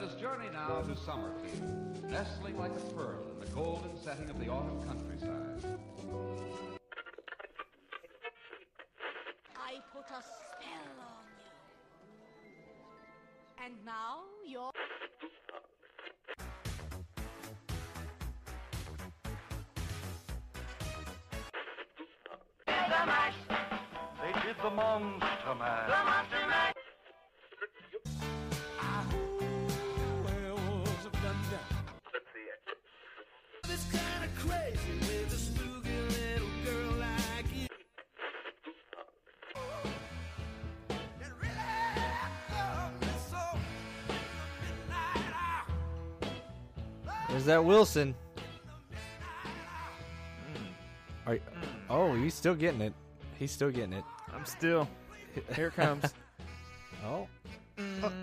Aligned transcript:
Let 0.00 0.08
us 0.08 0.14
journey 0.18 0.48
now 0.50 0.80
to 0.80 0.96
Summerfield, 0.96 2.10
nestling 2.10 2.56
like 2.58 2.70
a 2.70 2.94
pearl 2.94 3.22
in 3.34 3.40
the 3.40 3.52
golden 3.54 3.90
setting 4.02 4.30
of 4.30 4.40
the 4.40 4.48
autumn 4.48 4.82
countryside. 4.82 5.62
I 9.58 9.74
put 9.92 10.06
a 10.06 10.22
spell 10.22 10.96
on 11.04 11.26
you. 11.36 11.52
And 13.62 13.74
now 13.84 14.20
you're. 14.48 14.72
They 24.22 24.32
did 24.46 24.56
the 24.62 24.70
Monster 24.70 25.54
Mash. 25.58 25.90
It's 26.70 26.79
There's 47.40 47.46
that 47.46 47.64
Wilson. 47.64 48.14
Are 51.26 51.36
you, 51.36 51.40
oh, 51.88 52.12
he's 52.14 52.34
still 52.34 52.54
getting 52.54 52.82
it. 52.82 52.92
He's 53.38 53.50
still 53.50 53.70
getting 53.70 53.94
it. 53.94 54.04
I'm 54.30 54.44
still. 54.44 54.86
Here 55.56 55.68
it 55.68 55.74
comes. 55.74 56.04
Oh. 57.02 57.28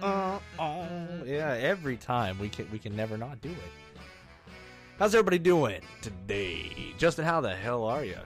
Uh, 0.04 0.38
oh. 0.60 0.88
Yeah, 1.26 1.54
every 1.60 1.98
time 1.98 2.38
we 2.38 2.48
can 2.48 2.70
we 2.72 2.78
can 2.78 2.96
never 2.96 3.18
not 3.18 3.42
do 3.42 3.50
it. 3.50 4.52
How's 5.00 5.16
everybody 5.16 5.40
doing 5.40 5.82
today? 6.04 6.94
Justin, 7.00 7.26
how 7.26 7.42
the 7.42 7.56
hell 7.56 7.86
are 7.86 8.06
you? 8.06 8.20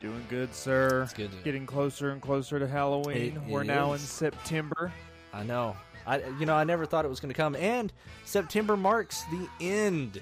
Doing 0.00 0.26
good, 0.28 0.52
sir. 0.52 1.04
It's 1.04 1.12
good 1.12 1.30
to- 1.30 1.36
Getting 1.44 1.66
closer 1.66 2.10
and 2.10 2.20
closer 2.20 2.58
to 2.58 2.66
Halloween. 2.66 3.36
It 3.36 3.42
We're 3.48 3.62
now 3.62 3.92
in. 3.92 4.00
September. 4.00 4.92
I 5.32 5.44
know. 5.44 5.76
I 6.06 6.18
you 6.38 6.46
know 6.46 6.54
I 6.54 6.64
never 6.64 6.86
thought 6.86 7.04
it 7.04 7.08
was 7.08 7.20
going 7.20 7.32
to 7.32 7.36
come, 7.36 7.56
and 7.56 7.92
September 8.24 8.76
marks 8.76 9.24
the 9.24 9.48
end 9.60 10.20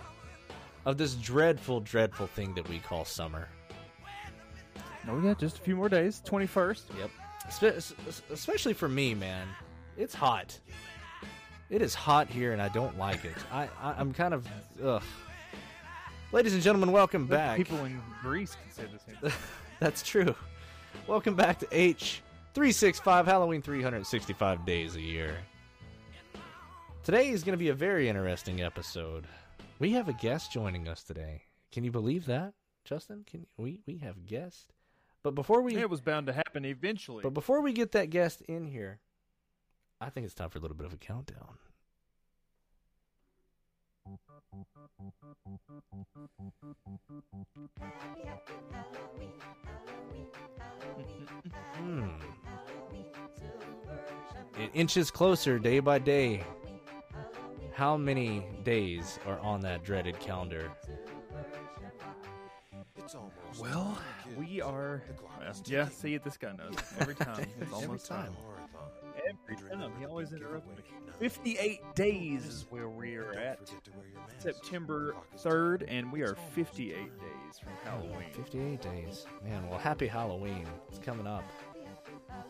of 0.84 0.98
this 0.98 1.14
dreadful, 1.14 1.80
dreadful 1.80 2.26
thing 2.26 2.54
that 2.54 2.68
we 2.68 2.78
call 2.78 3.04
summer. 3.04 3.48
Oh 5.08 5.20
yeah, 5.20 5.34
just 5.34 5.58
a 5.58 5.60
few 5.60 5.76
more 5.76 5.88
days. 5.88 6.22
21st. 6.26 6.82
Yep. 6.98 7.10
Especially 8.30 8.72
for 8.72 8.88
me, 8.88 9.14
man. 9.14 9.48
It's 9.96 10.14
hot. 10.14 10.58
It 11.70 11.82
is 11.82 11.94
hot 11.94 12.28
here, 12.28 12.52
and 12.52 12.62
I 12.62 12.68
don't 12.68 12.96
like 12.98 13.24
it. 13.24 13.34
I, 13.50 13.68
I 13.80 13.94
I'm 13.98 14.12
kind 14.12 14.34
of 14.34 14.46
ugh. 14.82 15.02
Ladies 16.30 16.54
and 16.54 16.62
gentlemen, 16.62 16.92
welcome 16.92 17.26
back. 17.26 17.56
People 17.56 17.84
in 17.84 18.00
Greece 18.22 18.56
can 18.62 18.72
say 18.72 18.90
the 18.92 18.98
same 18.98 19.20
thing. 19.20 19.32
That's 19.80 20.02
true. 20.02 20.34
Welcome 21.06 21.34
back 21.34 21.58
to 21.60 21.68
H 21.72 22.22
three 22.54 22.72
six 22.72 23.00
five 23.00 23.26
Halloween 23.26 23.62
three 23.62 23.82
hundred 23.82 24.06
sixty 24.06 24.32
five 24.32 24.64
days 24.64 24.96
a 24.96 25.00
year. 25.00 25.36
Today 27.04 27.30
is 27.30 27.42
going 27.42 27.54
to 27.54 27.58
be 27.58 27.70
a 27.70 27.74
very 27.74 28.08
interesting 28.08 28.62
episode. 28.62 29.26
We 29.80 29.90
have 29.90 30.08
a 30.08 30.12
guest 30.12 30.52
joining 30.52 30.86
us 30.86 31.02
today. 31.02 31.42
Can 31.72 31.82
you 31.82 31.90
believe 31.90 32.26
that, 32.26 32.54
Justin? 32.84 33.24
Can 33.28 33.44
we 33.56 33.80
we 33.88 33.96
have 33.98 34.18
a 34.18 34.20
guest? 34.20 34.72
But 35.24 35.34
before 35.34 35.62
we 35.62 35.74
it 35.74 35.90
was 35.90 36.00
bound 36.00 36.28
to 36.28 36.32
happen 36.32 36.64
eventually. 36.64 37.24
but 37.24 37.34
before 37.34 37.60
we 37.60 37.72
get 37.72 37.90
that 37.92 38.10
guest 38.10 38.40
in 38.42 38.66
here, 38.66 39.00
I 40.00 40.10
think 40.10 40.26
it's 40.26 40.34
time 40.34 40.50
for 40.50 40.58
a 40.58 40.60
little 40.60 40.76
bit 40.76 40.86
of 40.86 40.92
a 40.92 40.96
countdown. 40.96 41.58
Hmm. 51.74 52.10
It 54.60 54.70
inches 54.74 55.10
closer 55.10 55.58
day 55.58 55.80
by 55.80 55.98
day. 55.98 56.44
How 57.82 57.96
many 57.96 58.46
days 58.62 59.18
are 59.26 59.40
on 59.40 59.60
that 59.62 59.82
dreaded 59.82 60.20
calendar? 60.20 60.70
well, 63.58 63.98
we 64.38 64.60
are. 64.60 65.02
well, 65.20 65.52
yeah, 65.64 65.88
see, 65.88 66.16
this 66.18 66.36
guy 66.36 66.52
knows. 66.52 66.76
Every 67.00 67.16
time. 67.16 67.44
It's 67.60 67.72
almost 67.72 68.06
time. 68.06 68.36
Every 69.16 69.56
time. 69.56 69.90
He 69.98 70.06
always 70.06 70.32
interrupts 70.32 70.68
me. 70.68 70.84
58 71.18 71.80
days 71.96 72.46
is 72.46 72.66
where 72.70 72.88
we 72.88 73.16
are 73.16 73.32
at. 73.32 73.68
September 74.38 75.16
3rd, 75.36 75.84
and 75.88 76.12
we 76.12 76.22
are 76.22 76.36
58 76.54 76.94
days 76.94 77.58
from 77.60 77.72
Halloween. 77.82 78.30
58 78.32 78.80
days. 78.80 79.26
Man, 79.42 79.68
well, 79.68 79.80
happy 79.80 80.06
Halloween. 80.06 80.68
It's 80.88 81.00
coming 81.00 81.26
up. 81.26 81.42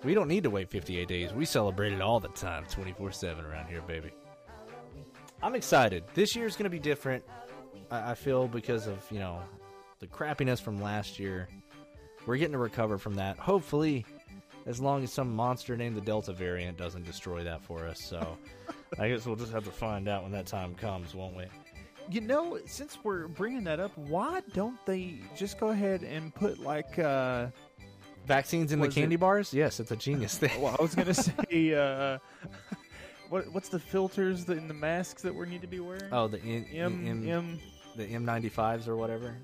We 0.04 0.12
don't 0.12 0.28
need 0.28 0.42
to 0.42 0.50
wait 0.50 0.68
58 0.68 1.08
days. 1.08 1.32
We 1.32 1.46
celebrate 1.46 1.94
it 1.94 2.02
all 2.02 2.20
the 2.20 2.28
time, 2.28 2.66
24 2.66 3.12
7 3.12 3.46
around 3.46 3.68
here, 3.68 3.80
baby. 3.80 4.10
I'm 5.42 5.54
excited. 5.54 6.04
This 6.14 6.36
year's 6.36 6.54
going 6.56 6.64
to 6.64 6.70
be 6.70 6.78
different, 6.78 7.24
I, 7.90 8.12
I 8.12 8.14
feel, 8.14 8.46
because 8.48 8.86
of, 8.86 9.04
you 9.10 9.18
know, 9.18 9.40
the 9.98 10.06
crappiness 10.06 10.60
from 10.60 10.80
last 10.80 11.18
year. 11.18 11.48
We're 12.26 12.36
getting 12.36 12.52
to 12.52 12.58
recover 12.58 12.98
from 12.98 13.14
that. 13.16 13.36
Hopefully, 13.38 14.06
as 14.66 14.80
long 14.80 15.02
as 15.02 15.12
some 15.12 15.34
monster 15.34 15.76
named 15.76 15.96
the 15.96 16.00
Delta 16.00 16.32
variant 16.32 16.76
doesn't 16.78 17.04
destroy 17.04 17.42
that 17.44 17.62
for 17.64 17.86
us. 17.86 18.00
So 18.08 18.38
I 18.98 19.08
guess 19.08 19.26
we'll 19.26 19.36
just 19.36 19.52
have 19.52 19.64
to 19.64 19.72
find 19.72 20.08
out 20.08 20.22
when 20.22 20.32
that 20.32 20.46
time 20.46 20.74
comes, 20.74 21.14
won't 21.14 21.36
we? 21.36 21.44
You 22.10 22.20
know, 22.20 22.58
since 22.66 22.98
we're 23.02 23.28
bringing 23.28 23.64
that 23.64 23.80
up, 23.80 23.96
why 23.96 24.42
don't 24.54 24.78
they 24.86 25.20
just 25.36 25.58
go 25.58 25.68
ahead 25.68 26.02
and 26.02 26.34
put 26.34 26.60
like 26.60 26.98
uh 26.98 27.46
Vaccines 28.26 28.70
in 28.70 28.78
the 28.78 28.88
candy 28.88 29.16
it- 29.16 29.20
bars? 29.20 29.52
Yes, 29.52 29.80
it's 29.80 29.90
a 29.90 29.96
genius 29.96 30.38
thing. 30.38 30.50
well, 30.62 30.76
I 30.78 30.82
was 30.82 30.94
gonna 30.94 31.14
say 31.14 31.74
uh 31.74 32.18
what 33.32 33.50
what's 33.52 33.70
the 33.70 33.78
filters 33.78 34.44
that 34.44 34.58
in 34.58 34.68
the 34.68 34.74
masks 34.74 35.22
that 35.22 35.34
we 35.34 35.46
need 35.48 35.62
to 35.62 35.66
be 35.66 35.80
wearing? 35.80 36.02
Oh, 36.12 36.28
the 36.28 36.38
M, 36.40 36.66
M 36.70 37.06
M, 37.08 37.28
M 37.28 37.58
the 37.96 38.06
M95s 38.06 38.86
or 38.86 38.96
whatever. 38.96 39.34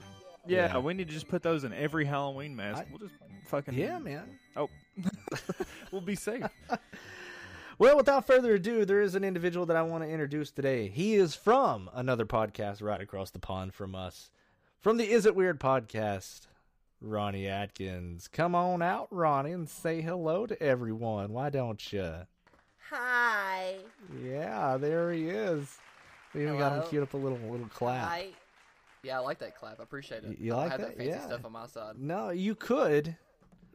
yeah, 0.47 0.72
yeah. 0.75 0.78
we 0.78 0.93
need 0.93 1.09
to 1.09 1.15
just 1.15 1.28
put 1.28 1.43
those 1.43 1.65
in 1.65 1.72
every 1.72 2.04
Halloween 2.04 2.54
mask. 2.54 2.82
I- 2.82 2.87
we'll 2.91 2.98
just 2.98 3.15
fucking 3.47 3.72
Yeah, 3.72 3.98
man. 3.98 4.38
Oh, 4.56 4.69
we'll 5.91 6.03
be 6.03 6.15
safe. 6.15 6.44
Well, 7.81 7.97
without 7.97 8.27
further 8.27 8.54
ado, 8.54 8.84
there 8.84 9.00
is 9.00 9.15
an 9.15 9.22
individual 9.22 9.65
that 9.66 9.77
I 9.77 9.82
want 9.82 10.03
to 10.03 10.10
introduce 10.10 10.50
today. 10.50 10.88
He 10.88 11.15
is 11.15 11.37
from 11.37 11.88
another 11.94 12.27
podcast 12.27 12.82
right 12.82 13.00
across 13.00 13.31
the 13.31 13.38
pond 13.38 13.72
from 13.72 13.94
us, 13.94 14.31
from 14.81 14.97
the 14.97 15.09
Is 15.09 15.27
It 15.27 15.37
Weird 15.37 15.60
podcast. 15.60 16.48
Ronnie 17.00 17.47
Adkins, 17.47 18.27
come 18.27 18.56
on 18.56 18.82
out, 18.82 19.06
Ronnie, 19.12 19.53
and 19.53 19.69
say 19.69 20.00
hello 20.00 20.44
to 20.44 20.60
everyone. 20.60 21.32
Why 21.32 21.50
don't 21.50 21.93
you? 21.93 22.27
Hi. 22.91 23.76
Yeah, 24.22 24.76
there 24.78 25.12
he 25.12 25.28
is. 25.28 25.76
We 26.34 26.43
even 26.43 26.59
got 26.59 26.72
him 26.72 26.78
Hello. 26.78 26.88
queued 26.91 27.03
up 27.03 27.15
a 27.15 27.16
little 27.16 27.38
little 27.38 27.69
clap. 27.69 28.09
Hi. 28.09 28.28
Yeah, 29.03 29.16
I 29.19 29.21
like 29.22 29.38
that 29.41 29.56
clap. 29.56 29.81
I 29.81 29.82
appreciate 29.82 30.25
it. 30.25 30.31
Y- 30.31 30.37
you 30.41 30.53
I 30.53 30.56
don't 30.56 30.62
like 30.62 30.71
have 30.72 30.81
that? 30.81 30.87
that 30.88 30.97
fancy 30.97 31.10
Yeah. 31.10 31.27
stuff 31.27 31.44
on 31.44 31.53
my 31.53 31.66
side. 31.66 31.97
No, 31.98 32.31
you 32.31 32.54
could, 32.54 33.16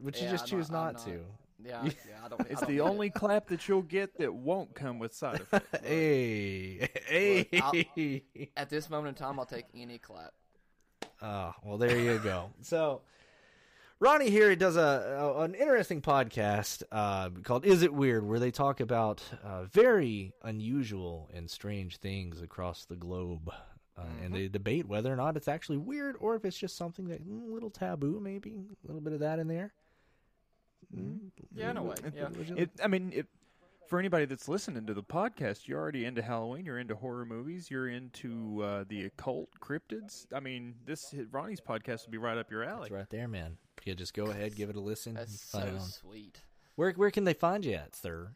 but 0.00 0.16
you 0.16 0.24
Yeah, 0.26 0.30
just 0.32 0.44
I'm 0.44 0.50
choose 0.50 0.68
I'm 0.68 0.74
not, 0.74 0.98
to. 1.06 1.20
Yeah, 1.64 1.82
yeah, 1.84 1.90
I 2.24 2.28
don't. 2.28 2.40
I 2.40 2.44
It's 2.50 2.60
don't 2.60 2.68
the 2.70 2.76
get 2.76 2.82
only 2.82 3.06
It. 3.08 3.14
clap 3.14 3.46
that 3.48 3.68
you'll 3.68 3.82
get 3.82 4.18
that 4.18 4.32
won't 4.34 4.74
come 4.74 4.98
with 4.98 5.14
side 5.14 5.40
effects. 5.40 5.78
Hey, 5.86 6.88
hey. 7.06 8.24
At 8.56 8.68
this 8.70 8.90
moment 8.90 9.16
in 9.18 9.24
time, 9.24 9.38
I'll 9.38 9.46
take 9.46 9.66
any 9.74 9.98
clap. 9.98 10.32
Oh, 11.22 11.54
well, 11.64 11.78
there 11.78 11.98
you 11.98 12.18
go. 12.18 12.50
so, 12.60 13.00
Ronnie 14.00 14.30
here 14.30 14.54
does 14.56 14.76
a, 14.76 15.16
a 15.18 15.42
an 15.42 15.54
interesting 15.54 16.02
podcast 16.02 16.82
uh, 16.90 17.30
called 17.42 17.64
"Is 17.64 17.82
It 17.82 17.94
Weird," 17.94 18.26
where 18.26 18.38
they 18.38 18.50
talk 18.50 18.80
about 18.80 19.22
uh, 19.42 19.64
very 19.64 20.32
unusual 20.42 21.30
and 21.32 21.48
strange 21.48 21.98
things 21.98 22.42
across 22.42 22.84
the 22.84 22.96
globe, 22.96 23.50
uh, 23.96 24.02
and 24.22 24.34
they 24.34 24.48
debate 24.48 24.86
whether 24.86 25.12
or 25.12 25.16
not 25.16 25.36
it's 25.36 25.48
actually 25.48 25.78
weird 25.78 26.16
or 26.18 26.34
if 26.34 26.44
it's 26.44 26.58
just 26.58 26.76
something 26.76 27.08
that 27.08 27.26
mm, 27.26 27.52
little 27.52 27.70
taboo, 27.70 28.20
maybe 28.20 28.66
a 28.84 28.86
little 28.86 29.00
bit 29.00 29.12
of 29.12 29.20
that 29.20 29.38
in 29.38 29.48
there. 29.48 29.72
Yeah, 31.54 31.70
in 31.70 31.76
a 31.76 31.82
way. 31.82 31.94
Yeah. 32.14 32.28
It, 32.56 32.70
I 32.82 32.88
mean, 32.88 33.12
it, 33.14 33.26
for 33.88 33.98
anybody 33.98 34.24
that's 34.24 34.48
listening 34.48 34.86
to 34.86 34.94
the 34.94 35.02
podcast, 35.02 35.66
you're 35.66 35.80
already 35.80 36.04
into 36.04 36.20
Halloween. 36.20 36.66
You're 36.66 36.78
into 36.78 36.94
horror 36.94 37.24
movies. 37.24 37.70
You're 37.70 37.88
into 37.88 38.62
uh, 38.62 38.84
the 38.88 39.04
occult, 39.04 39.48
cryptids. 39.60 40.26
I 40.32 40.40
mean, 40.40 40.74
this 40.84 41.14
Ronnie's 41.30 41.60
podcast 41.60 42.06
would 42.06 42.10
be 42.10 42.18
right 42.18 42.36
up 42.36 42.50
your 42.50 42.64
alley. 42.64 42.86
It's 42.86 42.92
right 42.92 43.10
there, 43.10 43.28
man. 43.28 43.56
Yeah, 43.84 43.94
just 43.94 44.14
go 44.14 44.24
ahead, 44.26 44.54
give 44.56 44.70
it 44.70 44.76
a 44.76 44.80
listen. 44.80 45.14
That's 45.14 45.30
and 45.54 45.62
find 45.62 45.76
it 45.76 45.80
so 45.82 46.00
sweet. 46.02 46.40
Where 46.76 46.90
where 46.92 47.10
can 47.10 47.24
they 47.24 47.34
find 47.34 47.64
you 47.64 47.74
at, 47.74 47.94
sir? 47.94 48.30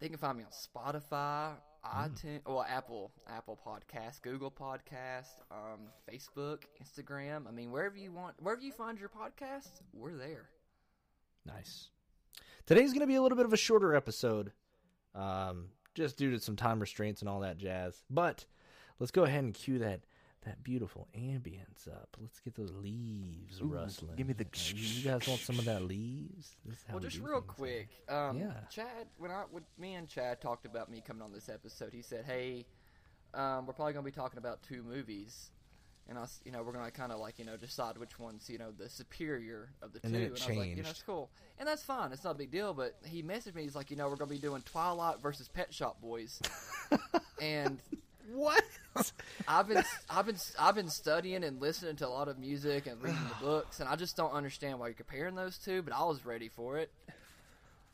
They 0.00 0.08
can 0.08 0.18
find 0.18 0.38
me 0.38 0.44
on 0.44 0.50
Spotify, 0.50 1.54
Mm. 1.84 2.10
iTunes, 2.12 2.40
well, 2.44 2.66
Apple, 2.68 3.12
Apple 3.28 3.58
Podcast, 3.64 4.22
Google 4.22 4.50
Podcast, 4.50 5.36
um, 5.50 5.88
Facebook, 6.10 6.64
Instagram. 6.82 7.46
I 7.46 7.52
mean, 7.52 7.70
wherever 7.70 7.96
you 7.96 8.10
want, 8.12 8.34
wherever 8.42 8.60
you 8.60 8.72
find 8.72 8.98
your 8.98 9.08
podcasts, 9.08 9.80
we're 9.92 10.16
there. 10.16 10.48
Nice. 11.46 11.88
Today's 12.66 12.90
going 12.92 13.00
to 13.00 13.06
be 13.06 13.14
a 13.14 13.22
little 13.22 13.36
bit 13.36 13.46
of 13.46 13.52
a 13.52 13.56
shorter 13.56 13.94
episode, 13.94 14.52
um, 15.14 15.68
just 15.94 16.18
due 16.18 16.30
to 16.32 16.40
some 16.40 16.56
time 16.56 16.80
restraints 16.80 17.22
and 17.22 17.28
all 17.28 17.40
that 17.40 17.58
jazz. 17.58 18.02
But 18.10 18.44
let's 18.98 19.12
go 19.12 19.22
ahead 19.24 19.44
and 19.44 19.54
cue 19.54 19.78
that 19.78 20.00
that 20.44 20.62
beautiful 20.62 21.08
ambience 21.16 21.88
up. 21.88 22.16
Let's 22.20 22.38
get 22.40 22.54
those 22.54 22.72
leaves 22.72 23.60
rustling. 23.60 24.16
give 24.16 24.26
me 24.28 24.32
the 24.34 24.44
Uh, 24.44 24.72
You 24.74 24.82
you 24.82 25.02
guys 25.04 25.26
want 25.28 25.40
some 25.40 25.58
of 25.58 25.64
that 25.64 25.82
leaves? 25.82 26.56
This 26.64 26.78
is 26.78 26.84
Well, 26.88 26.98
we 27.00 27.04
just 27.08 27.18
real 27.18 27.40
things. 27.40 27.52
quick, 27.56 27.88
um, 28.08 28.38
Yeah. 28.38 28.60
Chad. 28.70 29.08
When 29.18 29.30
I 29.30 29.42
when 29.50 29.64
me 29.78 29.94
and 29.94 30.08
Chad 30.08 30.40
talked 30.40 30.64
about 30.64 30.90
me 30.90 31.00
coming 31.00 31.22
on 31.22 31.32
this 31.32 31.48
episode, 31.48 31.92
he 31.92 32.02
said, 32.02 32.24
"Hey, 32.24 32.66
um, 33.34 33.66
we're 33.66 33.72
probably 33.74 33.92
going 33.94 34.04
to 34.04 34.10
be 34.10 34.14
talking 34.14 34.38
about 34.38 34.62
two 34.62 34.82
movies, 34.82 35.50
and 36.08 36.16
I, 36.18 36.22
s- 36.22 36.40
you 36.44 36.52
know, 36.52 36.62
we're 36.62 36.72
going 36.72 36.84
to 36.86 36.90
kind 36.92 37.10
of 37.12 37.18
like 37.18 37.38
you 37.38 37.44
know 37.44 37.56
decide 37.56 37.98
which 37.98 38.18
one's 38.18 38.48
you 38.48 38.58
know 38.58 38.70
the 38.70 38.88
superior 38.88 39.70
of 39.82 39.92
the 39.92 40.00
And 40.04 40.12
two." 40.14 40.18
then 40.20 40.22
it 40.22 40.32
and 40.32 40.42
I 40.42 40.46
was 40.48 40.56
like, 40.56 40.68
you 40.68 40.76
know, 40.76 40.82
changed. 40.82 40.90
it's 40.90 41.02
cool, 41.02 41.30
and 41.58 41.66
that's 41.68 41.82
fine. 41.82 42.12
It's 42.12 42.22
not 42.24 42.36
a 42.36 42.38
big 42.38 42.52
deal. 42.52 42.72
But 42.74 42.94
he 43.04 43.22
messaged 43.24 43.54
me. 43.56 43.64
He's 43.64 43.74
like, 43.74 43.90
you 43.90 43.96
know, 43.96 44.08
we're 44.08 44.16
going 44.16 44.28
to 44.30 44.34
be 44.36 44.40
doing 44.40 44.62
Twilight 44.62 45.20
versus 45.20 45.48
Pet 45.48 45.74
Shop 45.74 46.00
Boys, 46.00 46.40
and 47.42 47.80
What? 48.32 48.64
I've 49.48 49.68
been 49.68 49.82
I've 50.10 50.26
been 50.26 50.36
I've 50.58 50.74
been 50.74 50.90
studying 50.90 51.44
and 51.44 51.60
listening 51.60 51.96
to 51.96 52.06
a 52.06 52.10
lot 52.10 52.28
of 52.28 52.38
music 52.38 52.86
and 52.86 53.00
reading 53.02 53.20
the 53.28 53.34
books, 53.44 53.80
and 53.80 53.88
I 53.88 53.96
just 53.96 54.16
don't 54.16 54.32
understand 54.32 54.78
why 54.78 54.88
you're 54.88 54.94
comparing 54.94 55.34
those 55.34 55.58
two. 55.58 55.82
But 55.82 55.94
I 55.94 56.04
was 56.04 56.24
ready 56.24 56.48
for 56.48 56.78
it. 56.78 56.90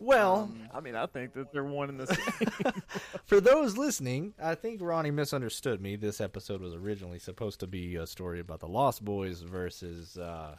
Well, 0.01 0.51
I 0.73 0.81
mean, 0.81 0.97
I 0.97 1.07
think 1.07 1.35
that 1.35 1.53
they're 1.53 1.63
one 1.65 1.89
and 1.89 2.01
the 2.01 2.07
same. 2.09 2.83
for 3.27 3.41
those 3.41 3.79
listening, 3.79 4.35
I 4.43 4.57
think 4.57 4.81
Ronnie 4.83 5.13
misunderstood 5.13 5.81
me. 5.81 5.95
This 5.95 6.21
episode 6.21 6.61
was 6.61 6.75
originally 6.75 7.21
supposed 7.21 7.61
to 7.61 7.69
be 7.69 7.95
a 7.95 8.07
story 8.07 8.41
about 8.41 8.61
the 8.61 8.69
Lost 8.69 9.05
Boys 9.05 9.41
versus. 9.41 10.19
Uh, 10.19 10.57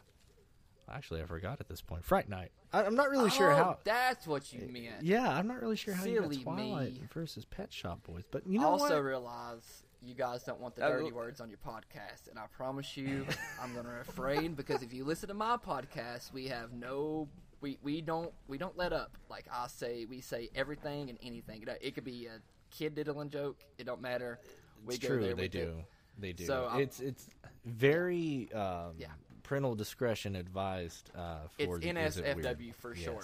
actually, 0.91 1.21
I 1.21 1.25
forgot 1.25 1.59
at 1.59 1.67
this 1.67 1.81
point. 1.81 2.03
Fright 2.03 2.29
Night. 2.29 2.51
I, 2.73 2.83
I'm 2.83 2.95
not 2.95 3.09
really 3.09 3.29
sure 3.29 3.51
Oh, 3.51 3.55
how. 3.55 3.77
That's 3.83 4.27
what 4.27 4.51
you 4.53 4.67
meant. 4.71 5.01
Yeah, 5.03 5.29
I'm 5.29 5.47
not 5.47 5.61
really 5.61 5.75
sure 5.75 5.93
how 5.93 6.05
you 6.05 6.21
Silly 6.21 6.35
got 6.37 6.43
Twilight 6.43 6.93
me. 6.93 7.01
versus 7.13 7.45
Pet 7.45 7.71
Shop 7.73 8.03
Boys, 8.03 8.23
but 8.31 8.45
you 8.47 8.59
know 8.59 8.67
I 8.67 8.71
also 8.71 8.95
what? 8.95 9.03
realize 9.03 9.83
you 10.01 10.13
guys 10.13 10.43
don't 10.43 10.59
want 10.59 10.75
the 10.75 10.85
Uh, 10.85 10.89
dirty 10.89 11.05
look- 11.05 11.15
words 11.15 11.41
on 11.41 11.49
your 11.49 11.57
podcast, 11.65 12.29
and 12.29 12.37
I 12.37 12.45
promise 12.55 12.95
you, 12.97 13.25
I'm 13.61 13.73
going 13.73 13.85
to 13.85 13.91
refrain 13.91 14.53
because 14.53 14.83
if 14.83 14.93
you 14.93 15.03
listen 15.03 15.27
to 15.29 15.33
my 15.33 15.57
podcast, 15.57 16.31
we 16.33 16.47
have 16.47 16.73
no. 16.73 17.27
We, 17.61 17.79
we 17.81 18.01
don't 18.01 18.31
we 18.47 18.57
don't 18.59 18.77
let 18.77 18.93
up. 18.93 19.17
Like 19.29 19.45
I 19.51 19.67
say, 19.67 20.05
we 20.05 20.21
say 20.21 20.49
everything 20.53 21.09
and 21.09 21.17
anything. 21.23 21.63
It, 21.63 21.69
it 21.81 21.95
could 21.95 22.03
be 22.03 22.27
a 22.27 22.39
kid 22.69 22.93
diddling 22.93 23.29
joke. 23.29 23.57
It 23.79 23.85
don't 23.85 24.01
matter. 24.01 24.39
We 24.85 24.95
It's 24.95 25.01
go 25.03 25.07
true. 25.15 25.21
there 25.23 25.33
They 25.35 25.43
with 25.43 25.51
do. 25.51 25.59
it. 25.79 25.85
They 26.19 26.33
do. 26.33 26.45
So, 26.45 26.65
I'm- 26.65 26.81
it's 26.81 26.99
it's 26.99 27.27
very 27.65 28.49
um, 28.53 28.93
Yeah. 28.97 29.07
Parental 29.47 29.75
discretion 29.75 30.35
advised 30.35 31.11
uh, 31.15 31.47
for 31.57 31.77
It's 31.77 31.79
the 31.79 31.89
Is 31.99 32.17
It 32.17 32.35
Weird. 32.35 32.45
NSFW 32.45 32.75
for 32.75 32.95
sure. 32.95 33.21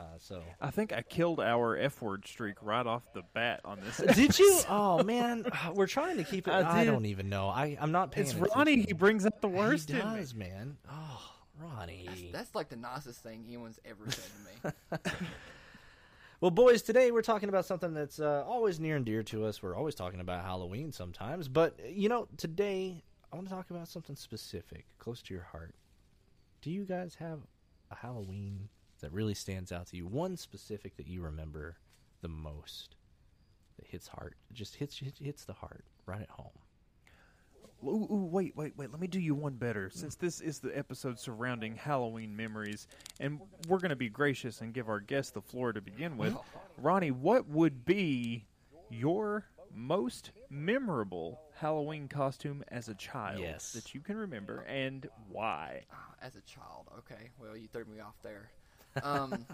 Uh, 0.00 0.04
so 0.18 0.42
I 0.60 0.70
think 0.70 0.92
I 0.92 1.02
killed 1.02 1.38
our 1.38 1.76
F 1.76 2.02
word 2.02 2.26
streak 2.26 2.56
right 2.62 2.84
off 2.86 3.02
the 3.14 3.22
bat 3.32 3.60
on 3.64 3.78
this. 3.80 3.96
did 4.16 4.38
you? 4.38 4.60
Oh 4.68 5.02
man, 5.04 5.46
we're 5.74 5.86
trying 5.86 6.16
to 6.16 6.24
keep 6.24 6.48
it. 6.48 6.50
I 6.50 6.80
I, 6.80 6.84
don't 6.84 7.06
even 7.06 7.28
know. 7.28 7.48
I 7.48 7.78
I'm 7.80 7.92
not 7.92 8.10
paying. 8.10 8.26
It's 8.26 8.34
attention. 8.34 8.52
Ronnie. 8.56 8.82
He 8.82 8.92
brings 8.92 9.24
out 9.24 9.40
the 9.40 9.48
worst 9.48 9.90
He 9.90 9.98
in 9.98 10.12
me. 10.12 10.18
does, 10.18 10.34
man. 10.34 10.76
Oh, 10.90 11.22
Ronnie. 11.60 12.06
That's, 12.08 12.22
that's 12.32 12.54
like 12.56 12.68
the 12.68 12.76
nicest 12.76 13.22
thing 13.22 13.44
anyone's 13.46 13.78
ever 13.84 14.10
said 14.10 14.24
to 14.62 14.74
me. 14.90 14.98
Well, 16.40 16.50
boys, 16.50 16.82
today 16.82 17.10
we're 17.10 17.22
talking 17.22 17.48
about 17.48 17.64
something 17.64 17.94
that's 17.94 18.20
uh, 18.20 18.44
always 18.46 18.78
near 18.78 18.96
and 18.96 19.04
dear 19.06 19.22
to 19.22 19.46
us. 19.46 19.62
We're 19.62 19.74
always 19.76 19.94
talking 19.94 20.20
about 20.20 20.44
Halloween 20.44 20.92
sometimes, 20.92 21.48
but 21.48 21.78
you 21.88 22.10
know, 22.10 22.28
today 22.36 23.02
I 23.34 23.36
want 23.36 23.48
to 23.48 23.54
talk 23.56 23.70
about 23.70 23.88
something 23.88 24.14
specific, 24.14 24.86
close 25.00 25.20
to 25.22 25.34
your 25.34 25.42
heart. 25.42 25.74
Do 26.62 26.70
you 26.70 26.84
guys 26.84 27.16
have 27.16 27.40
a 27.90 27.96
Halloween 27.96 28.68
that 29.00 29.12
really 29.12 29.34
stands 29.34 29.72
out 29.72 29.88
to 29.88 29.96
you? 29.96 30.06
One 30.06 30.36
specific 30.36 30.96
that 30.98 31.08
you 31.08 31.20
remember 31.20 31.74
the 32.20 32.28
most 32.28 32.94
that 33.76 33.88
hits 33.88 34.06
heart, 34.06 34.36
it 34.48 34.54
just 34.54 34.76
hits 34.76 35.02
hits 35.20 35.44
the 35.44 35.52
heart 35.52 35.84
right 36.06 36.20
at 36.20 36.30
home. 36.30 36.56
Ooh, 37.82 38.06
ooh, 38.08 38.28
wait, 38.30 38.56
wait, 38.56 38.74
wait. 38.76 38.92
Let 38.92 39.00
me 39.00 39.08
do 39.08 39.18
you 39.18 39.34
one 39.34 39.54
better. 39.54 39.90
Since 39.90 40.14
this 40.14 40.40
is 40.40 40.60
the 40.60 40.70
episode 40.78 41.18
surrounding 41.18 41.74
Halloween 41.74 42.36
memories, 42.36 42.86
and 43.18 43.40
we're 43.66 43.80
going 43.80 43.90
to 43.90 43.96
be 43.96 44.08
gracious 44.08 44.60
and 44.60 44.72
give 44.72 44.88
our 44.88 45.00
guest 45.00 45.34
the 45.34 45.42
floor 45.42 45.72
to 45.72 45.80
begin 45.80 46.16
with. 46.16 46.36
Ronnie, 46.78 47.10
what 47.10 47.48
would 47.48 47.84
be 47.84 48.46
your 48.90 49.44
most 49.74 50.30
memorable 50.50 51.40
Halloween 51.56 52.08
costume 52.08 52.62
as 52.68 52.88
a 52.88 52.94
child 52.94 53.40
Yes. 53.40 53.72
that 53.72 53.94
you 53.94 54.00
can 54.00 54.16
remember, 54.16 54.60
and 54.68 55.08
why? 55.28 55.82
Ah, 55.92 56.14
As 56.22 56.36
a 56.36 56.40
child, 56.42 56.88
okay. 56.98 57.30
Well, 57.38 57.56
you 57.56 57.68
threw 57.68 57.84
me 57.84 58.00
off 58.00 58.14
there. 58.22 58.50
Um, 59.02 59.46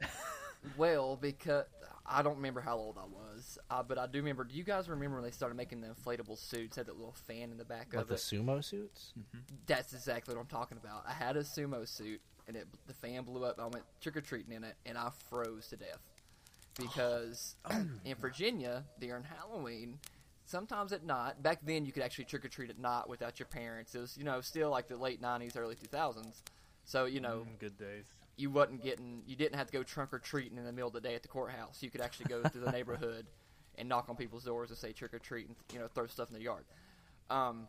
well, 0.76 1.16
because 1.16 1.64
I 2.06 2.22
don't 2.22 2.36
remember 2.36 2.60
how 2.60 2.76
old 2.76 2.98
I 2.98 3.06
was, 3.06 3.58
uh, 3.70 3.82
but 3.82 3.98
I 3.98 4.06
do 4.06 4.18
remember. 4.18 4.44
Do 4.44 4.54
you 4.56 4.64
guys 4.64 4.88
remember 4.88 5.16
when 5.16 5.24
they 5.24 5.30
started 5.30 5.54
making 5.56 5.80
the 5.80 5.88
inflatable 5.88 6.38
suits? 6.38 6.76
Had 6.76 6.86
that 6.86 6.96
little 6.96 7.14
fan 7.26 7.50
in 7.50 7.56
the 7.56 7.64
back 7.64 7.88
Like 7.92 8.02
of 8.02 8.08
the 8.08 8.14
it. 8.14 8.26
The 8.30 8.36
sumo 8.36 8.62
suits. 8.64 9.12
That's 9.66 9.92
exactly 9.92 10.34
what 10.34 10.40
I'm 10.40 10.46
talking 10.46 10.78
about. 10.82 11.04
I 11.06 11.12
had 11.12 11.36
a 11.36 11.42
sumo 11.42 11.86
suit, 11.88 12.20
and 12.46 12.56
it 12.56 12.66
the 12.86 12.94
fan 12.94 13.24
blew 13.24 13.44
up. 13.44 13.58
I 13.58 13.64
went 13.66 13.84
trick 14.00 14.16
or 14.16 14.20
treating 14.20 14.52
in 14.52 14.64
it, 14.64 14.76
and 14.86 14.98
I 14.98 15.10
froze 15.28 15.68
to 15.68 15.76
death 15.76 16.00
because 16.78 17.56
in 18.04 18.14
Virginia 18.20 18.84
during 18.98 19.24
Halloween, 19.24 19.98
sometimes 20.44 20.92
at 20.92 21.04
night. 21.04 21.42
Back 21.42 21.60
then, 21.62 21.84
you 21.84 21.92
could 21.92 22.02
actually 22.02 22.24
trick 22.24 22.44
or 22.44 22.48
treat 22.48 22.70
at 22.70 22.78
night 22.78 23.08
without 23.08 23.38
your 23.38 23.46
parents. 23.46 23.94
It 23.94 24.00
was 24.00 24.16
you 24.16 24.24
know 24.24 24.40
still 24.40 24.70
like 24.70 24.88
the 24.88 24.96
late 24.96 25.20
'90s, 25.22 25.56
early 25.56 25.74
2000s. 25.76 26.42
So 26.84 27.04
you 27.04 27.20
know 27.20 27.46
Mm, 27.46 27.58
good 27.58 27.78
days. 27.78 28.04
you 28.36 28.50
wasn't 28.50 28.82
getting 28.82 29.22
you 29.26 29.36
didn't 29.36 29.56
have 29.56 29.66
to 29.68 29.72
go 29.72 29.82
trunk 29.82 30.12
or 30.12 30.18
treating 30.18 30.58
in 30.58 30.64
the 30.64 30.72
middle 30.72 30.88
of 30.88 30.94
the 30.94 31.00
day 31.00 31.14
at 31.14 31.22
the 31.22 31.28
courthouse. 31.28 31.82
You 31.82 31.90
could 31.90 32.00
actually 32.00 32.26
go 32.26 32.42
through 32.44 32.62
the 32.62 32.72
neighborhood 32.78 33.26
and 33.76 33.88
knock 33.88 34.08
on 34.08 34.16
people's 34.16 34.44
doors 34.44 34.70
and 34.70 34.78
say 34.78 34.92
trick 34.92 35.14
or 35.14 35.18
treat 35.18 35.46
and 35.46 35.56
you 35.72 35.78
know 35.78 35.88
throw 35.88 36.06
stuff 36.06 36.28
in 36.28 36.34
their 36.34 36.42
yard. 36.42 36.64
Um, 37.30 37.68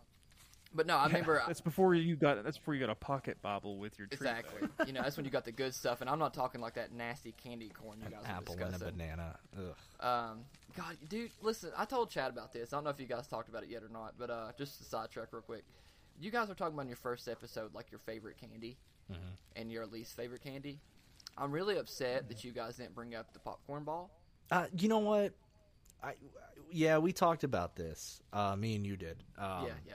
but 0.73 0.87
no, 0.87 0.97
I 0.97 1.07
remember 1.07 1.41
That's 1.45 1.61
before 1.61 1.93
you 1.93 2.15
got. 2.15 2.43
That's 2.43 2.57
before 2.57 2.73
you 2.73 2.79
got 2.79 2.89
a 2.89 2.95
pocket 2.95 3.41
Bible 3.41 3.77
with 3.77 3.97
your 3.99 4.07
treat. 4.07 4.21
exactly. 4.21 4.67
you 4.87 4.93
know, 4.93 5.01
that's 5.01 5.17
when 5.17 5.25
you 5.25 5.31
got 5.31 5.45
the 5.45 5.51
good 5.51 5.75
stuff, 5.75 6.01
and 6.01 6.09
I'm 6.09 6.19
not 6.19 6.33
talking 6.33 6.61
like 6.61 6.75
that 6.75 6.93
nasty 6.93 7.33
candy 7.33 7.69
corn 7.69 7.99
you 7.99 8.07
An 8.07 8.11
guys 8.13 8.21
apple 8.25 8.55
were 8.55 8.63
and 8.63 8.75
a 8.75 8.79
banana. 8.79 9.39
Ugh. 9.57 10.05
Um, 10.05 10.39
God, 10.75 10.97
dude, 11.09 11.31
listen, 11.41 11.71
I 11.77 11.85
told 11.85 12.09
Chad 12.09 12.31
about 12.31 12.53
this. 12.53 12.71
I 12.71 12.77
don't 12.77 12.83
know 12.83 12.89
if 12.89 12.99
you 12.99 13.07
guys 13.07 13.27
talked 13.27 13.49
about 13.49 13.63
it 13.63 13.69
yet 13.69 13.83
or 13.83 13.89
not, 13.89 14.13
but 14.17 14.29
uh, 14.29 14.51
just 14.57 14.77
to 14.77 14.83
sidetrack 14.83 15.33
real 15.33 15.41
quick. 15.41 15.63
You 16.19 16.31
guys 16.31 16.49
were 16.49 16.55
talking 16.55 16.73
about 16.73 16.83
in 16.83 16.89
your 16.89 16.97
first 16.97 17.27
episode, 17.27 17.73
like 17.73 17.91
your 17.91 17.99
favorite 17.99 18.37
candy 18.39 18.77
and 19.55 19.71
your 19.71 19.85
least 19.85 20.15
favorite 20.15 20.43
candy. 20.43 20.79
I'm 21.37 21.51
really 21.51 21.77
upset 21.77 22.27
that 22.29 22.43
you 22.43 22.51
guys 22.51 22.77
didn't 22.77 22.95
bring 22.95 23.15
up 23.15 23.33
the 23.33 23.39
popcorn 23.39 23.83
ball. 23.83 24.11
Uh, 24.49 24.65
you 24.77 24.87
know 24.87 24.99
what? 24.99 25.33
I, 26.03 26.13
yeah, 26.71 26.97
we 26.97 27.13
talked 27.13 27.43
about 27.43 27.75
this. 27.75 28.21
Uh, 28.33 28.55
me 28.55 28.75
and 28.75 28.85
you 28.85 28.97
did. 28.97 29.23
Um, 29.37 29.65
yeah, 29.65 29.73
yeah. 29.87 29.93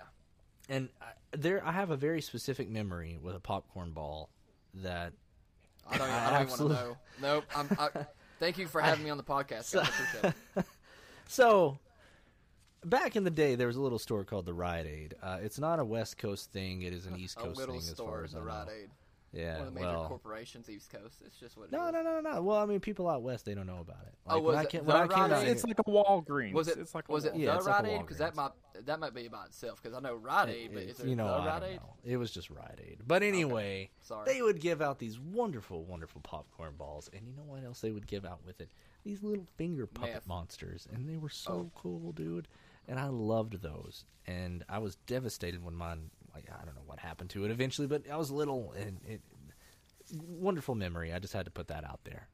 And 0.69 0.89
I, 1.01 1.07
there, 1.37 1.65
I 1.67 1.73
have 1.73 1.91
a 1.91 1.97
very 1.97 2.21
specific 2.21 2.69
memory 2.69 3.19
with 3.23 3.35
a 3.37 3.41
popcorn 3.41 3.93
ball 3.93 4.31
that. 4.75 5.13
I 5.89 5.99
don't, 5.99 6.09
even, 6.09 6.19
I 6.21 6.27
I 6.27 6.31
don't 6.39 6.49
even 6.51 6.67
want 6.67 6.79
to 6.79 6.85
know. 6.85 6.97
Nope. 7.23 7.45
I'm, 7.55 7.69
I, 7.79 8.07
thank 8.41 8.59
you 8.59 8.67
for 8.67 8.81
having 8.83 9.05
me 9.05 9.11
on 9.11 9.17
the 9.17 9.23
podcast. 9.23 9.73
Guys. 9.73 9.77
I 9.77 9.81
appreciate 9.83 10.35
it. 10.57 10.65
So, 11.29 11.79
back 12.85 13.17
in 13.17 13.25
the 13.25 13.31
day, 13.31 13.57
there 13.57 13.67
was 13.67 13.75
a 13.77 13.81
little 13.81 13.99
store 13.99 14.25
called 14.25 14.47
the 14.47 14.55
Rite 14.55 14.87
Aid. 14.87 15.15
Uh, 15.23 15.39
it's 15.43 15.59
not 15.59 15.81
a 15.81 15.85
West 15.85 16.19
Coast 16.19 16.53
thing; 16.53 16.83
it 16.83 16.93
is 16.93 17.07
an 17.07 17.17
East 17.19 17.37
Coast 17.37 17.57
little 17.59 17.75
thing, 17.81 17.83
as 17.91 17.99
far 17.99 18.23
as 18.25 18.33
the 18.33 18.39
I 18.39 18.41
know. 18.43 18.47
Rite 18.47 18.69
Aid. 18.83 18.91
Yeah, 19.33 19.59
One 19.59 19.67
of 19.69 19.75
the 19.75 19.81
major 19.81 19.93
well, 19.93 20.07
corporations, 20.09 20.71
East 20.71 20.89
Coast. 20.91 21.17
It's 21.27 21.37
just 21.37 21.57
what 21.59 21.65
it 21.65 21.73
no, 21.73 21.89
is. 21.89 21.93
no, 21.93 22.01
no, 22.03 22.21
no, 22.21 22.33
no. 22.33 22.43
Well, 22.43 22.57
I 22.59 22.65
mean, 22.65 22.79
people 22.81 23.09
out 23.09 23.23
west 23.23 23.45
they 23.45 23.55
don't 23.55 23.67
know 23.67 23.81
about 23.81 24.03
it. 24.07 24.15
Oh, 24.27 24.35
Like, 24.37 24.43
was 24.45 24.47
when 24.55 24.57
I 24.59 24.63
it 24.63 24.69
came, 24.71 24.81
the 24.83 24.87
when 24.87 24.97
I 24.97 25.01
Rite 25.05 25.11
came 25.11 25.33
Aid? 25.39 25.49
It's, 25.49 25.63
here- 25.65 25.75
like 25.77 25.79
a 25.81 25.91
Walgreens. 25.91 26.53
Was 26.53 26.69
it 26.69 26.79
It's 26.79 26.95
like 26.95 27.09
a 27.09 27.13
was 27.13 27.25
it 27.27 27.35
Yeah, 27.37 27.51
the 27.53 27.57
it's 27.59 27.67
like 27.67 27.83
Rite 27.83 27.93
Aid? 27.93 28.01
Because 28.03 28.19
that 28.19 28.33
Walgreens. 28.33 28.37
might 28.37 28.51
that 28.85 29.01
might 29.01 29.15
be 29.15 29.29
by 29.29 29.47
itself. 29.47 29.83
Because 29.83 29.97
I 29.97 30.01
know 30.01 30.15
Rite 30.15 30.49
Aid, 30.51 30.71
but 30.75 30.83
It- 30.83 30.89
is 30.91 31.01
it 31.01 31.09
you 31.09 31.17
know, 31.17 31.41
the 31.43 31.47
Rite 31.49 31.63
Aid? 31.63 31.77
know. 31.81 31.95
It 32.05 32.17
was 32.19 32.31
just 32.31 32.51
Rite 32.51 32.81
Aid. 32.87 33.03
But 33.07 33.23
anyway, 33.23 33.91
Sorry. 34.03 34.25
they 34.27 34.43
would 34.43 34.61
give 34.61 34.81
out 34.83 34.99
these 34.99 35.19
wonderful, 35.19 35.85
wonderful 35.85 36.21
popcorn 36.21 36.75
balls, 36.77 37.09
and 37.13 37.27
you 37.27 37.33
know 37.35 37.45
what 37.45 37.65
else 37.65 37.81
they 37.81 37.91
would 37.93 38.07
give 38.07 38.25
out 38.25 38.45
with 38.45 38.61
it? 38.61 38.71
These 39.05 39.23
little 39.23 39.47
finger 39.57 39.87
puppet 39.87 40.15
Meth. 40.15 40.27
monsters, 40.27 40.87
and 40.93 41.09
they 41.09 41.17
were 41.17 41.29
so 41.29 41.53
Oh. 41.53 41.71
cool, 41.75 42.13
dude. 42.13 42.49
And 42.89 42.99
I 43.01 43.07
loved 43.09 43.63
those, 43.63 44.05
and 44.27 44.65
I 44.69 44.79
was 44.79 44.97
devastated 45.07 45.63
when 45.65 45.75
mine. 45.75 46.11
Like 46.35 46.51
I 46.51 46.65
don't 46.67 46.75
know 46.75 46.83
what 46.85 46.99
happened 47.01 47.31
to 47.31 47.45
it 47.47 47.51
eventually, 47.51 47.87
but 47.87 48.07
I 48.11 48.17
was 48.17 48.31
little, 48.31 48.73
and 48.73 49.01
it 49.07 49.23
wonderful 50.13 50.75
memory. 50.75 51.13
I 51.13 51.19
just 51.19 51.33
had 51.33 51.47
to 51.47 51.51
put 51.51 51.69
that 51.69 51.85
out 51.85 52.01
there. 52.05 52.29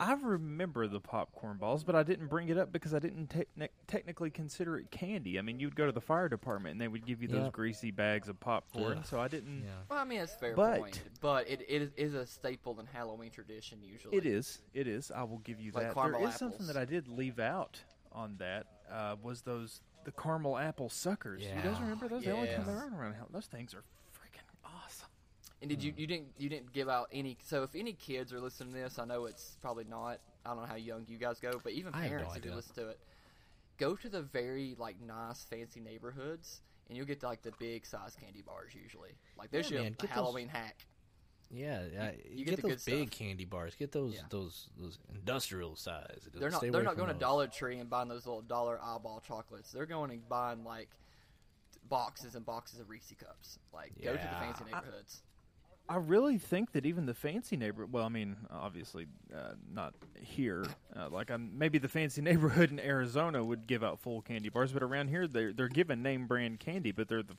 I 0.00 0.14
remember 0.14 0.88
the 0.88 0.98
popcorn 1.00 1.56
balls, 1.56 1.84
but 1.84 1.94
I 1.94 2.02
didn't 2.02 2.26
bring 2.26 2.48
it 2.48 2.58
up 2.58 2.72
because 2.72 2.92
I 2.94 2.98
didn't 2.98 3.28
te- 3.28 3.44
ne- 3.56 3.68
technically 3.86 4.28
consider 4.30 4.76
it 4.76 4.90
candy. 4.90 5.38
I 5.38 5.42
mean, 5.42 5.60
you'd 5.60 5.76
go 5.76 5.86
to 5.86 5.92
the 5.92 6.00
fire 6.00 6.28
department 6.28 6.72
and 6.72 6.80
they 6.80 6.88
would 6.88 7.06
give 7.06 7.22
you 7.22 7.28
those 7.28 7.44
Yep. 7.44 7.52
greasy 7.52 7.90
bags 7.92 8.28
of 8.28 8.38
popcorn, 8.40 8.98
Ugh. 8.98 9.06
so 9.06 9.20
I 9.20 9.28
didn't. 9.28 9.62
Yeah. 9.62 9.70
Well, 9.88 10.00
I 10.00 10.04
mean, 10.04 10.20
it's 10.20 10.34
a 10.34 10.38
fair 10.38 10.54
But- 10.56 10.80
point, 10.80 11.02
but 11.20 11.48
it, 11.48 11.60
it 11.68 11.82
is- 11.82 11.92
is 11.96 12.14
a 12.14 12.26
staple 12.26 12.78
in 12.80 12.86
Halloween 12.86 13.30
tradition 13.30 13.78
usually. 13.82 14.16
It 14.16 14.26
is. 14.26 14.60
It 14.74 14.88
is. 14.88 15.12
I 15.12 15.22
will 15.22 15.38
give 15.38 15.60
you 15.60 15.70
Like 15.70 15.84
that. 15.84 15.94
There 15.94 16.02
caramel 16.04 16.26
is 16.28 16.34
something 16.34 16.54
apples. 16.56 16.68
that 16.68 16.76
I 16.76 16.84
did 16.84 17.06
leave 17.08 17.38
out 17.38 17.82
on 18.10 18.36
that. 18.38 18.66
Uh, 18.90 19.16
was 19.22 19.42
those 19.42 19.80
the 20.04 20.12
caramel 20.12 20.58
apple 20.58 20.88
suckers? 20.90 21.42
You 21.42 21.48
guys 21.54 21.64
Yeah. 21.64 21.80
remember 21.82 22.08
those? 22.08 22.24
They 22.24 22.32
only 22.32 22.48
come 22.48 22.66
Yes. 22.66 22.68
around 22.76 22.94
around. 22.94 23.14
Hell- 23.14 23.28
Those 23.30 23.46
things 23.46 23.74
are 23.74 23.78
freaking 23.78 23.82
awesome. 23.82 24.03
And 25.60 25.70
did 25.70 25.82
you 25.82 25.92
mm. 25.92 25.98
you 25.98 26.06
didn't 26.06 26.28
you 26.38 26.48
didn't 26.48 26.72
give 26.72 26.88
out 26.88 27.08
any? 27.12 27.38
So 27.42 27.62
if 27.62 27.74
any 27.74 27.92
kids 27.92 28.32
are 28.32 28.40
listening 28.40 28.74
to 28.74 28.80
this, 28.80 28.98
I 28.98 29.04
know 29.04 29.24
it's 29.26 29.56
probably 29.62 29.84
not. 29.84 30.20
I 30.44 30.50
don't 30.50 30.60
know 30.60 30.66
how 30.66 30.76
young 30.76 31.06
you 31.08 31.16
guys 31.16 31.40
go, 31.40 31.60
but 31.62 31.72
even 31.72 31.92
have 31.92 32.02
no 32.02 32.08
parents, 32.08 32.36
if 32.36 32.44
you 32.44 32.54
listen 32.54 32.74
to 32.74 32.88
it, 32.88 32.98
go 33.78 33.96
to 33.96 34.08
the 34.08 34.22
very 34.22 34.74
like 34.78 35.00
nice 35.00 35.42
fancy 35.44 35.80
neighborhoods, 35.80 36.60
and 36.88 36.96
you'll 36.96 37.06
get 37.06 37.20
to, 37.20 37.26
like 37.26 37.42
the 37.42 37.52
big 37.58 37.86
size 37.86 38.14
candy 38.20 38.42
bars 38.42 38.72
usually. 38.74 39.10
Like 39.38 39.50
there's 39.50 39.70
Yeah, 39.70 39.82
man, 39.82 39.96
those- 39.98 40.10
Halloween 40.10 40.48
hack. 40.48 40.86
Yeah, 41.50 41.82
yeah. 41.92 42.10
you 42.24 42.38
You 42.38 42.44
get 42.44 42.56
get, 42.56 42.56
the 42.56 42.62
those 42.68 42.84
good 42.84 42.90
big 42.90 43.08
stuff. 43.08 43.18
candy 43.18 43.44
bars. 43.44 43.74
Get 43.74 43.92
those 43.92 44.14
Yeah. 44.14 44.22
those 44.28 44.68
those 44.76 44.98
industrial 45.14 45.76
size. 45.76 46.28
They're 46.34 46.50
not 46.50 46.60
they're 46.60 46.82
not 46.82 46.96
going 46.96 47.08
to. 47.08 47.14
Dollar 47.14 47.46
Tree 47.46 47.78
and 47.78 47.88
buying 47.88 48.08
those 48.08 48.26
little 48.26 48.42
dollar 48.42 48.78
eyeball 48.82 49.22
chocolates. 49.26 49.70
They're 49.70 49.86
going 49.86 50.10
and 50.10 50.28
buying 50.28 50.64
like 50.64 50.88
boxes 51.88 52.34
and 52.34 52.44
boxes 52.44 52.80
of 52.80 52.90
Reese 52.90 53.12
cups. 53.18 53.58
Like 53.72 53.92
go 54.02 54.12
to 54.12 54.18
the 54.18 54.28
fancy 54.28 54.64
neighborhoods. 54.64 55.22
I 55.22 55.33
really 55.96 56.38
think 56.38 56.72
that 56.72 56.86
even 56.86 57.06
the 57.06 57.14
fancy 57.14 57.56
neighbor. 57.56 57.86
Well, 57.86 58.04
I 58.04 58.08
mean, 58.08 58.36
obviously 58.50 59.06
uh, 59.34 59.52
not 59.72 59.94
here. 60.18 60.64
Uh, 60.96 61.10
like, 61.10 61.30
um, 61.30 61.50
maybe 61.56 61.78
the 61.78 61.88
fancy 61.88 62.22
neighborhood 62.22 62.70
in 62.70 62.80
Arizona 62.80 63.44
would 63.44 63.66
give 63.66 63.84
out 63.84 64.00
full 64.00 64.22
candy 64.22 64.48
bars, 64.48 64.72
but 64.72 64.82
around 64.82 65.08
here 65.08 65.26
they're 65.26 65.52
they're 65.52 65.68
giving 65.68 66.02
name 66.02 66.26
brand 66.26 66.60
candy, 66.60 66.90
but 66.90 67.08
they're 67.08 67.22
the 67.22 67.36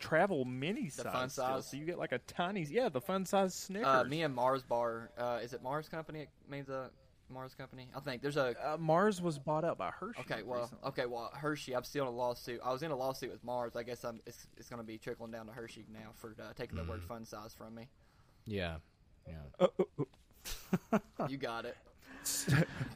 travel 0.00 0.44
mini 0.44 0.88
size. 0.88 1.12
fun 1.12 1.30
still. 1.30 1.44
size? 1.44 1.66
So 1.66 1.76
you 1.76 1.84
get 1.84 1.98
like 1.98 2.12
a 2.12 2.18
tiny, 2.18 2.66
yeah, 2.68 2.88
the 2.88 3.00
fun 3.00 3.24
size 3.26 3.54
Snickers. 3.54 3.86
Uh, 3.86 4.04
me 4.04 4.22
and 4.22 4.34
Mars 4.34 4.62
Bar. 4.62 5.10
Uh, 5.16 5.38
is 5.42 5.52
it 5.52 5.62
Mars 5.62 5.88
Company? 5.88 6.20
It 6.20 6.28
means 6.48 6.68
a 6.68 6.90
Mars 7.30 7.54
Company. 7.54 7.88
I 7.96 8.00
think 8.00 8.22
there's 8.22 8.36
a. 8.36 8.54
uh, 8.64 8.76
Mars 8.78 9.20
was 9.22 9.38
bought 9.38 9.64
out 9.64 9.78
by 9.78 9.90
Hershey. 9.90 10.20
Okay, 10.20 10.42
well, 10.42 10.60
recently. 10.60 10.88
okay, 10.88 11.06
well, 11.06 11.30
Hershey. 11.34 11.74
I'm 11.74 11.84
still 11.84 12.04
in 12.04 12.08
a 12.08 12.16
lawsuit. 12.16 12.60
I 12.64 12.72
was 12.72 12.82
in 12.82 12.90
a 12.90 12.96
lawsuit 12.96 13.30
with 13.32 13.42
Mars. 13.44 13.76
I 13.76 13.82
guess 13.82 14.04
I'm. 14.04 14.20
It's, 14.26 14.46
it's 14.56 14.68
going 14.68 14.80
to 14.80 14.86
be 14.86 14.98
trickling 14.98 15.30
down 15.30 15.46
to 15.46 15.52
Hershey 15.52 15.84
now 15.92 16.10
for 16.14 16.34
uh, 16.40 16.52
taking 16.56 16.76
the 16.76 16.84
word 16.84 17.00
Mm. 17.02 17.08
"fun 17.08 17.24
size" 17.24 17.54
from 17.54 17.74
me. 17.74 17.88
Yeah, 18.46 18.76
yeah. 19.26 19.66
You 21.28 21.36
got 21.38 21.64
it. 21.64 21.76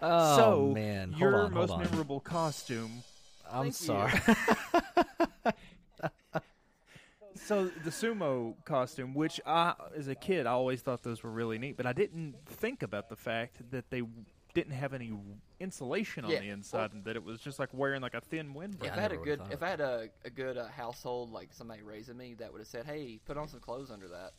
Oh 0.01 0.37
so 0.37 0.73
man, 0.75 1.11
hold 1.13 1.21
your 1.21 1.35
on, 1.37 1.53
hold 1.53 1.69
most 1.69 1.71
on. 1.71 1.81
memorable 1.83 2.21
costume. 2.21 3.03
I'm 3.51 3.71
Thank 3.73 3.81
you. 3.81 3.87
sorry. 3.87 4.21
So 7.49 7.71
the 7.83 7.89
sumo 7.89 8.63
costume, 8.67 9.15
which 9.15 9.41
I, 9.47 9.73
as 9.97 10.07
a 10.07 10.15
kid, 10.15 10.47
I 10.47 10.51
always 10.51 10.83
thought 10.83 11.03
those 11.03 11.23
were 11.23 11.31
really 11.31 11.57
neat, 11.59 11.79
but 11.79 11.87
I 11.87 11.95
didn't 11.95 12.35
think 12.45 12.83
about 12.83 13.09
the 13.09 13.17
fact 13.17 13.71
that 13.71 13.89
they 13.89 14.03
didn't 14.53 14.75
have 14.75 14.93
any 14.93 15.15
insulation 15.59 16.27
on 16.27 16.31
Yeah, 16.31 16.41
the 16.41 16.51
inside, 16.51 16.93
and 16.93 17.03
that 17.07 17.17
it 17.17 17.25
was 17.25 17.41
just 17.41 17.59
like 17.59 17.71
wearing 17.73 18.03
like 18.03 18.13
a 18.13 18.21
thin 18.21 18.53
windbreak. 18.53 18.91
if 18.91 18.93
I 18.93 18.99
I 18.99 19.01
had 19.01 19.13
a 19.13 19.17
good, 19.17 19.41
if 19.51 19.63
I 19.63 19.71
had 19.71 19.81
a, 19.81 20.11
a 20.27 20.29
good 20.29 20.59
uh, 20.59 20.69
household, 20.69 21.33
like 21.33 21.49
somebody 21.55 21.81
raising 21.81 22.19
me, 22.19 22.35
that 22.35 22.53
would 22.53 22.59
have 22.59 22.69
said, 22.69 22.85
"Hey, 22.85 23.19
put 23.25 23.39
on 23.39 23.49
some 23.49 23.61
clothes 23.61 23.91
under 23.91 24.09
that." 24.09 24.33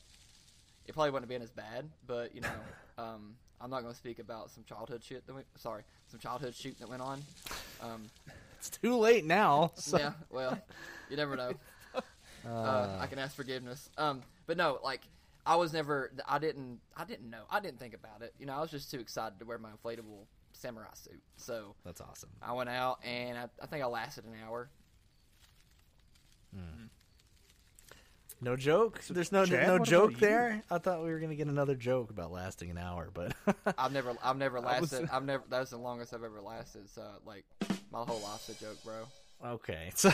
It 0.86 0.94
probably 0.94 1.10
wouldn't 1.10 1.32
have 1.32 1.36
been 1.36 1.42
as 1.42 1.50
bad, 1.50 1.90
but 2.06 2.36
you 2.36 2.42
know, 2.42 2.48
um, 3.04 3.34
I'm 3.60 3.72
not 3.72 3.82
going 3.82 3.92
to 3.92 3.98
speak 3.98 4.20
about 4.20 4.52
some 4.52 4.64
childhood 4.66 5.04
shit 5.04 5.26
that 5.26 5.34
went. 5.34 5.48
Sorry, 5.56 5.82
some 6.12 6.20
childhood 6.20 6.54
shooting 6.54 6.78
that 6.82 6.90
went 6.90 7.02
on. 7.02 7.24
Um, 7.82 8.04
it's 8.60 8.70
too 8.70 8.96
late 8.98 9.26
now. 9.26 9.72
So. 9.78 9.98
yeah, 9.98 10.12
well, 10.30 10.62
you 11.10 11.18
never 11.18 11.36
know. 11.36 11.54
Uh, 12.48 12.98
I 13.00 13.08
can 13.08 13.20
ask 13.20 13.36
forgiveness. 13.36 13.90
Um, 13.98 14.22
but 14.48 14.58
no, 14.58 14.80
like 14.84 15.02
I 15.46 15.56
was 15.56 15.74
never. 15.74 16.12
I 16.28 16.40
didn't. 16.40 16.80
I 16.96 17.06
didn't 17.06 17.30
know. 17.30 17.44
I 17.50 17.60
didn't 17.60 17.80
think 17.80 17.94
about 17.94 18.22
it. 18.22 18.34
You 18.40 18.46
know, 18.46 18.54
I 18.54 18.62
was 18.62 18.72
just 18.72 18.92
too 18.92 19.00
excited 19.00 19.40
to 19.40 19.46
wear 19.46 19.58
my 19.58 19.70
inflatable 19.72 20.26
samurai 20.54 20.88
suit. 20.94 21.22
So 21.38 21.76
That's 21.86 22.02
awesome. 22.02 22.30
I 22.42 22.54
went 22.54 22.70
out, 22.70 23.00
and 23.06 23.38
I, 23.38 23.46
I 23.62 23.66
think 23.66 23.84
I 23.84 23.88
lasted 23.88 24.26
an 24.26 24.34
hour. 24.46 24.70
No 28.42 28.56
joke. 28.56 29.02
There's 29.10 29.34
no 29.34 29.46
Chad, 29.46 29.68
no 29.68 29.80
joke 29.80 30.14
there. 30.18 30.64
I 30.72 30.78
thought 30.78 31.04
we 31.04 31.10
were 31.12 31.20
gonna 31.20 31.36
get 31.36 31.48
another 31.48 31.76
joke 31.76 32.10
about 32.10 32.32
lasting 32.32 32.70
an 32.72 32.78
hour, 32.78 33.10
but 33.14 33.34
I've 33.78 33.92
never. 33.92 34.14
I've 34.24 34.38
never 34.38 34.60
I 34.60 34.80
was- 34.80 34.94
lasted. 34.94 35.10
I've 35.12 35.26
never. 35.26 35.44
That's 35.50 35.72
the 35.72 35.78
longest 35.78 36.14
I've 36.14 36.24
ever 36.24 36.40
lasted. 36.40 36.90
So 36.90 37.04
like, 37.26 37.44
my 37.92 38.00
whole 38.04 38.22
life's 38.22 38.48
a 38.48 38.54
joke, 38.54 38.78
bro. 38.86 39.06
okay. 39.56 39.92
So 39.96 40.12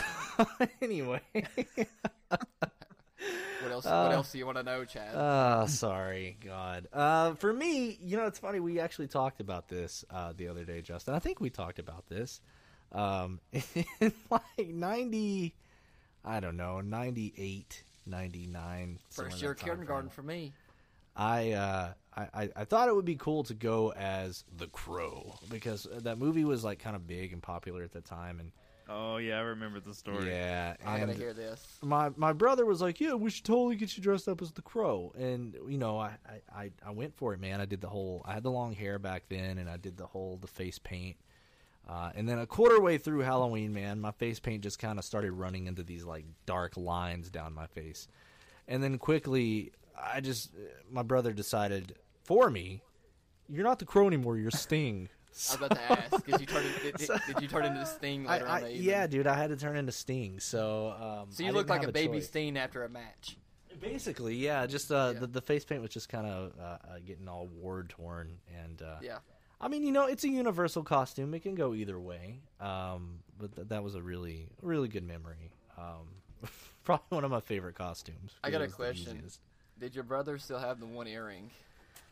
anyway, 0.82 1.20
What 2.30 3.72
else? 3.72 3.86
Uh, 3.86 4.02
what 4.04 4.14
else 4.14 4.32
do 4.32 4.38
you 4.38 4.46
want 4.46 4.58
to 4.58 4.62
know, 4.62 4.84
Chad? 4.84 5.12
oh, 5.14 5.66
sorry, 5.66 6.36
God. 6.44 6.86
Uh, 6.92 7.34
for 7.34 7.52
me, 7.52 7.98
you 8.00 8.16
know, 8.16 8.26
it's 8.26 8.38
funny. 8.38 8.60
We 8.60 8.78
actually 8.78 9.08
talked 9.08 9.40
about 9.40 9.68
this 9.68 10.04
uh, 10.10 10.32
the 10.36 10.48
other 10.48 10.64
day, 10.64 10.82
Justin. 10.82 11.14
I 11.14 11.18
think 11.18 11.40
we 11.40 11.50
talked 11.50 11.78
about 11.78 12.06
this 12.08 12.40
um, 12.92 13.40
in 14.00 14.12
like 14.30 14.68
ninety. 14.68 15.54
I 16.24 16.40
don't 16.40 16.56
know, 16.56 16.80
98, 16.80 17.84
99. 18.04 18.98
First 19.10 19.40
year 19.40 19.54
kindergarten 19.54 20.10
for 20.10 20.22
me. 20.22 20.52
I, 21.14 21.52
uh, 21.52 21.92
I 22.14 22.26
I 22.34 22.48
I 22.56 22.64
thought 22.64 22.88
it 22.88 22.94
would 22.94 23.04
be 23.04 23.14
cool 23.14 23.44
to 23.44 23.54
go 23.54 23.92
as 23.92 24.44
the 24.54 24.66
Crow 24.66 25.38
because 25.48 25.86
that 25.92 26.18
movie 26.18 26.44
was 26.44 26.64
like 26.64 26.80
kind 26.80 26.96
of 26.96 27.06
big 27.06 27.32
and 27.32 27.42
popular 27.42 27.82
at 27.82 27.92
the 27.92 28.00
time, 28.00 28.40
and 28.40 28.52
Oh 28.88 29.16
yeah, 29.16 29.38
I 29.38 29.40
remember 29.40 29.80
the 29.80 29.94
story. 29.94 30.28
yeah, 30.28 30.76
I 30.86 31.00
gotta 31.00 31.12
hear 31.12 31.32
this. 31.32 31.78
my 31.82 32.10
my 32.16 32.32
brother 32.32 32.64
was 32.64 32.80
like, 32.80 33.00
"Yeah, 33.00 33.14
we 33.14 33.30
should 33.30 33.44
totally 33.44 33.74
get 33.76 33.96
you 33.96 34.02
dressed 34.02 34.28
up 34.28 34.40
as 34.40 34.52
the 34.52 34.62
Crow," 34.62 35.12
and 35.18 35.56
you 35.68 35.76
know, 35.78 35.98
I, 35.98 36.12
I 36.26 36.60
I 36.62 36.70
I 36.86 36.90
went 36.92 37.16
for 37.16 37.34
it, 37.34 37.40
man. 37.40 37.60
I 37.60 37.64
did 37.64 37.80
the 37.80 37.88
whole. 37.88 38.22
I 38.24 38.34
had 38.34 38.44
the 38.44 38.50
long 38.50 38.74
hair 38.74 38.98
back 38.98 39.24
then, 39.28 39.58
and 39.58 39.68
I 39.68 39.76
did 39.76 39.96
the 39.96 40.06
whole 40.06 40.36
the 40.36 40.46
face 40.46 40.78
paint. 40.78 41.16
Uh, 41.88 42.10
and 42.16 42.28
then 42.28 42.38
a 42.38 42.46
quarter 42.46 42.80
way 42.80 42.98
through 42.98 43.20
Halloween, 43.20 43.72
man, 43.72 44.00
my 44.00 44.10
face 44.10 44.40
paint 44.40 44.62
just 44.62 44.78
kind 44.80 44.98
of 44.98 45.04
started 45.04 45.30
running 45.32 45.66
into 45.68 45.84
these 45.84 46.04
like 46.04 46.24
dark 46.44 46.76
lines 46.76 47.30
down 47.30 47.54
my 47.54 47.66
face. 47.66 48.08
And 48.66 48.82
then 48.82 48.98
quickly, 48.98 49.72
I 50.00 50.20
just 50.20 50.50
my 50.90 51.02
brother 51.02 51.32
decided 51.32 51.96
for 52.22 52.50
me, 52.50 52.82
"You're 53.48 53.64
not 53.64 53.80
the 53.80 53.84
Crow 53.84 54.06
anymore. 54.06 54.36
You're 54.36 54.50
Sting." 54.52 55.08
I 55.36 55.52
was 55.52 55.54
about 55.54 55.70
to 55.72 55.92
ask. 55.92 56.24
Did 56.26 56.40
you 56.40 56.46
turn? 56.46 56.64
Did, 56.82 56.96
did, 56.96 57.10
did 57.26 57.42
you 57.42 57.48
turn 57.48 57.64
into 57.66 57.84
Sting 57.84 58.26
I, 58.26 58.32
later 58.32 58.48
I- 58.48 58.62
on 58.62 58.70
yeah, 58.72 59.06
dude, 59.06 59.26
I 59.26 59.34
had 59.34 59.50
to 59.50 59.56
turn 59.56 59.76
into 59.76 59.92
Sting. 59.92 60.40
So, 60.40 60.94
um, 60.98 61.28
So 61.30 61.42
you 61.42 61.52
look 61.52 61.68
like 61.68 61.82
have 61.82 61.90
a 61.90 61.92
baby 61.92 62.18
choice. 62.18 62.28
Sting 62.28 62.56
after 62.56 62.84
a 62.84 62.88
match. 62.88 63.36
Basically, 63.80 64.34
yeah. 64.34 64.66
Just 64.66 64.90
uh, 64.90 65.10
Yeah. 65.12 65.20
The, 65.20 65.26
the 65.26 65.42
face 65.42 65.64
paint 65.64 65.82
was 65.82 65.90
just 65.90 66.08
kind 66.08 66.26
of 66.26 66.52
uh, 66.58 66.62
uh, 66.62 66.78
getting 67.04 67.28
all 67.28 67.46
war 67.48 67.84
torn, 67.88 68.38
and 68.62 68.80
uh, 68.80 68.96
Yeah. 69.02 69.18
I 69.60 69.68
mean, 69.68 69.82
you 69.84 69.92
know, 69.92 70.06
it's 70.06 70.24
a 70.24 70.28
universal 70.28 70.82
costume. 70.82 71.32
It 71.34 71.40
can 71.42 71.54
go 71.54 71.74
either 71.74 71.98
way. 71.98 72.40
Um, 72.60 73.20
but 73.38 73.54
th- 73.56 73.68
that 73.68 73.82
was 73.82 73.94
a 73.94 74.02
really, 74.02 74.48
really 74.62 74.88
good 74.88 75.06
memory. 75.06 75.50
Um, 75.78 76.08
probably 76.84 77.04
one 77.08 77.24
of 77.24 77.30
my 77.30 77.40
favorite 77.40 77.74
costumes. 77.74 78.32
I 78.42 78.50
got 78.50 78.60
a 78.60 78.64
It 78.64 78.66
was 78.66 78.72
the 78.72 78.76
question. 78.76 79.22
Did 79.78 79.94
your 79.94 80.04
brother 80.04 80.38
still 80.38 80.58
have 80.58 80.80
the 80.80 80.86
one 80.86 81.06
earring? 81.06 81.50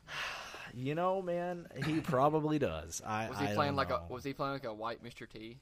You 0.72 0.94
know, 0.94 1.20
man, 1.22 1.66
he 1.84 2.00
probably 2.00 2.58
does. 2.58 3.02
I 3.04 3.28
Was 3.28 3.38
he 3.38 3.46
I 3.46 3.54
playing 3.54 3.72
don't 3.72 3.76
like 3.76 3.88
know. 3.90 4.02
a? 4.08 4.12
Was 4.12 4.24
he 4.24 4.32
playing 4.32 4.52
like 4.54 4.64
a 4.64 4.72
white 4.74 5.02
Mr. 5.04 5.28
T? 5.28 5.58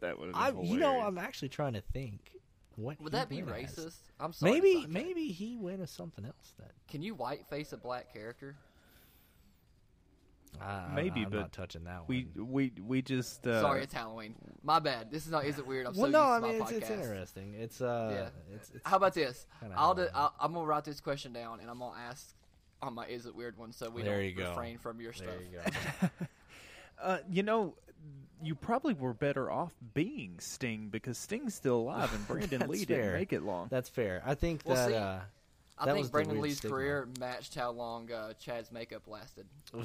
That 0.00 0.18
would 0.18 0.32
I, 0.34 0.46
have 0.46 0.56
been 0.56 0.66
you 0.66 0.78
know. 0.78 1.00
I'm 1.00 1.16
actually 1.18 1.48
trying 1.48 1.74
to 1.74 1.80
think. 1.80 2.32
What 2.76 3.00
Would 3.00 3.12
that 3.12 3.28
be 3.28 3.42
went 3.42 3.56
as. 3.64 3.76
racist? 3.76 3.96
I'm 4.18 4.32
sorry. 4.32 4.52
Maybe, 4.52 4.74
Sidetrack. 4.74 4.90
maybe 4.90 5.28
he 5.28 5.56
went 5.56 5.80
as 5.80 5.90
something 5.90 6.24
else. 6.24 6.54
That 6.58 6.72
Can 6.88 7.00
you 7.02 7.14
white 7.14 7.46
face 7.46 7.72
a 7.72 7.76
black 7.76 8.12
character? 8.12 8.56
I, 10.60 10.86
Maybe, 10.94 11.22
I'm 11.22 11.30
but 11.30 11.38
not 11.38 11.52
touching 11.52 11.84
that 11.84 12.06
we 12.08 12.28
one. 12.34 12.50
we 12.52 12.72
we 12.86 13.02
just 13.02 13.46
uh, 13.46 13.60
Sorry, 13.60 13.82
it's 13.82 13.92
Halloween. 13.94 14.34
My 14.62 14.78
bad. 14.78 15.10
This 15.10 15.24
is 15.24 15.32
not. 15.32 15.44
Is 15.46 15.58
it 15.58 15.66
weird? 15.66 15.86
I'm 15.86 15.94
well, 15.94 16.06
so 16.06 16.10
no, 16.10 16.20
used 16.20 16.30
I 16.30 16.34
to 16.36 16.40
my 16.40 16.48
mean 16.52 16.62
it's, 16.62 16.70
podcast. 16.70 16.76
it's 16.76 16.90
interesting. 16.90 17.54
It's 17.54 17.80
uh, 17.80 18.10
Yeah. 18.12 18.54
it's, 18.54 18.70
it's 18.70 18.86
How 18.88 18.96
about 18.96 19.14
this? 19.14 19.46
I'll, 19.76 19.94
do, 19.94 20.06
I'll 20.14 20.34
I'm 20.38 20.52
gonna 20.52 20.66
write 20.66 20.84
this 20.84 21.00
question 21.00 21.32
down 21.32 21.60
and 21.60 21.68
I'm 21.70 21.78
gonna 21.78 21.98
ask 21.98 22.34
on 22.86 22.94
my 22.94 23.06
is 23.06 23.26
it 23.26 23.34
weird 23.34 23.56
one 23.58 23.72
so 23.72 23.90
we 23.90 24.02
There 24.02 24.16
don't 24.16 24.24
you 24.24 24.34
go. 24.34 24.48
refrain 24.50 24.78
from 24.78 25.00
your 25.00 25.12
there 25.12 25.28
stuff. 25.28 25.72
you 26.00 26.08
go. 26.20 26.26
Uh, 27.02 27.18
you 27.28 27.42
know, 27.42 27.74
you 28.42 28.54
probably 28.54 28.94
were 28.94 29.12
better 29.12 29.50
off 29.50 29.72
being 29.94 30.36
Sting 30.38 30.88
because 30.90 31.18
Sting's 31.18 31.54
still 31.54 31.76
alive 31.78 32.14
and 32.14 32.26
Brandon 32.28 32.68
Lee 32.68 32.84
fair. 32.84 33.02
didn't 33.02 33.12
make 33.14 33.32
it 33.32 33.42
long. 33.42 33.66
That's 33.70 33.88
fair. 33.88 34.22
I 34.24 34.34
think 34.34 34.62
Well, 34.64 34.76
that 34.76 34.88
see, 34.88 34.94
uh, 34.94 35.18
I 35.76 35.86
That 35.86 35.92
was 35.96 36.02
think 36.02 36.06
the 36.06 36.12
Brandon 36.12 36.40
Lee's 36.40 36.58
stigma. 36.58 36.76
career 36.76 37.08
matched 37.18 37.54
how 37.56 37.72
long 37.72 38.10
uh, 38.12 38.32
Chad's 38.34 38.70
makeup 38.70 39.08
lasted. 39.08 39.46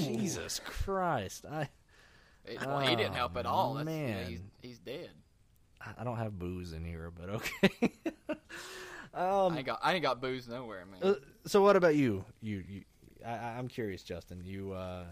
Jesus 0.00 0.60
Christ, 0.64 1.46
I 1.50 1.68
It, 2.44 2.60
well, 2.64 2.80
he 2.80 2.94
didn't 2.94 3.14
help 3.14 3.36
at 3.38 3.46
all. 3.46 3.74
That's, 3.74 3.88
you 3.88 3.96
know, 3.96 4.02
man. 4.08 4.26
he's, 4.26 4.40
he's 4.60 4.78
dead. 4.78 5.10
I 5.98 6.04
don't 6.04 6.18
have 6.18 6.38
booze 6.38 6.72
in 6.74 6.84
here, 6.84 7.10
but 7.10 7.28
okay. 7.30 7.92
I 9.14 9.56
ain't 9.56 9.66
got 9.66 9.78
I 9.82 9.94
ain't 9.94 10.02
got 10.02 10.20
booze 10.20 10.48
nowhere, 10.48 10.84
man. 10.86 11.00
Uh, 11.02 11.14
so 11.46 11.62
what 11.62 11.76
about 11.76 11.96
you? 11.96 12.24
You, 12.40 12.64
you 12.68 12.82
I, 13.24 13.30
I- 13.32 13.58
I'm 13.58 13.68
curious, 13.68 14.02
Justin. 14.02 14.42
You, 14.44 14.72
uh, 14.72 15.04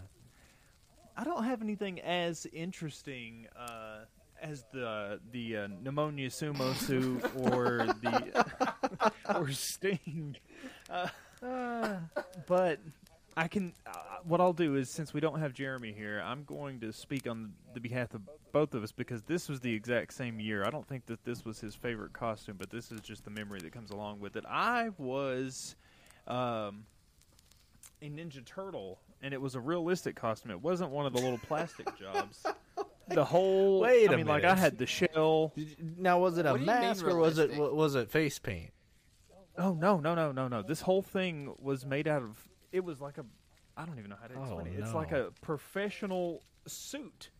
I 1.17 1.23
don't 1.23 1.43
have 1.43 1.61
anything 1.61 1.99
as 2.01 2.47
interesting 2.51 3.47
uh, 3.55 3.99
as 4.41 4.65
the 4.73 5.19
the 5.31 5.57
uh, 5.57 5.67
pneumonia 5.83 6.29
sumo 6.29 6.73
suit 6.87 7.23
or 7.37 7.87
the 8.01 9.11
or 9.35 9.51
Sting, 9.51 10.35
uh, 10.89 11.07
but 12.47 12.79
I 13.37 13.47
can. 13.47 13.73
Uh, 13.85 13.91
what 14.23 14.41
I'll 14.41 14.53
do 14.53 14.75
is, 14.75 14.89
since 14.89 15.13
we 15.13 15.19
don't 15.21 15.39
have 15.39 15.53
Jeremy 15.53 15.93
here, 15.93 16.21
I'm 16.25 16.43
going 16.43 16.79
to 16.81 16.91
speak 16.91 17.27
on 17.27 17.53
the 17.73 17.79
behalf 17.79 18.13
of 18.13 18.21
both 18.51 18.73
of 18.73 18.83
us 18.83 18.91
because 18.91 19.23
this 19.23 19.49
was 19.49 19.59
the 19.59 19.73
exact 19.73 20.13
same 20.13 20.39
year. 20.39 20.63
I 20.65 20.69
don't 20.69 20.87
think 20.87 21.05
that 21.07 21.23
this 21.23 21.45
was 21.45 21.59
his 21.59 21.75
favorite 21.75 22.13
costume, 22.13 22.55
but 22.57 22.69
this 22.69 22.91
is 22.91 23.01
just 23.01 23.23
the 23.25 23.31
memory 23.31 23.59
that 23.61 23.71
comes 23.71 23.91
along 23.91 24.19
with 24.19 24.35
it. 24.35 24.43
I 24.47 24.89
was 24.97 25.75
um, 26.27 26.85
a 28.01 28.09
Ninja 28.09 28.43
Turtle, 28.45 28.99
and 29.21 29.33
it 29.33 29.41
was 29.41 29.55
a 29.55 29.59
realistic 29.59 30.15
costume. 30.15 30.51
It 30.51 30.61
wasn't 30.61 30.91
one 30.91 31.05
of 31.05 31.13
the 31.13 31.19
little 31.21 31.37
plastic 31.47 31.87
jobs. 31.97 32.43
The 33.07 33.25
whole. 33.25 33.81
Wait 33.81 34.09
I 34.09 34.13
a 34.13 34.17
mean, 34.17 34.25
like 34.27 34.45
I 34.45 34.55
had 34.55 34.77
the 34.77 34.85
shell. 34.85 35.51
Now, 35.97 36.19
was 36.19 36.37
it 36.37 36.45
a 36.45 36.51
What 36.51 36.59
do 36.59 36.63
you 36.65 36.71
mean 36.71 36.79
mask 36.79 37.05
or 37.05 37.17
was 37.17 37.39
it 37.39 37.57
was 37.57 37.95
it 37.95 38.09
face 38.09 38.39
paint? 38.39 38.71
Oh 39.57 39.73
no, 39.73 39.99
no, 39.99 40.15
no, 40.15 40.31
no, 40.31 40.47
no! 40.47 40.61
This 40.61 40.79
whole 40.79 41.01
thing 41.01 41.53
was 41.59 41.85
made 41.85 42.07
out 42.07 42.21
of. 42.23 42.47
It 42.71 42.85
was 42.85 43.01
like 43.01 43.17
a. 43.17 43.25
I 43.75 43.85
don't 43.85 43.97
even 43.99 44.11
know 44.11 44.15
how 44.21 44.27
to 44.27 44.35
Oh, 44.37 44.43
explain 44.43 44.67
it. 44.67 44.79
It's 44.79 44.93
like 44.93 45.11
a 45.11 45.31
professional 45.41 46.41
suit. 46.67 47.31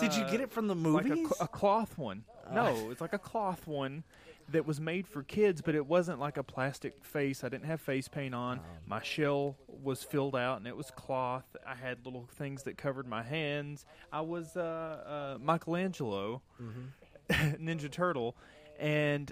Did 0.00 0.14
you 0.14 0.24
get 0.30 0.40
it 0.40 0.50
from 0.50 0.68
the 0.68 0.74
like 0.74 1.04
a, 1.04 1.08
movies? 1.08 1.28
cl- 1.28 1.36
a 1.44 1.48
cloth 1.48 1.98
one. 1.98 2.24
No, 2.52 2.90
it's 2.90 3.00
like 3.00 3.12
a 3.12 3.18
cloth 3.18 3.66
one 3.66 4.04
that 4.50 4.66
was 4.66 4.80
made 4.80 5.06
for 5.06 5.22
kids, 5.22 5.62
but 5.62 5.74
it 5.74 5.86
wasn't 5.86 6.18
like 6.18 6.36
a 6.36 6.42
plastic 6.42 7.04
face. 7.04 7.44
I 7.44 7.48
didn't 7.48 7.66
have 7.66 7.80
face 7.80 8.08
paint 8.08 8.34
on. 8.34 8.58
Oh. 8.62 8.66
My 8.86 9.02
shell 9.02 9.56
was 9.68 10.02
filled 10.02 10.34
out, 10.36 10.58
and 10.58 10.66
it 10.66 10.76
was 10.76 10.90
cloth. 10.90 11.44
I 11.66 11.74
had 11.74 12.04
little 12.04 12.28
things 12.36 12.64
that 12.64 12.76
covered 12.76 13.06
my 13.06 13.22
hands. 13.22 13.84
I 14.12 14.22
was 14.22 14.56
uh, 14.56 15.36
uh, 15.36 15.38
Michelangelo, 15.40 16.42
Mm-hmm. 16.60 16.82
Ninja 17.68 17.90
Turtle, 17.90 18.36
and 18.78 19.30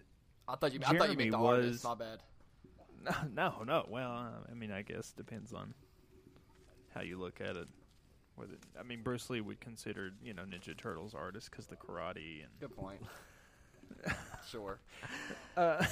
I 0.49 0.55
thought 0.57 0.73
you. 0.73 0.81
I 0.87 0.97
thought 0.97 1.11
you 1.11 1.17
Jeremy 1.17 1.17
meant 1.17 1.31
the 1.33 1.39
was- 1.39 1.85
artist. 1.85 1.85
My 1.85 1.95
bad. 1.95 3.31
no, 3.35 3.63
no. 3.67 3.87
Well, 3.89 4.11
uh, 4.11 4.51
I 4.51 4.55
mean, 4.55 4.71
I 4.71 4.83
guess 4.83 5.13
depends 5.13 5.53
on 5.53 5.75
how 6.95 7.01
you 7.03 7.19
look 7.19 7.41
at 7.41 7.57
it. 7.57 7.67
Whether 8.41 8.55
I 8.79 8.83
mean, 8.83 9.03
Bruce 9.03 9.29
Lee 9.29 9.43
would 9.43 9.61
consider 9.61 10.13
you 10.25 10.33
know 10.33 10.43
Ninja 10.43 10.77
Turtles 10.77 11.15
artists 11.15 11.51
because 11.51 11.67
the 11.67 11.77
karate 11.77 12.41
and 12.41 12.49
Good 12.59 12.75
point. 12.75 13.01
sure. 14.51 14.79
Uh, 15.57 15.85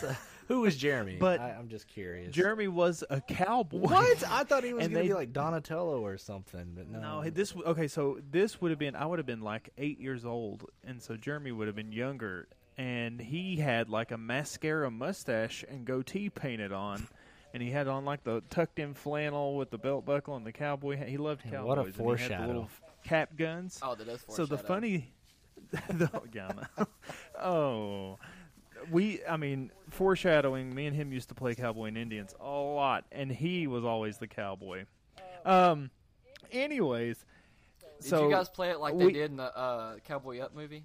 who 0.47 0.61
was 0.63 0.77
Jeremy? 0.77 1.17
But 1.21 1.41
I, 1.41 1.51
I'm 1.51 1.69
just 1.69 1.89
curious. 1.89 2.35
Jeremy 2.35 2.69
was 2.69 3.05
a 3.11 3.21
cowboy. 3.21 3.79
What? 3.79 4.25
I 4.31 4.45
thought 4.45 4.65
he 4.65 4.73
was 4.73 4.89
gonna 4.89 5.03
be 5.03 5.13
like 5.13 5.33
Donatello 5.33 6.01
or 6.01 6.17
something, 6.17 6.73
but 6.75 6.89
no. 6.89 7.23
No, 7.23 7.31
this 7.31 7.55
okay. 7.55 7.89
So 7.89 8.19
this 8.31 8.61
would 8.61 8.71
have 8.71 8.79
been 8.79 8.97
I 8.97 9.05
would 9.05 9.19
have 9.19 9.27
been 9.27 9.43
like 9.43 9.71
eight 9.77 10.01
years 10.01 10.25
old, 10.25 10.65
and 10.87 11.03
so 11.03 11.17
Jeremy 11.17 11.53
would 11.53 11.67
have 11.67 11.77
been 11.77 11.93
younger, 11.93 12.49
and 12.79 13.21
he 13.21 13.57
had 13.57 13.91
like 13.91 14.11
a 14.11 14.19
mascara 14.19 14.91
mustache 14.91 15.65
and 15.69 15.85
goatee 15.85 16.31
painted 16.31 16.73
on, 16.73 17.07
and 17.55 17.63
he 17.63 17.71
had 17.71 17.89
on 17.89 18.05
like 18.05 18.25
the 18.25 18.43
tucked 18.51 18.79
in 18.79 18.95
flannel 18.95 19.57
with 19.57 19.71
the 19.71 19.79
belt 19.79 20.05
buckle 20.05 20.37
and 20.37 20.47
the 20.47 20.53
cowboy. 20.53 20.97
hat. 20.97 21.09
He 21.09 21.17
loved 21.17 21.45
Man, 21.45 21.55
cowboys. 21.55 21.69
what 21.69 21.79
a 21.79 21.81
and 21.83 21.87
he 21.87 21.93
had 21.93 21.99
the 21.99 22.03
foreshadow. 22.03 22.47
little 22.47 22.71
cap 23.05 23.31
guns. 23.37 23.79
Oh, 23.83 23.95
that 23.95 24.07
does. 24.07 24.21
foreshadow. 24.23 24.47
so 24.47 24.57
the 24.57 24.59
funny, 24.59 25.13
the, 25.89 26.11
yeah, 26.33 26.51
I 26.77 26.87
oh. 27.43 28.19
We, 28.93 29.21
I 29.29 29.37
mean, 29.37 29.73
foreshadowing. 29.91 30.73
Me 30.73 30.87
and 30.87 30.95
him 30.95 31.13
used 31.13 31.29
to 31.31 31.35
play 31.35 31.55
cowboy 31.57 31.87
and 31.87 31.99
Indians 31.99 32.33
a 32.41 32.45
lot, 32.49 33.05
and 33.11 33.31
he 33.31 33.67
was 33.67 33.85
always 33.85 34.19
the 34.19 34.29
cowboy. 34.29 34.85
Um, 35.45 35.91
anyways, 36.53 37.25
Did 38.01 38.09
so 38.09 38.25
you 38.29 38.31
guys 38.31 38.49
play 38.49 38.71
it 38.71 38.79
like 38.79 38.97
they 38.97 39.11
did 39.11 39.31
in 39.33 39.37
the 39.37 39.57
uh, 39.57 39.97
Cowboy 40.07 40.39
Up 40.41 40.55
movie? 40.55 40.85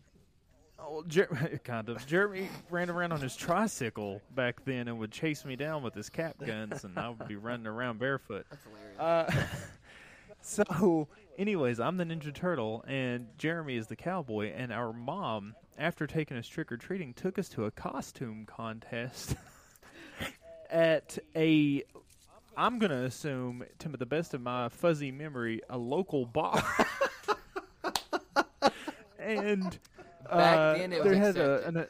Oh, 0.85 1.03
Jer- 1.07 1.59
kind 1.63 1.89
of. 1.89 2.05
Jeremy 2.05 2.49
ran 2.69 2.89
around 2.89 3.11
on 3.13 3.21
his 3.21 3.35
tricycle 3.35 4.21
back 4.35 4.63
then 4.65 4.87
and 4.87 4.99
would 4.99 5.11
chase 5.11 5.45
me 5.45 5.55
down 5.55 5.81
with 5.83 5.93
his 5.93 6.09
cap 6.09 6.35
guns, 6.45 6.83
and 6.83 6.97
I 6.97 7.09
would 7.09 7.27
be 7.27 7.35
running 7.35 7.67
around 7.67 7.99
barefoot. 7.99 8.45
That's 8.49 8.63
hilarious. 8.63 8.99
Uh, 8.99 9.45
so, 10.41 11.07
anyways, 11.37 11.79
I'm 11.79 11.97
the 11.97 12.03
Ninja 12.03 12.33
Turtle, 12.33 12.83
and 12.87 13.27
Jeremy 13.37 13.77
is 13.77 13.87
the 13.87 13.95
cowboy. 13.95 14.51
And 14.53 14.73
our 14.73 14.91
mom, 14.91 15.55
after 15.77 16.05
taking 16.05 16.37
us 16.37 16.47
trick 16.47 16.71
or 16.71 16.77
treating, 16.77 17.13
took 17.13 17.39
us 17.39 17.47
to 17.49 17.65
a 17.65 17.71
costume 17.71 18.45
contest 18.45 19.35
at 20.69 21.17
a. 21.35 21.83
I'm 22.55 22.77
gonna 22.77 23.03
assume, 23.03 23.63
to 23.79 23.89
the 23.89 24.05
best 24.05 24.35
of 24.35 24.41
my 24.41 24.69
fuzzy 24.69 25.11
memory, 25.11 25.61
a 25.71 25.77
local 25.77 26.25
bar. 26.27 26.63
and 29.17 29.79
Back 30.37 30.57
uh, 30.57 30.73
then 30.77 30.93
it 30.93 31.03
there 31.03 31.11
was 31.13 31.19
had 31.19 31.37
a, 31.37 31.53
accepted. 31.67 31.87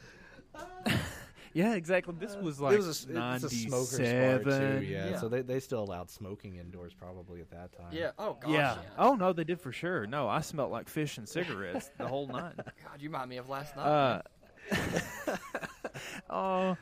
an, 0.86 0.98
yeah, 1.54 1.74
exactly. 1.76 2.14
This 2.20 2.36
was 2.36 2.60
like 2.60 2.74
it 2.74 2.78
was 2.78 3.08
a, 3.08 3.34
it's 3.36 3.44
a 3.44 3.50
smoker's 3.50 4.00
bar 4.00 4.60
too. 4.60 4.86
Yeah, 4.86 5.10
Yeah. 5.12 5.20
so 5.20 5.30
they 5.30 5.42
they 5.42 5.60
still 5.60 5.84
allowed 5.84 6.10
smoking 6.10 6.56
indoors 6.56 6.94
probably 6.94 7.42
at 7.42 7.50
that 7.52 7.72
time. 7.78 7.88
yeah. 7.92 8.12
Oh 8.18 8.38
gosh. 8.40 8.52
Yeah. 8.52 8.76
Yeah. 8.76 8.82
Oh 8.98 9.16
no, 9.16 9.34
they 9.34 9.44
did 9.44 9.62
for 9.62 9.72
sure. 9.72 10.06
No, 10.08 10.28
I 10.28 10.42
smelled 10.42 10.72
like 10.72 10.90
fish 10.90 11.18
and 11.18 11.28
cigarettes 11.28 11.90
the 11.98 12.08
whole 12.08 12.28
night. 12.28 12.56
God, 12.58 13.00
you 13.00 13.10
remind 13.10 13.30
me 13.30 13.38
of 13.38 13.50
last 13.50 13.76
night. 13.76 13.86
Uh, 13.86 14.22
oh, 16.30 16.78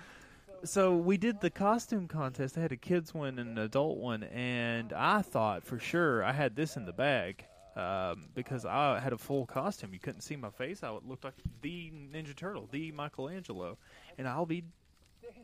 so 0.64 0.96
we 0.96 1.18
did 1.18 1.42
the 1.42 1.50
costume 1.50 2.08
contest. 2.08 2.58
I 2.58 2.62
had 2.62 2.72
a 2.72 2.78
kids 2.78 3.14
one 3.14 3.40
and 3.40 3.58
an 3.58 3.58
adult 3.58 3.98
one, 3.98 4.24
and 4.24 4.94
I 4.94 5.22
thought 5.22 5.64
for 5.64 5.80
sure 5.80 6.24
I 6.24 6.32
had 6.32 6.56
this 6.56 6.78
in 6.78 6.86
the 6.86 6.94
bag 6.94 7.46
um, 7.76 8.28
because 8.36 8.66
I 8.66 9.00
had 9.00 9.14
a 9.14 9.18
full 9.18 9.46
costume. 9.46 9.94
You 9.94 10.00
couldn't 10.00 10.22
see 10.22 10.36
my 10.36 10.50
face. 10.50 10.84
I 10.84 10.92
looked 11.06 11.24
like 11.24 11.36
the 11.62 11.92
Ninja 11.92 12.36
Turtle, 12.36 12.68
the 12.72 12.92
Michelangelo, 12.92 13.78
and 14.18 14.28
I'll 14.28 14.46
be 14.46 14.64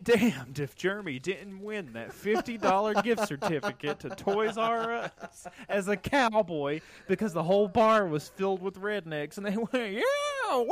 damned 0.03 0.59
if 0.59 0.75
Jeremy 0.75 1.19
didn't 1.19 1.61
win 1.61 1.93
that 1.93 2.13
fifty 2.13 2.57
dollar 2.57 2.93
gift 3.01 3.27
certificate 3.27 3.99
to 4.01 4.09
Toys 4.09 4.57
R 4.57 4.91
Us 4.93 5.47
as 5.69 5.87
a 5.87 5.95
cowboy 5.95 6.81
because 7.07 7.33
the 7.33 7.43
whole 7.43 7.67
bar 7.67 8.05
was 8.05 8.27
filled 8.29 8.61
with 8.61 8.75
rednecks, 8.75 9.37
and 9.37 9.45
they 9.45 9.55
went, 9.55 9.93
"Yeah, 9.93 10.57
woo!" 10.57 10.67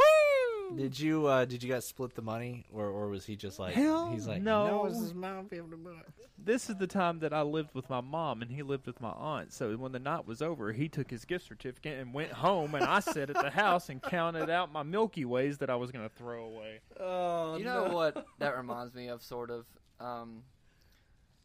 Did 0.75 0.99
you 0.99 1.28
uh, 1.28 1.45
did 1.45 1.63
you 1.63 1.71
guys 1.71 1.86
split 1.86 2.15
the 2.15 2.21
money, 2.21 2.65
or 2.73 2.88
or 2.88 3.08
was 3.08 3.25
he 3.25 3.36
just 3.36 3.60
like 3.60 3.73
Hell 3.73 4.12
he's 4.12 4.28
like 4.28 4.41
no. 4.41 4.88
this 4.89 4.99
is 4.99 5.13
my 5.13 5.43
fifty 5.43 5.75
bucks. 5.75 6.12
This 6.38 6.69
is 6.69 6.78
the 6.78 6.88
time 6.88 7.19
that 7.19 7.34
I 7.34 7.41
lived 7.41 7.73
with 7.73 7.89
my 7.89 8.01
mom 8.01 8.41
and 8.41 8.51
he 8.51 8.62
lived 8.62 8.86
with 8.86 8.99
my 9.01 9.10
aunt. 9.12 9.54
So 9.54 9.75
when 9.78 9.91
the 9.91 9.99
night 9.99 10.28
was 10.28 10.41
over, 10.41 10.71
he 10.71 10.89
took 10.89 11.10
his 11.10 11.25
gift 11.25 11.47
certificate 11.47 11.99
and 11.99 12.13
went 12.13 12.32
home, 12.32 12.75
and 12.75 12.84
I 12.84 12.99
sat 12.99 13.30
at 13.30 13.41
the 13.41 13.49
house 13.49 13.89
and 13.89 14.01
counted 14.01 14.49
out 14.49 14.71
my 14.71 14.84
Milky 14.84 15.25
Ways 15.25 15.58
that 15.60 15.69
I 15.69 15.75
was 15.75 15.91
going 15.91 16.08
to 16.08 16.15
throw 16.15 16.45
away. 16.45 16.80
Oh, 16.99 17.58
you 17.58 17.63
know 17.63 17.86
what 17.86 18.25
that 18.39 18.58
reminds 18.58 18.93
me 18.93 19.08
of, 19.08 19.23
sort 19.23 19.49
of. 19.49 19.65
Um, 19.99 20.43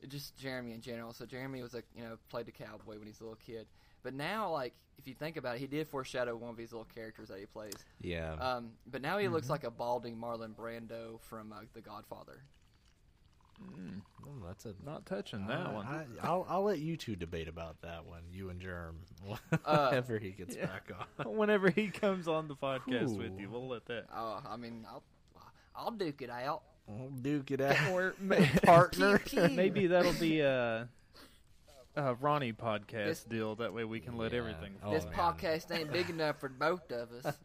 just 0.09 0.37
Jeremy 0.37 0.73
in 0.73 0.81
general. 0.81 1.13
So 1.13 1.27
Jeremy 1.27 1.63
was 1.63 1.75
a 1.75 1.83
you 1.95 2.03
know 2.03 2.17
played 2.29 2.47
the 2.47 2.53
cowboy 2.53 2.99
when 2.99 3.07
he's 3.07 3.21
a 3.21 3.25
little 3.25 3.39
kid, 3.45 3.67
but 4.03 4.15
now 4.15 4.51
like 4.51 4.75
if 4.99 5.07
you 5.09 5.15
think 5.15 5.37
about 5.39 5.57
it, 5.57 5.61
he 5.61 5.67
did 5.67 5.89
foreshadow 5.89 6.37
one 6.37 6.51
of 6.51 6.59
his 6.59 6.73
little 6.73 6.87
characters 6.95 7.29
that 7.29 7.39
he 7.39 7.47
plays. 7.47 7.73
Yeah, 8.03 8.35
Um, 8.35 8.73
but 8.91 9.01
now 9.01 9.17
he 9.17 9.29
looks 9.29 9.45
Mm-hmm. 9.45 9.53
like 9.53 9.65
a 9.65 9.71
balding 9.71 10.17
Marlon 10.19 10.55
Brando 10.55 11.19
from 11.23 11.53
uh, 11.53 11.61
The 11.73 11.81
Godfather. 11.81 12.43
Oh, 13.63 14.47
that's 14.47 14.65
a 14.65 14.75
Not 14.85 15.05
touching 15.07 15.47
that 15.47 15.67
I- 15.67 15.73
one. 15.73 15.87
I, 15.87 16.05
I'll 16.23 16.47
I'll 16.49 16.63
let 16.65 16.79
you 16.79 16.97
two 16.97 17.17
debate 17.17 17.49
about 17.49 17.81
that 17.83 18.05
one, 18.07 18.23
you 18.33 18.49
and 18.51 18.61
Germ, 18.61 19.01
Uh, 19.65 19.89
whenever 19.89 20.19
he 20.19 20.31
gets 20.31 20.57
yeah. 20.57 20.67
back 20.67 20.91
on. 21.19 21.35
Whenever 21.37 21.71
he 21.71 21.89
comes 21.89 22.27
on 22.29 22.49
the 22.49 22.57
podcast 22.57 23.17
with 23.17 23.39
you, 23.39 23.49
we'll 23.51 23.69
let 23.69 23.85
that. 23.87 24.07
Oh, 24.15 24.41
I 24.49 24.57
mean, 24.57 24.87
I'll 24.89 25.03
I'll 25.75 25.91
duke 25.91 26.23
it 26.23 26.31
out. 26.31 26.63
I'll 26.89 27.11
duke 27.11 27.51
it 27.51 27.61
out. 27.61 27.77
Or 27.93 28.15
partner. 28.65 29.19
Pew, 29.19 29.47
pew. 29.47 29.57
maybe 29.57 29.87
that'll 29.89 30.13
be 30.15 30.41
a, 30.41 30.89
a 31.97 32.15
Ronnie 32.15 32.53
podcast 32.53 33.05
This- 33.07 33.25
deal. 33.25 33.57
That 33.57 33.73
way 33.73 33.85
we 33.85 34.01
can 34.01 34.17
let 34.17 34.33
Yeah. 34.33 34.39
everything. 34.39 34.75
Oh, 34.83 34.91
this 34.93 35.05
man. 35.05 35.15
podcast 35.15 35.71
ain't 35.77 35.93
big 35.93 36.09
enough 36.11 36.39
for 36.41 36.49
both 36.49 36.91
of 36.93 37.13
us. 37.25 37.37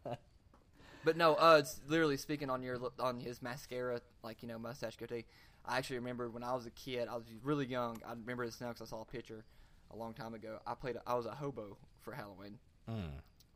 But 1.04 1.18
no, 1.18 1.36
uh, 1.36 1.58
it's 1.60 1.82
literally 1.88 2.18
speaking 2.18 2.50
on 2.50 2.64
your 2.64 2.80
on 3.00 3.20
his 3.20 3.42
mascara, 3.42 4.02
like 4.24 4.42
you 4.42 4.48
know, 4.48 4.58
mustache 4.58 4.98
goatee. 4.98 5.26
I 5.66 5.78
actually 5.78 5.98
remember 5.98 6.30
when 6.30 6.44
I 6.44 6.54
was 6.54 6.66
a 6.66 6.72
kid. 6.72 7.08
I 7.08 7.16
was 7.16 7.26
really 7.44 7.66
young. 7.66 8.02
I 8.06 8.12
remember 8.12 8.46
this 8.46 8.60
now 8.62 8.70
because 8.70 8.82
I 8.82 8.86
saw 8.90 9.02
a 9.02 9.06
picture 9.06 9.44
a 9.92 9.96
long 9.96 10.14
time 10.14 10.34
ago. 10.34 10.60
I 10.66 10.74
played. 10.74 10.98
I 11.06 11.14
was 11.16 11.26
a 11.28 11.32
hobo 11.36 11.78
for 12.02 12.14
Halloween. 12.14 12.58
Mm. 12.90 13.10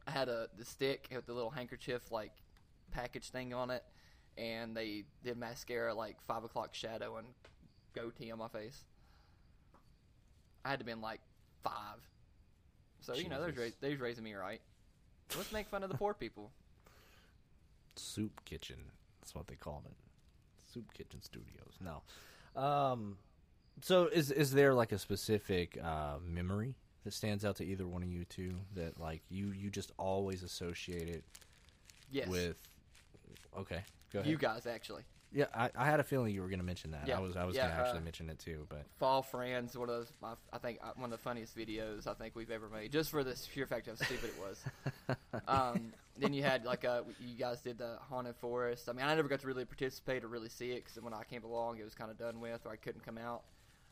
I 0.07 0.11
had 0.11 0.29
a 0.29 0.47
the 0.57 0.65
stick 0.65 1.07
with 1.13 1.25
the 1.25 1.33
little 1.33 1.49
handkerchief 1.51 2.11
like 2.11 2.33
package 2.91 3.29
thing 3.29 3.53
on 3.53 3.69
it, 3.71 3.83
and 4.37 4.75
they 4.77 5.05
did 5.23 5.37
mascara 5.37 5.93
like 5.95 6.21
five 6.21 6.43
o'clock 6.43 6.73
shadow 6.75 7.17
and 7.17 7.27
goatee 7.93 8.31
on 8.31 8.37
my 8.39 8.47
face. 8.47 8.85
I 10.65 10.69
had 10.69 10.79
to 10.79 10.85
been 10.85 11.01
like 11.01 11.21
five, 11.63 11.97
so 13.01 13.13
you 13.15 13.29
know 13.29 13.41
they're 13.41 13.69
they 13.81 13.89
was 13.91 13.99
raising 13.99 14.23
me 14.23 14.33
right. 14.33 14.61
Let's 15.37 15.51
make 15.51 15.67
fun 15.67 15.83
of 15.83 15.89
the 15.89 15.97
poor 15.97 16.13
people. 16.13 16.51
Soup 17.95 18.31
Kitchen. 18.45 18.77
That's 19.21 19.35
what 19.35 19.47
they 19.47 19.55
called 19.55 19.83
it. 19.85 19.93
Soup 20.73 20.91
Kitchen 20.93 21.21
Studios. 21.21 21.73
No. 21.83 22.01
Um, 22.61 23.17
so 23.81 24.07
is 24.07 24.31
is 24.31 24.51
there 24.51 24.73
like 24.73 24.91
a 24.91 24.97
specific 24.99 25.77
uh, 25.83 26.15
memory 26.25 26.75
that 27.03 27.13
stands 27.13 27.45
out 27.45 27.55
to 27.57 27.65
either 27.65 27.87
one 27.87 28.03
of 28.03 28.09
you 28.09 28.25
two 28.25 28.53
that 28.75 28.99
like 28.99 29.21
you 29.29 29.51
you 29.51 29.69
just 29.69 29.91
always 29.97 30.43
associate 30.43 31.07
it 31.07 31.23
Yes, 32.11 32.27
with? 32.27 32.57
Okay, 33.57 33.81
go 34.11 34.19
ahead. 34.19 34.31
you 34.31 34.37
guys 34.37 34.65
actually. 34.65 35.03
Yeah, 35.31 35.45
I, 35.53 35.69
I 35.75 35.85
had 35.85 35.99
a 35.99 36.03
feeling 36.03 36.33
you 36.33 36.41
were 36.41 36.47
going 36.47 36.59
to 36.59 36.65
mention 36.65 36.91
that. 36.91 37.07
Yeah. 37.07 37.17
I 37.17 37.19
was 37.19 37.35
I 37.35 37.45
was 37.45 37.55
Yeah, 37.55 37.63
going 37.65 37.75
to 37.75 37.79
actually 37.81 37.99
uh, 37.99 38.03
mention 38.03 38.29
it 38.29 38.39
too, 38.39 38.65
but 38.69 38.85
Fall 38.97 39.21
Friends, 39.21 39.77
one 39.77 39.89
of 39.89 39.95
those, 39.95 40.11
my, 40.21 40.33
I 40.51 40.57
think 40.57 40.79
uh, 40.81 40.91
one 40.95 41.11
of 41.13 41.19
the 41.19 41.23
funniest 41.23 41.55
videos 41.55 42.07
I 42.07 42.13
think 42.15 42.35
we've 42.35 42.49
ever 42.49 42.67
made, 42.67 42.91
just 42.91 43.11
for 43.11 43.23
the 43.23 43.35
sheer 43.35 43.67
fact 43.67 43.87
of 43.87 43.99
how 43.99 44.05
stupid 44.05 44.31
it 44.31 44.39
was. 44.39 44.63
um, 45.47 45.93
then 46.17 46.33
you 46.33 46.41
had 46.43 46.65
like 46.65 46.83
uh, 46.83 47.01
you 47.19 47.37
guys 47.37 47.61
did 47.61 47.77
the 47.77 47.97
haunted 48.09 48.35
forest. 48.37 48.89
I 48.89 48.93
mean, 48.93 49.05
I 49.05 49.15
never 49.15 49.27
got 49.27 49.41
to 49.41 49.47
really 49.47 49.65
participate 49.65 50.23
or 50.23 50.27
really 50.27 50.49
see 50.49 50.71
it 50.71 50.83
because 50.85 51.01
when 51.01 51.13
I 51.13 51.23
came 51.23 51.43
along, 51.43 51.77
it 51.77 51.83
was 51.83 51.93
kind 51.93 52.09
of 52.09 52.17
done 52.17 52.39
with, 52.39 52.65
or 52.65 52.71
I 52.71 52.75
couldn't 52.75 53.05
come 53.05 53.17
out. 53.17 53.43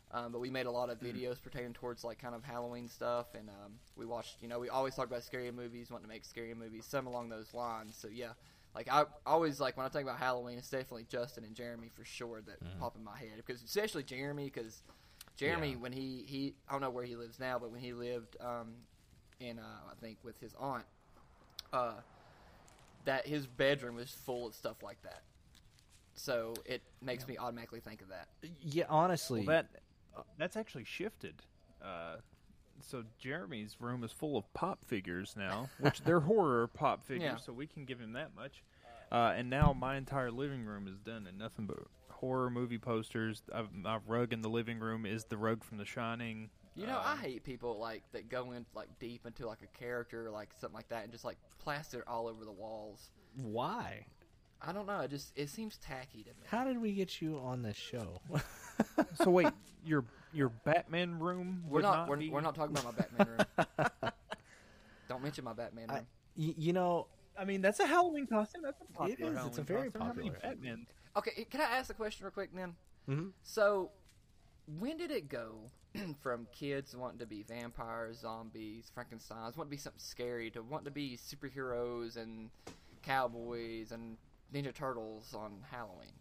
Um, 0.10 0.32
but 0.32 0.39
we 0.39 0.50
made 0.50 0.67
a 0.67 0.71
lot 0.71 0.89
of 0.89 1.00
videos 1.02 1.41
pertaining 1.41 1.73
towards 1.73 2.04
like 2.04 2.17
kind 2.19 2.34
of 2.34 2.43
Halloween 2.43 2.88
stuff, 2.88 3.28
and 3.36 3.50
um, 3.50 3.73
we 3.95 4.06
watched. 4.06 4.41
You 4.41 4.47
know, 4.47 4.58
we 4.60 4.69
always 4.69 4.95
talk 4.95 5.06
about 5.08 5.23
scary 5.23 5.52
movies, 5.52 5.91
wanting 5.91 6.06
to 6.06 6.10
make 6.10 6.23
scary 6.26 6.54
movies, 6.54 6.86
some 6.86 7.08
along 7.08 7.30
those 7.30 7.54
lines. 7.54 7.95
So 8.00 8.08
yeah, 8.08 8.32
like 8.78 8.88
I 8.92 9.06
always 9.26 9.60
like 9.60 9.76
when 9.76 9.88
I 9.88 9.90
think 9.90 10.04
about 10.08 10.20
Halloween, 10.20 10.60
it's 10.60 10.70
definitely 10.70 11.08
Justin 11.10 11.44
and 11.44 11.56
Jeremy 11.56 11.90
for 11.96 12.06
sure 12.06 12.42
that 12.42 12.80
pop 12.80 12.96
in 12.96 13.04
my 13.04 13.18
head 13.18 13.32
because 13.38 13.63
especially 13.63 14.04
Jeremy 14.04 14.46
because 14.46 14.84
Jeremy 15.36 15.72
Yeah. 15.72 15.78
when 15.78 15.92
he 15.92 16.24
he 16.28 16.54
I 16.70 16.74
don't 16.74 16.82
know 16.82 16.92
where 16.92 17.04
he 17.04 17.16
lives 17.16 17.40
now, 17.40 17.58
but 17.58 17.72
when 17.72 17.82
he 17.82 17.94
lived 17.94 18.38
um, 18.40 18.76
in 19.40 19.58
uh, 19.58 19.63
I 19.92 19.96
think 20.00 20.20
with 20.24 20.40
his 20.40 20.54
aunt, 20.60 20.86
uh, 21.74 21.94
that 23.06 23.26
his 23.26 23.48
bedroom 23.48 23.96
was 23.96 24.12
full 24.12 24.46
of 24.46 24.54
stuff 24.54 24.84
like 24.84 25.02
that. 25.02 25.24
So 26.13 26.54
it 26.66 26.84
makes 27.02 27.28
me 27.28 27.36
automatically 27.38 27.80
think 27.80 28.04
of 28.04 28.10
that. 28.10 28.28
yeah, 28.62 28.86
honestly, 28.90 29.40
Well, 29.46 29.63
that 29.63 30.24
that's 30.38 30.56
actually 30.56 30.84
shifted. 30.84 31.42
Uh, 31.82 32.18
so 32.82 33.04
Jeremy's 33.20 33.76
room 33.80 34.04
is 34.04 34.12
full 34.12 34.38
of 34.38 34.52
pop 34.54 34.86
figures 34.86 35.36
now, 35.38 35.70
which 35.80 36.02
they're 36.04 36.20
horror 36.22 36.68
pop 36.68 37.04
figures, 37.06 37.24
Yeah. 37.24 37.36
so 37.38 37.54
we 37.54 37.68
can 37.68 37.86
give 37.86 38.00
him 38.00 38.13
that 38.13 38.36
much. 38.36 38.63
Uh, 39.12 39.34
and 39.38 39.50
now 39.50 39.74
my 39.74 39.96
entire 39.96 40.32
living 40.32 40.66
room 40.66 40.88
is 40.88 40.98
done 41.00 41.28
in 41.28 41.38
nothing 41.38 41.66
but 41.66 41.78
horror 42.10 42.50
movie 42.50 42.78
posters. 42.78 43.42
I've, 43.54 43.72
my 43.74 44.00
rug 44.06 44.34
in 44.34 44.42
the 44.42 44.50
living 44.50 44.80
room 44.80 45.06
is 45.06 45.26
the 45.26 45.38
rug 45.38 45.63
from 45.63 45.78
The 45.78 45.86
Shining. 45.86 46.50
You 46.76 46.86
know, 46.88 47.00
I 47.04 47.13
Um, 47.13 47.20
hate 47.20 47.44
people 47.44 47.80
like 47.80 48.04
that 48.12 48.30
go 48.30 48.52
in 48.52 48.66
like 48.76 48.90
deep 49.00 49.26
into 49.26 49.48
like 49.48 49.62
a 49.63 49.78
character, 49.78 50.30
like 50.30 50.50
something 50.60 50.76
like 50.76 50.90
that, 50.90 51.04
and 51.04 51.12
just 51.12 51.24
like 51.26 51.38
plaster 51.58 52.00
it 52.00 52.08
all 52.08 52.28
over 52.28 52.44
the 52.46 52.52
walls. 52.52 53.10
why? 53.36 54.06
I 54.62 54.72
don't 54.74 54.88
know. 54.88 55.00
It 55.02 55.12
just 55.12 55.32
it 55.38 55.50
seems 55.50 55.78
tacky 55.78 56.24
to 56.24 56.30
me. 56.32 56.46
How 56.48 56.66
did 56.66 56.82
we 56.82 56.94
get 56.94 57.22
you 57.22 57.38
on 57.38 57.62
this 57.62 57.78
show? 57.78 58.20
So 59.24 59.30
wait, 59.30 59.50
your 59.86 60.04
your 60.38 60.50
Batman 60.50 61.19
room 61.19 61.63
We're 61.67 61.78
would 61.78 61.84
not, 61.84 62.08
we're, 62.08 62.17
be- 62.17 62.30
we're 62.30 62.41
not 62.41 62.56
talking 62.56 62.78
about 62.78 62.95
my 62.95 63.02
Batman 63.04 63.28
room. 63.28 64.12
don't 65.10 65.23
mention 65.23 65.43
my 65.43 65.54
Batman 65.54 65.88
room. 65.89 66.08
Y- 66.38 66.54
you 66.58 66.73
know, 66.73 67.08
I 67.38 67.43
mean, 67.45 67.62
that's 67.62 67.80
a 67.80 67.88
Halloween 67.88 68.28
costume. 68.28 68.62
That's 68.63 68.80
a 68.82 68.86
popular 68.97 69.32
is. 69.32 69.38
It's 69.45 69.58
a 69.58 69.63
Halloween 69.63 69.65
very 69.65 69.91
costume. 69.91 70.08
Popular 70.10 70.38
Batman? 70.41 70.88
Okay, 71.17 71.45
can 71.50 71.62
I 71.62 71.65
ask 71.78 71.89
a 71.89 71.93
question 71.93 72.26
real 72.26 72.32
quick 72.32 72.52
then? 72.56 72.76
Mhm. 73.10 73.32
So, 73.43 73.89
when 74.80 74.97
did 74.97 75.12
it 75.12 75.28
go 75.30 75.56
from 76.21 76.47
kids 76.52 76.95
wanting 76.95 77.19
to 77.19 77.26
be 77.26 77.41
vampires, 77.43 78.19
zombies, 78.19 78.91
Frankenstein's, 78.93 79.58
wanting 79.58 79.69
to 79.69 79.76
be 79.76 79.78
something 79.78 80.00
scary, 80.00 80.52
to 80.52 80.62
wanting 80.62 80.86
to 80.86 80.91
be 80.91 81.17
superheroes 81.17 82.17
and 82.17 82.50
cowboys 83.02 83.91
and 83.91 84.17
Ninja 84.54 84.73
Turtles 84.73 85.34
on 85.34 85.54
Halloween? 85.71 86.12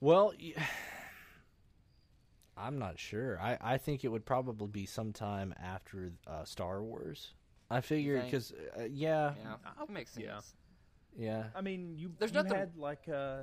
Well, 0.00 0.32
y- 0.40 0.52
I'm 2.56 2.78
not 2.78 2.98
sure. 2.98 3.38
I, 3.40 3.58
I 3.60 3.78
think 3.78 4.04
it 4.04 4.08
would 4.08 4.24
probably 4.24 4.68
be 4.68 4.86
sometime 4.86 5.54
after 5.62 6.12
uh, 6.26 6.44
Star 6.44 6.82
Wars. 6.82 7.34
I 7.70 7.80
figure 7.80 8.22
because 8.22 8.52
uh, 8.78 8.84
yeah, 8.84 9.34
Yeah, 9.42 9.56
that 9.78 9.90
makes 9.90 10.12
sense. 10.12 10.24
yeah. 10.26 10.40
yeah, 11.18 11.44
I 11.54 11.60
mean, 11.60 11.94
you 11.98 12.12
There's 12.18 12.30
you 12.32 12.36
nothing- 12.42 12.56
had 12.56 12.76
like 12.76 13.08
uh, 13.08 13.38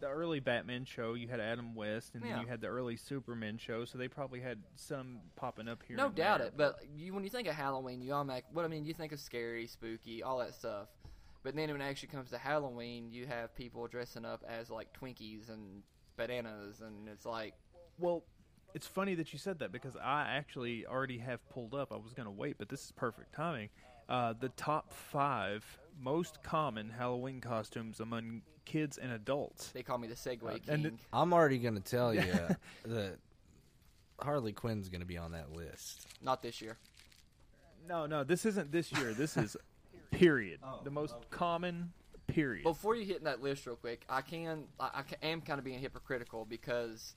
the 0.00 0.08
early 0.08 0.40
Batman 0.40 0.84
show. 0.84 1.14
You 1.14 1.28
had 1.28 1.40
Adam 1.40 1.74
West, 1.74 2.14
and 2.14 2.22
Yeah. 2.24 2.32
then 2.34 2.40
you 2.42 2.46
had 2.48 2.60
the 2.60 2.66
early 2.68 2.96
Superman 2.96 3.56
show. 3.58 3.84
So 3.84 3.98
they 3.98 4.08
probably 4.08 4.40
had 4.40 4.58
some 4.76 5.20
popping 5.36 5.68
up 5.68 5.82
here. 5.86 5.96
No 5.96 6.06
and 6.06 6.14
doubt 6.14 6.38
there. 6.38 6.48
it. 6.48 6.54
But 6.56 6.80
you, 6.94 7.14
when 7.14 7.24
you 7.24 7.30
think 7.30 7.48
of 7.48 7.54
Halloween, 7.54 8.00
you 8.02 8.12
all 8.12 8.24
make 8.24 8.44
What 8.52 8.64
I 8.64 8.68
mean, 8.68 8.84
you 8.84 8.94
think 8.94 9.12
of 9.12 9.20
scary, 9.20 9.66
spooky, 9.66 10.22
all 10.22 10.38
that 10.38 10.54
stuff. 10.54 10.88
But 11.42 11.56
then 11.56 11.70
when 11.72 11.80
it 11.80 11.84
actually 11.84 12.08
comes 12.10 12.30
to 12.30 12.38
Halloween, 12.38 13.10
you 13.10 13.26
have 13.26 13.54
people 13.56 13.86
dressing 13.88 14.24
up 14.24 14.44
as 14.48 14.70
like 14.70 14.88
Twinkies 14.96 15.48
and 15.48 15.82
bananas, 16.16 16.80
and 16.82 17.08
it's 17.08 17.24
like, 17.26 17.54
well, 17.98 18.22
it's 18.74 18.86
funny 18.86 19.14
that 19.16 19.32
you 19.32 19.38
said 19.38 19.58
that 19.60 19.72
because 19.72 19.96
I 19.96 20.22
actually 20.28 20.86
already 20.86 21.18
have 21.18 21.46
pulled 21.50 21.74
up. 21.74 21.92
I 21.92 21.96
was 21.96 22.12
going 22.14 22.26
to 22.26 22.30
wait, 22.30 22.56
but 22.58 22.68
this 22.68 22.84
is 22.84 22.92
perfect 22.92 23.34
timing. 23.34 23.68
Uh, 24.08 24.34
the 24.38 24.48
top 24.50 24.92
five 24.92 25.64
most 26.00 26.42
common 26.42 26.90
Halloween 26.90 27.40
costumes 27.40 28.00
among 28.00 28.42
kids 28.64 28.98
and 28.98 29.12
adults. 29.12 29.68
they 29.72 29.82
call 29.82 29.98
me 29.98 30.08
the 30.08 30.14
Segway 30.14 30.54
Uh, 30.54 30.58
King. 30.58 30.62
and 30.68 30.86
it- 30.86 30.94
I'm 31.12 31.32
already 31.32 31.58
gonna 31.58 31.80
tell 31.80 32.14
you 32.14 32.22
that 32.86 33.18
Harley 34.20 34.52
Quinn's 34.52 34.88
gonna 34.88 35.04
be 35.04 35.18
on 35.18 35.32
that 35.32 35.52
list. 35.52 36.06
Not 36.22 36.42
this 36.42 36.60
year. 36.60 36.76
No, 37.88 38.06
no, 38.06 38.22
this 38.24 38.46
isn't 38.46 38.70
this 38.70 38.92
year. 38.92 39.12
This 39.14 39.36
is 39.36 39.56
period. 40.10 40.60
the 40.84 40.90
most 40.90 41.14
common 41.30 41.92
period. 42.28 42.62
Before 42.64 42.94
you 42.94 43.04
hit 43.04 43.24
that 43.24 43.42
list 43.42 43.66
real 43.66 43.76
quick, 43.76 44.04
I 44.08 44.20
can 44.22 44.64
I, 44.78 44.90
I 44.94 45.02
ca- 45.02 45.16
am 45.22 45.40
kind 45.40 45.58
of 45.58 45.64
being 45.64 45.80
hypocritical 45.80 46.44
because 46.44 47.14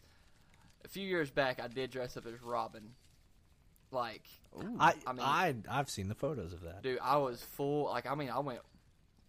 a 0.85 0.87
few 0.87 1.05
years 1.07 1.29
back 1.31 1.59
I 1.61 1.67
did 1.67 1.89
dress 1.91 2.15
up 2.15 2.25
as 2.25 2.41
Robin. 2.41 2.91
Like, 3.91 4.23
I 4.79 4.93
I 5.07 5.13
mean- 5.13 5.21
I 5.25 5.55
I've 5.69 5.89
seen 5.89 6.07
the 6.07 6.15
photos 6.15 6.53
of 6.53 6.61
that. 6.61 6.81
dude, 6.83 6.99
I 7.01 7.17
was 7.17 7.41
full. 7.41 7.85
Like, 7.85 8.09
I 8.09 8.15
mean, 8.15 8.29
I 8.29 8.39
went, 8.39 8.59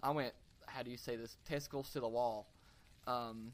I 0.03 0.11
went. 0.11 0.33
How 0.67 0.83
do 0.83 0.91
you 0.91 0.97
say 0.97 1.17
this? 1.17 1.37
Testicles 1.45 1.91
to 1.93 2.01
the 2.01 2.09
wall. 2.09 2.49
Um, 3.07 3.53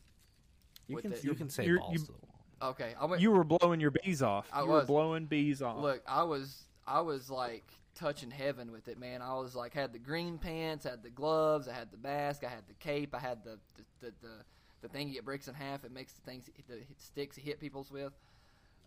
you 0.89 0.97
can 0.99 1.13
it. 1.13 1.23
you 1.25 1.35
can 1.35 1.49
say 1.51 1.67
You're- 1.67 1.79
balls 1.81 1.93
you- 1.93 1.99
to 2.01 2.07
the 2.07 2.13
wall. 2.13 2.71
okay, 2.71 2.95
I 2.99 3.05
went. 3.05 3.21
you 3.23 3.31
were 3.31 3.45
blowing 3.45 3.81
your 3.81 3.91
bees 3.91 4.23
off. 4.23 4.49
I 4.53 4.63
you 4.63 4.69
was. 4.69 4.83
were 4.83 4.87
blowing 4.87 5.27
bees 5.27 5.61
off. 5.63 5.79
Look, 5.83 6.03
I 6.07 6.23
was 6.23 6.65
I 6.87 7.01
was 7.01 7.31
like 7.31 7.65
touching 7.95 8.31
heaven 8.31 8.73
with 8.73 8.89
it, 8.89 8.99
man. 8.99 9.21
I 9.21 9.35
was 9.35 9.55
like 9.55 9.75
had 9.75 9.93
the 9.93 9.99
green 9.99 10.39
pants, 10.39 10.85
had 10.85 11.03
the 11.03 11.11
gloves, 11.11 11.69
I 11.69 11.75
had 11.75 11.91
the 11.91 11.99
mask, 11.99 12.43
I 12.45 12.49
had 12.49 12.67
the 12.67 12.75
cape, 12.75 13.15
I 13.15 13.19
had 13.19 13.45
the 13.45 13.59
the 13.77 13.85
the, 14.01 14.13
the, 14.23 14.45
the 14.83 14.89
thing 14.89 15.15
it 15.15 15.25
breaks 15.25 15.49
in 15.49 15.55
half. 15.55 15.85
It 15.85 15.93
makes 15.93 16.13
the 16.13 16.21
things 16.23 16.51
the 16.69 16.81
sticks 16.99 17.39
you 17.39 17.45
hit 17.45 17.61
people's 17.61 17.91
with. 17.91 18.13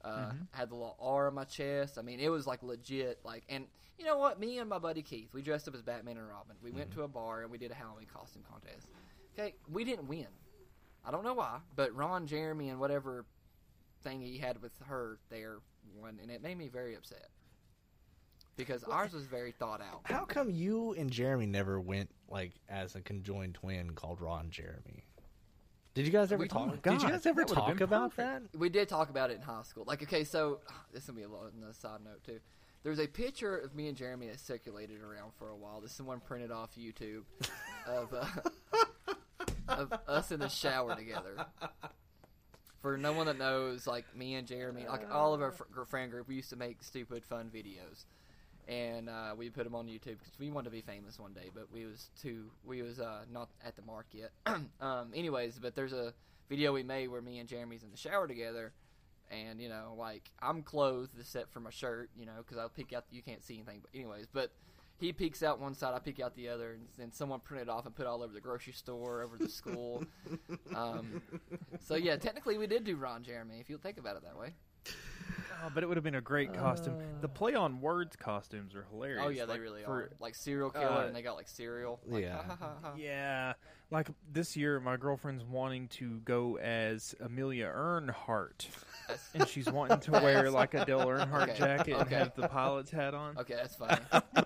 Uh, 0.04 0.34
I 0.54 0.58
had 0.58 0.70
the 0.70 0.76
little 0.76 0.98
R 1.00 1.28
on 1.28 1.34
my 1.34 1.46
chest. 1.46 1.98
I 1.98 2.04
mean, 2.04 2.20
it 2.20 2.30
was 2.30 2.46
like 2.46 2.62
legit. 2.62 3.20
Like, 3.24 3.44
and 3.50 3.66
you 3.98 4.06
know 4.06 4.18
what? 4.18 4.40
Me 4.40 4.60
and 4.60 4.70
my 4.70 4.78
buddy 4.78 5.02
Keith, 5.02 5.34
we 5.34 5.42
dressed 5.42 5.68
up 5.68 5.74
as 5.74 5.82
Batman 5.82 6.18
and 6.18 6.28
Robin. 6.28 6.56
We 6.62 6.70
went 6.72 6.92
to 6.92 7.04
a 7.04 7.08
bar 7.08 7.42
and 7.42 7.50
we 7.50 7.58
did 7.58 7.72
a 7.72 7.74
Halloween 7.74 8.06
costume 8.14 8.44
contest. 8.50 8.88
Okay, 9.38 9.56
we 9.72 9.84
didn't 9.84 10.08
win. 10.08 10.28
I 11.04 11.12
don't 11.12 11.24
know 11.24 11.34
why, 11.34 11.60
but 11.76 11.96
Ron, 11.96 12.28
Jeremy, 12.28 12.70
and 12.70 12.80
whatever 12.80 13.26
thing 14.04 14.22
he 14.22 14.38
had 14.38 14.62
with 14.62 14.74
her 14.88 15.18
there 15.30 15.58
won, 16.00 16.20
and 16.22 16.30
it 16.32 16.42
made 16.42 16.58
me 16.58 16.68
very 16.68 16.96
upset 16.96 17.30
because 18.58 18.84
ours 18.84 19.14
was 19.14 19.26
very 19.26 19.52
thought 19.52 19.82
out. 19.82 20.02
How 20.04 20.26
come 20.26 20.50
you 20.50 20.94
and 20.94 21.10
Jeremy 21.10 21.46
never 21.46 21.80
went 21.80 22.10
like 22.30 22.54
as 22.70 22.96
a 22.96 23.02
conjoined 23.02 23.56
twin 23.56 23.92
called 23.92 24.22
Ron 24.22 24.50
Jeremy? 24.50 25.06
Did 25.96 26.06
you 26.06 26.12
guys 26.12 26.32
ever 26.32 26.42
We- 26.42 26.48
talk? 26.48 26.62
oh 26.62 26.66
my 26.68 26.76
did 26.94 27.02
you 27.02 27.10
guys 27.10 27.26
ever 27.26 27.44
talk 27.46 27.82
about 27.82 28.16
perfect. 28.16 28.52
that? 28.52 28.60
We 28.60 28.70
did 28.70 28.88
talk 28.90 29.10
about 29.10 29.32
it 29.32 29.38
in 29.38 29.42
high 29.42 29.64
school. 29.64 29.86
Like, 29.88 30.04
okay, 30.04 30.24
so 30.24 30.60
this 30.94 31.04
is 31.04 31.10
gonna 31.10 31.18
be 31.18 31.24
a 31.24 31.28
little 31.28 31.46
on 31.46 31.74
side 31.74 32.02
note 32.06 32.24
too. 32.24 32.40
There's 32.84 33.00
a 33.00 33.08
picture 33.08 33.58
of 33.58 33.74
me 33.74 33.88
and 33.88 33.98
Jeremy 33.98 34.28
that 34.28 34.40
circulated 34.40 35.02
around 35.02 35.32
for 35.40 35.50
a 35.50 35.56
while. 35.56 35.82
That 35.82 35.90
someone 35.90 36.20
printed 36.20 36.52
off 36.52 36.72
YouTube 36.78 37.24
of 37.88 38.14
uh, 38.14 38.26
of 39.68 39.94
us 40.08 40.32
in 40.32 40.40
the 40.40 40.50
shower 40.50 40.96
together. 40.96 41.46
For 42.82 42.98
no 42.98 43.14
one 43.14 43.26
that 43.26 43.40
knows, 43.40 43.88
like 43.88 44.06
me 44.16 44.36
and 44.36 44.48
Jeremy, 44.48 44.86
like 44.88 45.12
all 45.12 45.34
of 45.34 45.42
our 45.42 45.52
fr- 45.52 45.64
friend 45.88 46.12
group, 46.12 46.28
we 46.28 46.36
used 46.36 46.52
to 46.52 46.56
make 46.56 46.84
stupid 46.84 47.26
fun 47.26 47.50
videos, 47.52 48.06
and 48.68 49.10
uh, 49.10 49.34
we 49.38 49.50
put 49.50 49.64
them 49.64 49.76
on 49.76 49.86
YouTube 49.86 50.18
because 50.20 50.34
we 50.40 50.50
wanted 50.50 50.66
to 50.66 50.72
be 50.72 50.82
famous 50.82 51.20
one 51.20 51.34
day. 51.34 51.50
But 51.54 51.72
we 51.72 51.86
was 51.86 52.10
too, 52.22 52.52
we 52.64 52.82
was 52.82 53.00
uh, 53.00 53.22
not 53.32 53.50
at 53.66 53.76
the 53.76 53.82
mark 53.84 54.08
yet. 54.12 54.32
um, 54.82 55.12
anyways, 55.14 55.60
but 55.60 55.76
there's 55.76 55.94
a 55.94 56.14
video 56.50 56.74
we 56.74 56.84
made 56.84 57.08
where 57.08 57.22
me 57.22 57.40
and 57.40 57.48
Jeremy's 57.50 57.84
in 57.84 57.92
the 57.92 57.98
shower 57.98 58.28
together, 58.28 58.74
and 59.30 59.62
you 59.62 59.70
know, 59.70 59.96
like 59.98 60.32
I'm 60.42 60.64
clothed 60.64 61.14
except 61.20 61.52
for 61.52 61.60
my 61.60 61.72
shirt, 61.72 62.10
you 62.18 62.26
know, 62.26 62.38
because 62.38 62.58
I'll 62.58 62.70
peek 62.70 62.94
out. 62.94 63.06
You 63.12 63.22
can't 63.22 63.44
see 63.44 63.56
anything, 63.56 63.82
but 63.82 63.92
anyways, 63.94 64.28
but 64.32 64.52
he 64.98 65.12
peeks 65.12 65.44
out 65.44 65.60
one 65.60 65.74
side, 65.74 65.94
I 65.94 66.00
peek 66.00 66.20
out 66.20 66.36
the 66.36 66.50
other, 66.50 66.72
and 66.72 66.88
then 66.98 67.12
someone 67.12 67.42
printed 67.42 67.70
off 67.70 67.86
and 67.86 67.94
put 67.94 68.04
it 68.04 68.08
all 68.08 68.24
over 68.24 68.34
the 68.34 68.40
grocery 68.40 68.74
store, 68.74 69.22
over 69.22 69.38
the 69.38 69.50
school. 69.50 70.06
um, 70.76 71.22
so 71.82 71.96
yeah, 71.96 72.16
technically 72.16 72.58
we 72.58 72.68
did 72.68 72.86
do 72.86 72.96
Ron 72.96 73.24
Jeremy, 73.24 73.60
if 73.60 73.70
you'll 73.70 73.80
think 73.80 73.98
about 73.98 74.16
it 74.16 74.24
that 74.24 74.38
way. 74.38 74.54
Oh, 75.64 75.70
but 75.74 75.84
it 75.84 75.88
would 75.88 75.98
have 75.98 76.04
been 76.04 76.16
a 76.16 76.22
great 76.22 76.54
costume. 76.54 76.96
The 77.22 77.30
play 77.30 77.56
on 77.56 77.80
words 77.82 78.16
costumes 78.16 78.76
are 78.76 78.86
hilarious. 78.92 79.24
Oh 79.26 79.30
yeah, 79.30 79.46
they 79.46 79.60
really 79.60 79.84
for- 79.84 79.92
are. 79.92 80.10
Like 80.20 80.36
serial 80.36 80.70
killer, 80.70 80.86
uh, 80.86 81.08
and 81.08 81.16
they 81.16 81.22
got 81.22 81.36
like 81.36 81.48
cereal. 81.48 82.00
Like, 82.06 82.24
yeah. 82.24 82.36
ha, 82.36 82.44
ha, 82.48 82.56
ha, 82.60 82.74
ha. 82.82 82.94
Yeah, 82.98 83.54
like 83.92 84.10
this 84.32 84.56
year, 84.58 84.80
my 84.80 84.98
girlfriend's 84.98 85.44
wanting 85.44 85.88
to 85.90 86.20
go 86.26 86.58
as 86.58 87.16
Amelia 87.20 87.66
Earnhardt, 87.68 88.68
That's, 89.08 89.30
and 89.34 89.48
she's 89.48 89.72
wanting 89.72 90.00
to 90.02 90.12
wear 90.12 90.50
like 90.52 90.74
a 90.74 90.84
Dale 90.86 91.06
Earnhardt 91.06 91.50
Okay, 91.50 91.58
jacket 91.58 91.94
and 92.00 92.10
have 92.10 92.36
the 92.36 92.48
pilot's 92.48 92.92
hat 92.92 93.14
on. 93.14 93.38
okay, 93.40 93.56
that's 93.56 93.76
funny. 93.78 93.98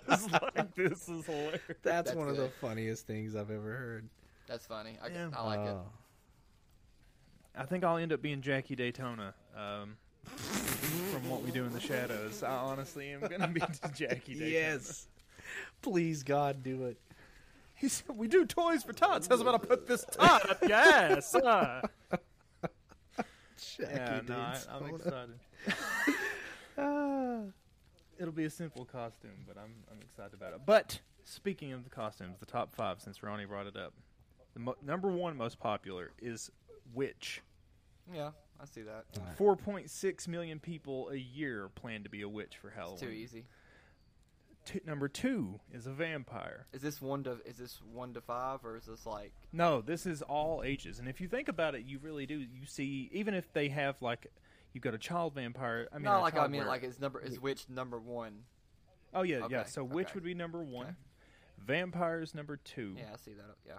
It's 0.09 0.31
like 0.31 0.75
this 0.75 1.07
is 1.09 1.25
hilarious. 1.25 1.59
That's, 1.67 2.09
That's 2.11 2.13
one 2.15 2.29
of 2.29 2.37
the 2.37 2.49
funniest 2.61 3.07
things 3.07 3.35
I've 3.35 3.51
ever 3.51 3.75
heard. 3.75 4.09
That's 4.47 4.65
funny. 4.65 4.97
I, 5.03 5.07
Yeah. 5.09 5.29
I 5.35 5.43
like 5.45 5.59
it. 5.59 5.69
Oh. 5.69 5.85
I 7.55 7.65
think 7.65 7.83
I'll 7.83 7.97
end 7.97 8.13
up 8.13 8.21
being 8.21 8.41
Jackie 8.41 8.75
Daytona. 8.75 9.33
Um, 9.55 9.97
from 10.25 11.29
what 11.29 11.41
we 11.43 11.51
do 11.51 11.63
in 11.65 11.73
the 11.73 11.79
shadows, 11.79 12.43
I 12.43 12.51
honestly 12.51 13.09
am 13.11 13.21
gonna 13.21 13.47
be 13.47 13.61
Jackie 13.95 14.33
Daytona. 14.33 14.49
Yes. 14.49 15.07
Please, 15.81 16.23
God, 16.23 16.63
do 16.63 16.85
it. 16.85 16.97
He 17.75 17.87
said, 17.87 18.17
"We 18.17 18.27
do 18.27 18.45
toys 18.45 18.83
for 18.83 18.93
tots. 18.93 19.27
How's 19.27 19.41
about 19.41 19.55
I 19.55 19.57
put 19.59 19.87
this 19.87 20.05
tot 20.11 20.49
up 20.49 20.61
your 20.61 20.73
ass?" 20.73 21.33
Uh. 21.33 21.81
Yeah, 23.79 24.21
no, 24.27 24.35
I, 24.35 24.57
I'm 24.71 24.95
excited. 24.95 25.39
It'll 28.19 28.33
be 28.33 28.43
a 28.45 28.49
simple 28.49 28.83
costume, 28.85 29.45
but 29.47 29.57
I'm 29.57 29.73
I'm 29.91 30.01
excited 30.01 30.33
about 30.33 30.53
it. 30.53 30.61
But 30.65 30.99
speaking 31.23 31.71
of 31.71 31.83
the 31.85 31.89
costumes, 31.89 32.37
the 32.39 32.45
top 32.45 32.73
five, 32.75 32.99
since 33.01 33.23
Ronnie 33.23 33.45
brought 33.45 33.67
it 33.67 33.77
up, 33.77 33.93
the 34.53 34.59
mo- 34.59 34.75
number 34.85 35.09
one 35.09 35.37
most 35.37 35.59
popular 35.59 36.11
is 36.21 36.51
witch. 36.93 37.41
Yeah, 38.13 38.31
I 38.61 38.65
see 38.65 38.81
that. 38.81 39.05
Four 39.37 39.55
point 39.55 39.89
six 39.89 40.27
million 40.27 40.59
people 40.59 41.09
a 41.09 41.15
year 41.15 41.69
plan 41.75 42.03
to 42.03 42.09
be 42.09 42.21
a 42.21 42.29
witch 42.29 42.57
for 42.61 42.69
Halloween. 42.69 42.93
It's 42.95 43.03
too 43.03 43.09
easy. 43.09 43.45
Two- 44.65 44.81
number 44.85 45.07
two 45.07 45.59
is 45.73 45.87
a 45.87 45.91
vampire. 45.93 46.67
Is 46.73 46.81
this 46.81 47.01
one 47.01 47.23
to 47.23 47.37
is 47.45 47.57
this 47.57 47.81
one 47.93 48.13
to 48.13 48.21
five 48.21 48.63
or 48.65 48.75
is 48.77 48.85
this 48.85 49.05
like 49.05 49.31
No, 49.53 49.81
this 49.81 50.05
is 50.05 50.21
all 50.21 50.61
ages, 50.63 50.99
and 50.99 51.07
if 51.07 51.21
you 51.21 51.27
think 51.27 51.47
about 51.47 51.73
it, 51.75 51.85
you 51.85 51.99
really 51.99 52.25
do. 52.25 52.37
You 52.37 52.65
see, 52.65 53.09
even 53.13 53.33
if 53.33 53.51
they 53.53 53.69
have 53.69 54.01
like, 54.01 54.27
you've 54.73 54.83
got 54.83 54.93
a 54.93 54.97
child 54.99 55.33
vampire. 55.35 55.87
I 55.91 55.95
mean, 55.95 56.03
no 56.03 56.19
a 56.19 56.21
like 56.21 56.37
I 56.37 56.47
mean 56.47 56.67
like 56.67 56.83
is 56.83 56.99
number 56.99 57.21
is 57.21 57.39
which 57.39 57.69
number 57.69 57.97
one? 57.99 58.43
Oh 59.13 59.23
yeah, 59.23 59.37
yeah. 59.49 59.59
Okay, 59.61 59.69
So 59.69 59.83
witch 59.83 60.13
would 60.13 60.23
be 60.23 60.33
number 60.33 60.61
one. 60.61 60.87
Okay. 60.87 60.95
Vampires 61.65 62.35
number 62.35 62.57
two. 62.57 62.95
Yeah, 62.97 63.05
I 63.13 63.17
see 63.17 63.33
that. 63.33 63.55
Yeah, 63.65 63.73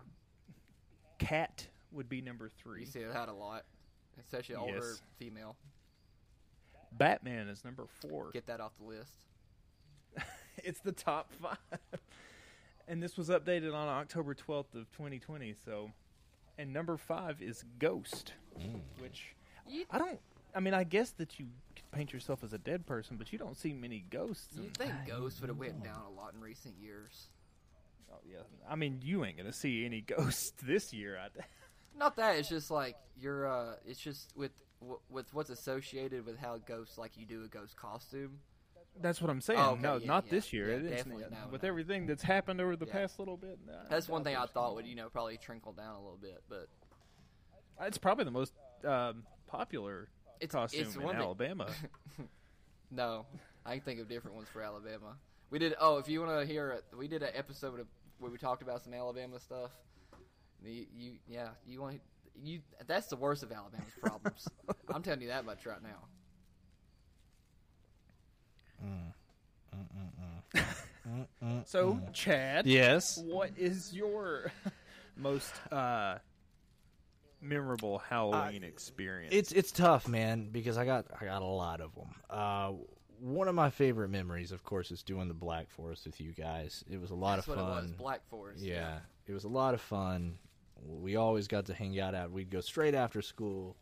Cat 1.18 1.68
would 1.92 2.08
be 2.08 2.20
number 2.20 2.48
three. 2.48 2.80
you 2.80 2.86
see 2.86 3.02
that 3.02 3.28
a 3.28 3.32
lot, 3.32 3.64
especially 4.20 4.54
older 4.56 4.74
Yes. 4.76 5.02
female. 5.18 5.56
Batman 6.92 7.48
is 7.48 7.64
number 7.64 7.86
four. 8.00 8.30
Get 8.32 8.46
that 8.46 8.60
off 8.60 8.72
the 8.78 8.84
list. 8.86 9.12
it's 10.64 10.80
the 10.80 10.92
top 10.92 11.32
five. 11.40 11.58
and 12.88 13.02
this 13.02 13.16
was 13.16 13.28
updated 13.28 13.74
on 13.74 13.88
October 13.88 14.34
12th 14.34 14.74
of 14.74 14.90
2020. 14.92 15.54
So, 15.64 15.90
and 16.58 16.72
number 16.72 16.96
five 16.96 17.40
is 17.40 17.64
Ghost, 17.78 18.34
mm. 18.58 18.80
which 18.98 19.34
You, 19.68 19.84
I 19.90 19.98
don't. 19.98 20.18
I 20.54 20.58
mean, 20.58 20.74
I 20.74 20.82
guess 20.82 21.10
that 21.12 21.38
you 21.38 21.46
paint 21.92 22.12
yourself 22.12 22.42
as 22.42 22.52
a 22.52 22.58
dead 22.58 22.84
person, 22.86 23.16
but 23.16 23.32
you 23.32 23.38
don't 23.38 23.56
see 23.56 23.72
many 23.72 24.04
ghosts. 24.10 24.48
you 24.56 24.64
in- 24.64 24.70
think 24.70 24.92
Ghost 25.06 25.40
would 25.40 25.48
have 25.48 25.58
went 25.58 25.84
down 25.84 26.02
a 26.08 26.10
lot 26.10 26.34
in 26.34 26.40
recent 26.40 26.74
years? 26.76 27.28
oh, 28.12 28.18
yeah. 28.28 28.38
I 28.68 28.74
mean, 28.74 29.00
you 29.04 29.24
ain't 29.24 29.36
gonna 29.36 29.52
see 29.52 29.84
any 29.84 30.00
ghosts 30.06 30.52
this 30.62 30.92
year. 30.92 31.16
I, 31.18 31.28
Not 31.96 32.16
that 32.16 32.36
it's 32.36 32.48
just 32.48 32.70
like 32.70 32.96
you're. 33.18 33.46
uh 33.46 33.74
It's 33.86 34.00
just 34.00 34.32
with 34.36 34.52
with 35.08 35.32
what's 35.34 35.50
associated 35.50 36.24
with 36.24 36.38
how 36.38 36.56
ghosts 36.58 36.96
like 36.96 37.16
you 37.18 37.26
do 37.26 37.42
a 37.44 37.48
Ghost 37.48 37.76
costume. 37.76 38.38
that's 39.00 39.20
what 39.20 39.28
I'm 39.30 39.40
saying. 39.42 39.60
Oh, 39.60 39.72
okay, 39.72 39.82
no, 39.82 39.96
yeah, 39.98 40.06
not 40.06 40.24
yeah. 40.26 40.30
this 40.30 40.52
year. 40.54 40.70
Yeah, 40.70 40.76
It 40.76 40.84
is- 40.84 40.90
definitely, 40.90 41.24
no, 41.30 41.36
with 41.50 41.62
no. 41.62 41.68
everything 41.68 42.06
that's 42.06 42.22
happened 42.22 42.60
over 42.62 42.76
the 42.76 42.86
past 42.86 43.18
little 43.18 43.36
bit. 43.36 43.58
That's 43.90 44.08
one 44.08 44.24
thing 44.24 44.36
I 44.36 44.46
thought 44.46 44.74
would 44.74 44.86
you 44.86 44.94
know 44.96 45.10
probably 45.10 45.36
trickle 45.36 45.72
down 45.72 45.94
a 45.96 46.00
little 46.00 46.18
bit, 46.20 46.42
but 46.48 46.68
It's 47.82 47.98
probably 47.98 48.24
the 48.24 48.30
most 48.30 48.54
um, 48.84 49.24
popular 49.46 50.08
It's- 50.40 50.50
costume 50.52 50.80
it's 50.86 50.96
in 50.96 51.02
Alabama. 51.02 51.68
no, 52.90 53.26
I 53.66 53.74
can 53.74 53.80
think 53.82 54.00
of 54.00 54.08
different 54.08 54.36
ones 54.36 54.48
for 54.52 54.62
Alabama. 54.62 55.16
We 55.50 55.58
did. 55.58 55.74
Oh, 55.80 55.98
if 55.98 56.08
you 56.08 56.20
want 56.22 56.40
to 56.40 56.46
hear 56.46 56.70
it, 56.70 56.84
we 56.96 57.06
did 57.08 57.22
an 57.22 57.30
episode 57.34 57.80
of, 57.80 57.86
where 58.18 58.30
we 58.30 58.38
talked 58.38 58.62
about 58.62 58.82
some 58.82 58.94
Alabama 58.94 59.38
stuff. 59.40 59.70
You, 60.64 60.86
you 60.96 61.12
yeah, 61.28 61.48
you 61.66 61.80
want 61.80 62.00
you. 62.42 62.60
That's 62.86 63.06
the 63.08 63.16
worst 63.16 63.42
of 63.42 63.50
Alabama's 63.52 63.92
problems. 64.02 64.46
I'm 64.94 65.02
telling 65.02 65.22
you 65.22 65.28
that 65.28 65.44
much 65.44 65.64
right 65.66 65.82
now. 65.82 66.06
so, 71.64 72.00
Chad, 72.12 72.66
Yes. 72.66 73.18
what 73.18 73.50
is 73.56 73.92
your 73.94 74.52
most 75.16 75.52
uh, 75.72 76.18
memorable 77.40 77.98
Halloween 77.98 78.64
experience? 78.64 79.34
It's 79.34 79.52
it's 79.52 79.72
tough, 79.72 80.08
man, 80.08 80.48
because 80.50 80.76
I 80.78 80.84
got 80.84 81.06
I 81.20 81.24
got 81.24 81.42
a 81.42 81.46
lot 81.46 81.80
of 81.80 81.94
them. 81.94 82.14
Uh, 82.28 82.72
one 83.20 83.48
of 83.48 83.54
my 83.54 83.70
favorite 83.70 84.08
memories, 84.08 84.50
of 84.52 84.62
course, 84.62 84.90
is 84.90 85.02
doing 85.02 85.28
the 85.28 85.34
Black 85.34 85.68
Forest 85.70 86.06
with 86.06 86.20
you 86.20 86.32
guys. 86.32 86.84
It 86.90 87.00
was 87.00 87.10
a 87.10 87.14
lot 87.14 87.36
That's 87.36 87.48
of 87.48 87.56
what 87.56 87.64
fun. 87.66 87.78
it 87.78 87.82
was. 87.82 87.90
Black 87.92 88.20
Forest. 88.30 88.62
Yeah, 88.62 88.98
it 89.26 89.32
was 89.32 89.44
a 89.44 89.48
lot 89.48 89.74
of 89.74 89.80
fun. 89.80 90.38
We 90.86 91.16
always 91.16 91.48
got 91.48 91.66
to 91.66 91.74
hang 91.74 91.98
out. 92.00 92.14
Out, 92.14 92.30
we'd 92.30 92.50
go 92.50 92.60
straight 92.60 92.94
after 92.94 93.22
school. 93.22 93.76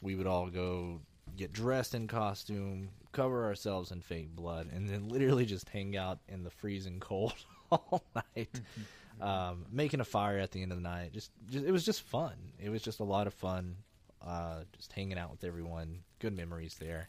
We 0.00 0.14
would 0.14 0.26
all 0.26 0.48
go 0.48 1.00
get 1.36 1.52
dressed 1.52 1.94
in 1.94 2.06
costume, 2.06 2.90
cover 3.12 3.44
ourselves 3.44 3.90
in 3.90 4.00
fake 4.00 4.34
blood, 4.34 4.68
and 4.72 4.88
then 4.88 5.08
literally 5.08 5.44
just 5.44 5.68
hang 5.68 5.96
out 5.96 6.18
in 6.28 6.44
the 6.44 6.50
freezing 6.50 7.00
cold 7.00 7.34
all 7.70 8.04
night, 8.14 8.60
um, 9.20 9.66
making 9.70 10.00
a 10.00 10.04
fire 10.04 10.38
at 10.38 10.52
the 10.52 10.62
end 10.62 10.72
of 10.72 10.78
the 10.78 10.88
night. 10.88 11.12
Just, 11.12 11.30
just, 11.50 11.64
it 11.64 11.72
was 11.72 11.84
just 11.84 12.02
fun. 12.02 12.34
It 12.60 12.70
was 12.70 12.82
just 12.82 13.00
a 13.00 13.04
lot 13.04 13.26
of 13.26 13.34
fun. 13.34 13.76
Uh, 14.24 14.60
just 14.76 14.92
hanging 14.92 15.18
out 15.18 15.30
with 15.30 15.44
everyone. 15.44 16.00
Good 16.18 16.36
memories 16.36 16.76
there. 16.80 17.08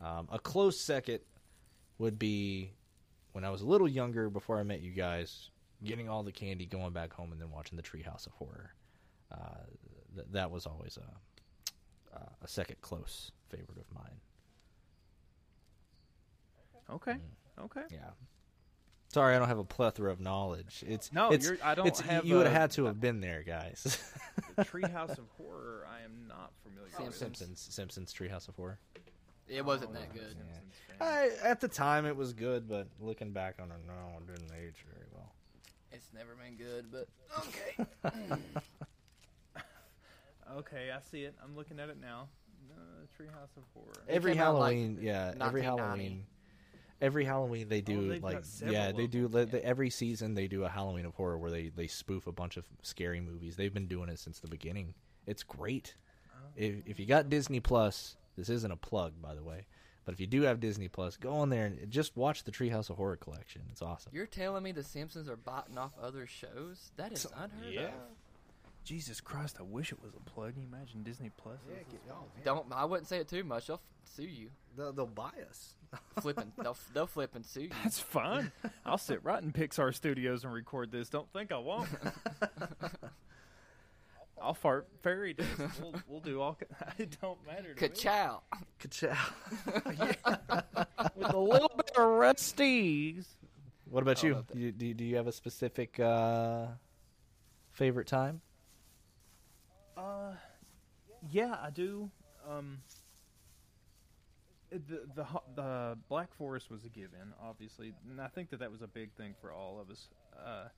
Um, 0.00 0.28
a 0.30 0.38
close 0.38 0.78
second 0.78 1.20
would 1.98 2.18
be 2.18 2.72
when 3.32 3.44
I 3.44 3.50
was 3.50 3.62
a 3.62 3.66
little 3.66 3.88
younger, 3.88 4.30
before 4.30 4.58
I 4.58 4.62
met 4.62 4.80
you 4.80 4.90
guys, 4.92 5.50
getting 5.84 6.08
all 6.08 6.22
the 6.22 6.32
candy, 6.32 6.66
going 6.66 6.92
back 6.92 7.12
home, 7.12 7.32
and 7.32 7.40
then 7.40 7.50
watching 7.50 7.76
the 7.76 7.82
Treehouse 7.82 8.26
of 8.26 8.32
Horror. 8.32 8.74
Uh, 9.30 9.36
th- 10.14 10.26
that 10.32 10.50
was 10.50 10.66
always 10.66 10.98
a, 10.98 12.16
uh, 12.16 12.30
a 12.42 12.48
second 12.48 12.80
close 12.80 13.30
favorite 13.50 13.78
of 13.78 13.84
mine. 13.94 14.20
okay, 16.90 17.16
okay. 17.60 17.82
Yeah. 17.90 18.10
Sorry, 19.10 19.34
I 19.34 19.38
don't 19.38 19.48
have 19.48 19.58
a 19.58 19.64
plethora 19.64 20.10
of 20.12 20.20
knowledge. 20.20 20.84
It's 20.86 21.12
No, 21.12 21.30
it's, 21.30 21.46
you're- 21.46 21.58
I 21.62 21.74
don't 21.74 21.86
it's- 21.86 22.00
have 22.02 22.26
You 22.26 22.36
would 22.36 22.46
have 22.46 22.54
had 22.54 22.70
to 22.72 22.84
have 22.86 23.00
been 23.00 23.20
there, 23.20 23.42
guys. 23.42 23.98
The 24.56 24.64
Treehouse 24.64 25.16
of 25.18 25.26
Horror, 25.38 25.86
I 25.90 26.04
am 26.04 26.26
not 26.28 26.52
familiar 26.62 26.90
with. 27.06 27.14
Simpsons. 27.14 27.38
Simpsons, 27.38 27.74
Simpsons 27.74 28.12
Treehouse 28.12 28.48
of 28.48 28.56
Horror. 28.56 28.78
It 29.48 29.64
wasn't 29.64 29.94
that 29.94 30.12
good. 30.12 30.22
Simpsons 30.36 30.74
fan. 30.98 31.08
I, 31.08 31.30
at 31.42 31.60
the 31.60 31.68
time, 31.68 32.04
it 32.04 32.16
was 32.16 32.32
good, 32.34 32.68
but 32.68 32.88
looking 33.00 33.32
back 33.32 33.54
on 33.62 33.70
it, 33.70 33.78
no, 33.86 33.92
it 34.18 34.26
didn't 34.26 34.52
age 34.52 34.84
very 34.92 35.06
well. 35.14 35.32
It's 35.92 36.08
never 36.14 36.34
been 36.34 36.56
good, 36.56 36.86
but 36.92 37.08
okay. 37.38 38.40
Okay, 40.56 40.90
I 40.90 40.98
see 41.10 41.24
it. 41.24 41.34
I'm 41.44 41.54
looking 41.54 41.78
at 41.78 41.90
it 41.90 41.98
now. 42.00 42.28
Uh, 42.72 42.80
Treehouse 43.18 43.54
of 43.56 43.64
Horror. 43.74 43.92
every 44.08 44.32
came 44.32 44.40
out, 44.42 44.54
like, 44.58 44.76
Halloween, 44.76 44.98
yeah, 45.00 45.32
every 45.40 45.60
1990. 45.60 45.64
Halloween, 45.66 46.26
every 47.02 47.24
Halloween 47.24 47.68
they 47.68 47.80
do 47.82 47.98
Oh, 47.98 48.08
they've 48.08 48.22
like 48.22 48.34
got 48.36 48.46
several 48.46 48.74
yeah, 48.74 48.88
of 48.88 48.96
they 48.96 49.06
do 49.06 49.28
them. 49.28 49.32
li- 49.40 49.44
the, 49.44 49.64
every 49.64 49.90
season 49.90 50.34
they 50.34 50.48
do 50.48 50.64
a 50.64 50.68
Halloween 50.68 51.04
of 51.04 51.14
horror 51.14 51.36
where 51.36 51.50
they 51.50 51.68
they 51.68 51.86
spoof 51.86 52.26
a 52.26 52.32
bunch 52.32 52.56
of 52.56 52.64
scary 52.82 53.20
movies. 53.20 53.56
They've 53.56 53.72
been 53.74 53.88
doing 53.88 54.08
it 54.08 54.18
since 54.18 54.38
the 54.40 54.48
beginning. 54.48 54.94
It's 55.26 55.42
great. 55.42 55.96
Oh. 56.34 56.38
If 56.56 56.76
if 56.86 56.98
you 56.98 57.04
got 57.06 57.28
Disney 57.28 57.60
Plus, 57.60 58.16
this 58.36 58.48
isn't 58.48 58.70
a 58.72 58.76
plug 58.76 59.20
by 59.20 59.34
the 59.34 59.42
way, 59.44 59.66
but 60.08 60.14
if 60.14 60.20
you 60.20 60.26
do 60.26 60.40
have 60.40 60.58
Disney 60.58 60.88
Plus, 60.88 61.18
go 61.18 61.34
on 61.34 61.50
there 61.50 61.66
and 61.66 61.90
just 61.90 62.16
watch 62.16 62.44
the 62.44 62.50
Treehouse 62.50 62.88
of 62.88 62.96
Horror 62.96 63.18
collection. 63.18 63.60
It's 63.70 63.82
awesome. 63.82 64.10
You're 64.14 64.24
telling 64.24 64.62
me 64.62 64.72
the 64.72 64.82
Simpsons 64.82 65.28
are 65.28 65.36
biting 65.36 65.76
off 65.76 65.92
other 66.02 66.26
shows? 66.26 66.92
That 66.96 67.12
is 67.12 67.26
unheard 67.36 67.74
yeah. 67.74 67.88
of. 67.88 67.92
Jesus 68.84 69.20
Christ, 69.20 69.56
I 69.60 69.64
wish 69.64 69.92
it 69.92 70.02
was 70.02 70.14
a 70.14 70.30
plug. 70.30 70.54
Can 70.54 70.62
you 70.62 70.68
imagine 70.72 71.02
Disney 71.02 71.30
Plus? 71.36 71.58
Yeah, 71.68 71.82
get 71.90 72.00
off. 72.10 72.24
Don't. 72.42 72.72
I 72.72 72.86
wouldn't 72.86 73.06
say 73.06 73.18
it 73.18 73.28
too 73.28 73.44
much. 73.44 73.66
They'll 73.66 73.76
f- 73.76 74.14
sue 74.16 74.22
you. 74.22 74.48
They'll, 74.78 74.94
they'll 74.94 75.06
buy 75.06 75.32
us. 75.46 75.74
Flipping. 76.22 76.52
they'll 76.56 76.70
f- 76.70 76.90
they'll 76.94 77.06
flip 77.06 77.34
and 77.34 77.44
sue 77.44 77.64
you. 77.64 77.70
That's 77.82 77.98
fine. 77.98 78.50
I'll 78.86 78.96
sit 78.96 79.22
right 79.22 79.42
in 79.42 79.52
Pixar 79.52 79.94
Studios 79.94 80.42
and 80.42 80.54
record 80.54 80.90
this. 80.90 81.10
Don't 81.10 81.30
think 81.34 81.52
I 81.52 81.58
won't. 81.58 81.90
I'll 84.40 84.54
fart 84.54 84.88
fairy 85.02 85.34
dust. 85.34 85.48
We'll, 85.82 85.94
we'll 86.06 86.20
do 86.20 86.40
all. 86.40 86.58
It 86.98 87.16
don't 87.22 87.38
matter 87.46 87.74
to 87.74 87.82
me. 87.82 87.88
Ka-chow. 87.88 88.42
Ka-chow. 88.78 89.16
With 91.16 91.32
a 91.32 91.38
little 91.38 91.70
bit 91.76 91.90
of 91.90 92.02
rusties. 92.02 93.26
What 93.90 94.02
about 94.02 94.22
you? 94.22 94.34
love 94.34 94.46
you 94.54 94.72
do, 94.72 94.92
do 94.94 95.04
you 95.04 95.16
have 95.16 95.26
a 95.26 95.32
specific 95.32 95.98
uh, 95.98 96.66
favorite 97.72 98.06
time? 98.06 98.40
Uh, 99.96 100.32
yeah, 101.30 101.56
I 101.62 101.70
do. 101.70 102.10
Um, 102.48 102.78
the 104.70 105.02
the 105.14 105.24
ho- 105.24 105.42
the 105.54 105.96
Black 106.08 106.34
Forest 106.34 106.70
was 106.70 106.84
a 106.84 106.88
given, 106.88 107.32
obviously, 107.42 107.94
and 108.10 108.20
I 108.20 108.28
think 108.28 108.50
that 108.50 108.60
that 108.60 108.70
was 108.70 108.82
a 108.82 108.86
big 108.86 109.12
thing 109.12 109.34
for 109.40 109.52
all 109.52 109.80
of 109.80 109.90
us. 109.90 110.08
Uh, 110.38 110.68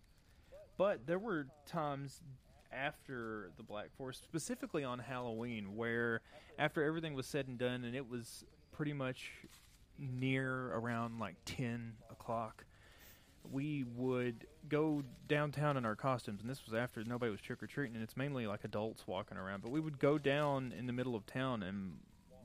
but 0.76 1.06
there 1.06 1.18
were 1.18 1.48
times 1.66 2.22
after 2.72 3.50
the 3.56 3.62
Black 3.62 3.88
Forest, 3.96 4.22
specifically 4.22 4.84
on 4.84 4.98
Halloween, 4.98 5.76
where 5.76 6.20
after 6.58 6.82
everything 6.82 7.14
was 7.14 7.26
said 7.26 7.48
and 7.48 7.58
done, 7.58 7.84
and 7.84 7.94
it 7.94 8.08
was 8.08 8.44
pretty 8.72 8.92
much 8.92 9.32
near 9.98 10.72
around 10.72 11.18
like 11.18 11.36
ten 11.44 11.94
o'clock, 12.10 12.64
we 13.50 13.84
would 13.96 14.46
go 14.68 15.02
downtown 15.28 15.76
in 15.76 15.84
our 15.84 15.96
costumes, 15.96 16.40
and 16.40 16.50
this 16.50 16.64
was 16.64 16.74
after 16.74 17.02
nobody 17.04 17.30
was 17.30 17.40
trick 17.40 17.62
or 17.62 17.66
treating, 17.66 17.94
and 17.94 18.02
it's 18.04 18.16
mainly 18.16 18.46
like 18.46 18.64
adults 18.64 19.06
walking 19.06 19.38
around. 19.38 19.62
But 19.62 19.70
we 19.70 19.80
would 19.80 19.98
go 19.98 20.18
down 20.18 20.72
in 20.76 20.86
the 20.86 20.92
middle 20.92 21.16
of 21.16 21.26
town 21.26 21.62
and 21.62 21.98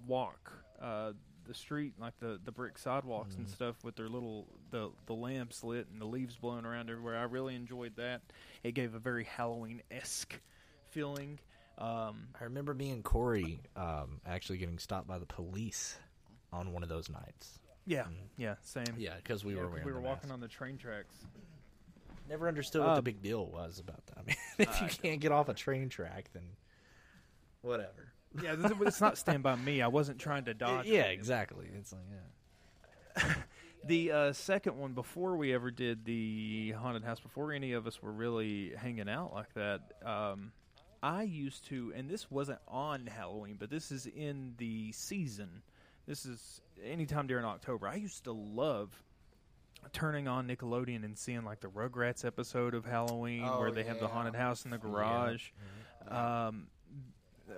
walk 0.07 0.51
uh, 0.81 1.11
the 1.47 1.53
street, 1.53 1.93
like 1.99 2.17
the 2.19 2.39
the 2.43 2.51
brick 2.51 2.77
sidewalks 2.77 3.35
and 3.35 3.47
stuff, 3.49 3.83
with 3.83 3.95
their 3.95 4.09
little 4.09 4.47
the 4.71 4.89
the 5.05 5.13
lamps 5.13 5.63
lit 5.63 5.87
and 5.91 6.01
the 6.01 6.05
leaves 6.05 6.35
blowing 6.35 6.65
around 6.65 6.89
everywhere. 6.89 7.17
I 7.17 7.23
really 7.23 7.55
enjoyed 7.55 7.95
that. 7.97 8.21
It 8.63 8.73
gave 8.73 8.93
a 8.95 8.99
very 8.99 9.23
Halloween 9.23 9.81
esque 9.91 10.39
feeling. 10.91 11.39
Um, 11.77 12.27
I 12.39 12.45
remember 12.45 12.73
me 12.73 12.91
and 12.91 13.03
Corey 13.03 13.59
um, 13.75 14.21
actually 14.25 14.57
getting 14.59 14.79
stopped 14.79 15.07
by 15.07 15.19
the 15.19 15.25
police 15.25 15.97
on 16.53 16.71
one 16.71 16.83
of 16.83 16.89
those 16.89 17.09
nights. 17.09 17.59
yeah, 17.85 18.05
yeah, 18.37 18.55
same. 18.63 18.85
Yeah, 18.97 19.15
because 19.17 19.43
we 19.43 19.55
Yeah, 19.55 19.61
were 19.63 19.81
we 19.83 19.91
were 19.91 19.99
walking 19.99 20.29
masks. 20.29 20.31
on 20.31 20.39
the 20.39 20.47
train 20.47 20.77
tracks. 20.77 21.15
Never 22.29 22.47
understood 22.47 22.81
what 22.81 22.89
Uh, 22.91 22.95
the 22.95 23.01
big 23.03 23.21
deal 23.21 23.45
was 23.45 23.79
about 23.79 24.03
that. 24.07 24.17
I 24.19 24.23
mean, 24.25 24.35
if 24.57 24.81
you 24.81 24.87
can't 24.87 25.19
get 25.21 25.31
off 25.31 25.49
a 25.49 25.53
train 25.53 25.89
track, 25.89 26.29
then 26.33 26.43
whatever. 27.61 28.13
Yeah, 28.41 28.55
this, 28.55 28.71
it's 28.81 29.01
not 29.01 29.17
Stand 29.17 29.43
by 29.43 29.55
Me. 29.55 29.81
I 29.81 29.87
wasn't 29.87 30.19
trying 30.19 30.45
to 30.45 30.53
dodge. 30.53 30.85
yeah, 30.85 31.03
it. 31.03 31.13
exactly. 31.13 31.67
It's 31.77 31.93
like 31.93 32.01
yeah. 32.11 33.33
The 33.87 34.11
uh, 34.11 34.33
second 34.33 34.79
one, 34.79 34.93
before 34.93 35.37
we 35.37 35.53
ever 35.53 35.69
did 35.69 36.05
the 36.05 36.71
haunted 36.71 37.03
house, 37.03 37.19
before 37.19 37.51
any 37.51 37.73
of 37.73 37.85
us 37.85 38.01
were 38.01 38.11
really 38.11 38.73
hanging 38.75 39.07
out 39.07 39.31
like 39.31 39.53
that, 39.53 39.81
um, 40.03 40.53
I 41.03 41.21
used 41.21 41.65
to, 41.67 41.93
and 41.95 42.09
this 42.09 42.31
wasn't 42.31 42.57
on 42.67 43.05
Halloween, 43.05 43.57
but 43.59 43.69
this 43.69 43.91
is 43.91 44.07
in 44.07 44.55
the 44.57 44.91
season. 44.91 45.61
This 46.07 46.25
is 46.25 46.61
anytime 46.83 47.27
during 47.27 47.45
October. 47.45 47.87
I 47.87 47.95
used 47.95 48.23
to 48.23 48.31
love 48.31 48.89
turning 49.93 50.27
on 50.27 50.47
Nickelodeon 50.47 51.05
and 51.05 51.15
seeing 51.15 51.45
like 51.45 51.59
the 51.59 51.67
Rugrats 51.67 52.25
episode 52.25 52.73
of 52.73 52.85
Halloween 52.85 53.43
Oh, 53.45 53.59
where 53.59 53.71
they 53.71 53.83
have 53.83 53.99
the 53.99 54.07
haunted 54.07 54.35
house 54.35 54.65
in 54.65 54.71
the 54.71 54.79
garage. 54.79 55.49
Um, 56.07 56.67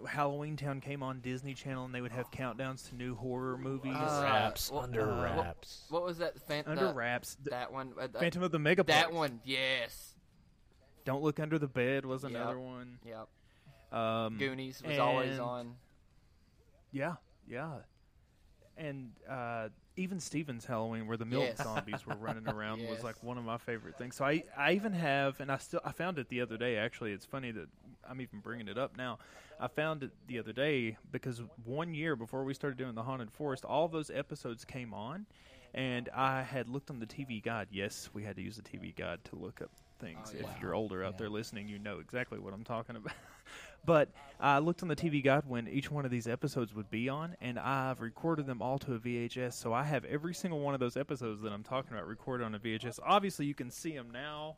Halloween 0.07 0.57
Town 0.57 0.81
came 0.81 1.01
on 1.01 1.21
Disney 1.21 1.53
Channel 1.53 1.85
and 1.85 1.95
they 1.95 2.01
would 2.01 2.11
have 2.11 2.29
countdowns 2.31 2.89
to 2.89 2.95
new 2.95 3.15
horror 3.15 3.57
movies. 3.57 3.95
Uh, 3.95 4.21
wraps 4.23 4.69
wha- 4.71 4.81
under 4.81 5.09
uh, 5.09 5.35
what- 5.35 5.45
wraps. 5.45 5.85
What 5.89 6.03
was 6.03 6.17
that? 6.17 6.39
Fan- 6.47 6.65
under 6.67 6.87
the- 6.87 6.93
wraps. 6.93 7.35
Th- 7.35 7.49
That 7.51 7.71
one. 7.71 7.93
Uh, 7.99 8.07
Phantom 8.19 8.43
of 8.43 8.51
the 8.51 8.57
Megaplex. 8.57 8.87
That 8.87 9.13
one. 9.13 9.39
Yes. 9.45 10.15
Don't 11.05 11.23
Look 11.23 11.39
Under 11.39 11.57
the 11.57 11.67
Bed 11.69 12.05
was 12.05 12.23
Yep. 12.23 12.31
another 12.31 12.59
one. 12.59 12.99
Yep. 13.05 13.97
Um, 13.97 14.37
Goonies 14.37 14.83
was 14.85 14.99
always 14.99 15.39
on. 15.39 15.75
Yeah, 16.91 17.15
yeah. 17.47 17.77
And 18.75 19.11
uh, 19.29 19.69
Even 19.95 20.19
Stevens 20.19 20.65
Halloween, 20.65 21.07
where 21.07 21.15
the 21.17 21.25
milk 21.25 21.45
Yes. 21.45 21.63
zombies 21.63 22.05
were 22.05 22.15
running 22.15 22.47
around, 22.53 22.85
was 22.89 23.03
like 23.03 23.23
one 23.23 23.37
of 23.37 23.45
my 23.45 23.57
favorite 23.57 23.97
things. 23.97 24.15
So 24.17 24.25
I, 24.25 24.43
I 24.57 24.73
even 24.73 24.91
have, 24.93 25.39
and 25.39 25.49
I 25.51 25.57
still, 25.57 25.79
I 25.85 25.93
found 25.93 26.19
it 26.19 26.27
the 26.29 26.41
other 26.41 26.57
day. 26.57 26.75
Actually, 26.77 27.13
it's 27.13 27.25
funny 27.25 27.51
that 27.51 27.67
I'm 28.09 28.21
even 28.21 28.39
bringing 28.39 28.67
it 28.67 28.77
up 28.77 28.97
now. 28.97 29.19
I 29.59 29.67
found 29.67 30.03
it 30.03 30.11
the 30.27 30.39
other 30.39 30.53
day 30.53 30.97
because 31.11 31.41
one 31.65 31.93
year 31.93 32.15
before 32.15 32.43
we 32.43 32.53
started 32.53 32.77
doing 32.77 32.95
the 32.95 33.03
haunted 33.03 33.31
forest, 33.31 33.65
all 33.65 33.87
those 33.87 34.09
episodes 34.11 34.63
came 34.65 34.93
on, 34.93 35.25
and 35.73 36.09
I 36.15 36.43
had 36.43 36.69
looked 36.69 36.89
on 36.89 36.99
the 36.99 37.05
TV 37.07 37.41
guide. 37.43 37.67
Yes, 37.71 38.09
we 38.13 38.23
had 38.23 38.35
to 38.35 38.41
use 38.41 38.55
the 38.55 38.61
TV 38.61 38.95
guide 38.95 39.19
to 39.25 39.35
look 39.35 39.61
up 39.61 39.71
things. 39.99 40.33
Oh, 40.35 40.39
If 40.39 40.61
you're 40.61 40.75
older 40.75 41.03
out 41.03 41.13
Yeah. 41.13 41.17
there 41.19 41.29
listening, 41.29 41.67
you 41.67 41.79
know 41.79 41.99
exactly 41.99 42.37
what 42.39 42.53
I'm 42.53 42.63
talking 42.63 42.95
about. 42.95 43.13
But 43.85 44.09
I 44.41 44.59
looked 44.59 44.81
on 44.83 44.89
the 44.89 44.97
TV 44.97 45.23
guide 45.23 45.43
when 45.47 45.65
each 45.69 45.89
one 45.89 46.03
of 46.03 46.11
these 46.11 46.27
episodes 46.27 46.73
would 46.75 46.89
be 46.91 47.07
on, 47.07 47.37
and 47.39 47.57
I've 47.57 48.01
recorded 48.01 48.45
them 48.45 48.61
all 48.61 48.77
to 48.79 48.95
a 48.95 48.99
VHS. 48.99 49.53
So 49.53 49.71
I 49.71 49.83
have 49.83 50.03
every 50.03 50.33
single 50.33 50.59
one 50.59 50.73
of 50.73 50.81
those 50.81 50.97
episodes 50.97 51.41
that 51.43 51.53
I'm 51.53 51.63
talking 51.63 51.93
about 51.93 52.05
recorded 52.05 52.43
on 52.43 52.53
a 52.53 52.59
VHS. 52.59 52.99
Obviously, 53.05 53.45
you 53.45 53.53
can 53.53 53.71
see 53.71 53.93
them 53.95 54.09
now 54.11 54.57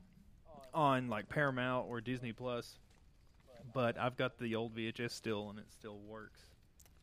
on 0.74 1.10
like 1.10 1.30
Paramount 1.30 1.88
or 1.88 2.02
Disney 2.02 2.32
Plus, 2.34 2.80
but 3.74 3.98
I've 3.98 4.16
got 4.18 4.38
the 4.38 4.56
old 4.56 4.76
VHS 4.76 5.12
still, 5.12 5.50
and 5.50 5.60
it 5.60 5.66
still 5.72 6.00
works. 6.00 6.42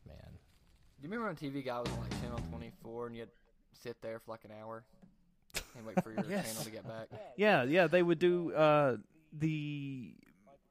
Man, 0.07 0.16
Do 0.22 1.02
you 1.07 1.11
remember 1.11 1.26
when 1.26 1.37
TV 1.37 1.64
guide 1.64 1.81
was 1.81 1.92
on 1.92 2.00
like 2.00 2.20
channel 2.22 2.40
24 2.50 3.07
and 3.09 3.16
you'd 3.16 3.29
sit 3.72 4.00
there 4.02 4.18
for 4.20 4.31
like 4.33 4.44
an 4.44 4.52
hour 4.61 4.85
and 5.76 5.85
wait 5.87 6.02
for 6.02 6.11
your 6.12 6.24
Yes. 6.31 6.46
channel 6.46 6.62
to 6.64 6.70
get 6.70 6.87
back? 6.87 7.09
Yeah, 7.37 7.64
yeah, 7.64 7.87
they 7.88 8.02
would 8.02 8.18
do 8.18 8.52
uh, 8.55 8.96
the 9.33 10.14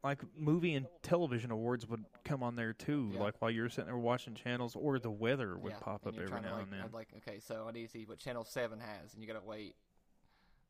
like 0.03 0.19
movie 0.37 0.75
and 0.75 0.85
television 1.01 1.49
awards 1.51 1.87
would 1.87 2.05
come 2.23 2.43
on 2.43 2.55
there 2.55 2.73
too. 2.73 3.11
Yeah. 3.13 3.21
Like 3.21 3.35
while 3.39 3.49
you're 3.51 3.69
sitting 3.69 3.85
there 3.87 3.97
watching 3.97 4.35
channels, 4.35 4.75
or 4.75 4.99
the 4.99 5.09
weather 5.11 5.57
would 5.57 5.71
Yeah, 5.73 5.79
pop 5.79 6.05
and 6.05 6.13
up 6.13 6.19
you're 6.19 6.27
every 6.29 6.41
now 6.41 6.53
like, 6.55 6.63
and 6.63 6.71
then. 6.73 6.81
I'd 6.81 6.93
like, 6.93 7.07
okay, 7.27 7.39
so 7.39 7.65
I 7.67 7.71
need 7.71 7.85
to 7.85 7.91
see 7.91 8.05
what 8.05 8.19
channel 8.19 8.45
7 8.45 8.79
has, 8.79 9.13
and 9.13 9.21
you 9.21 9.27
gotta 9.27 9.43
wait 9.45 9.75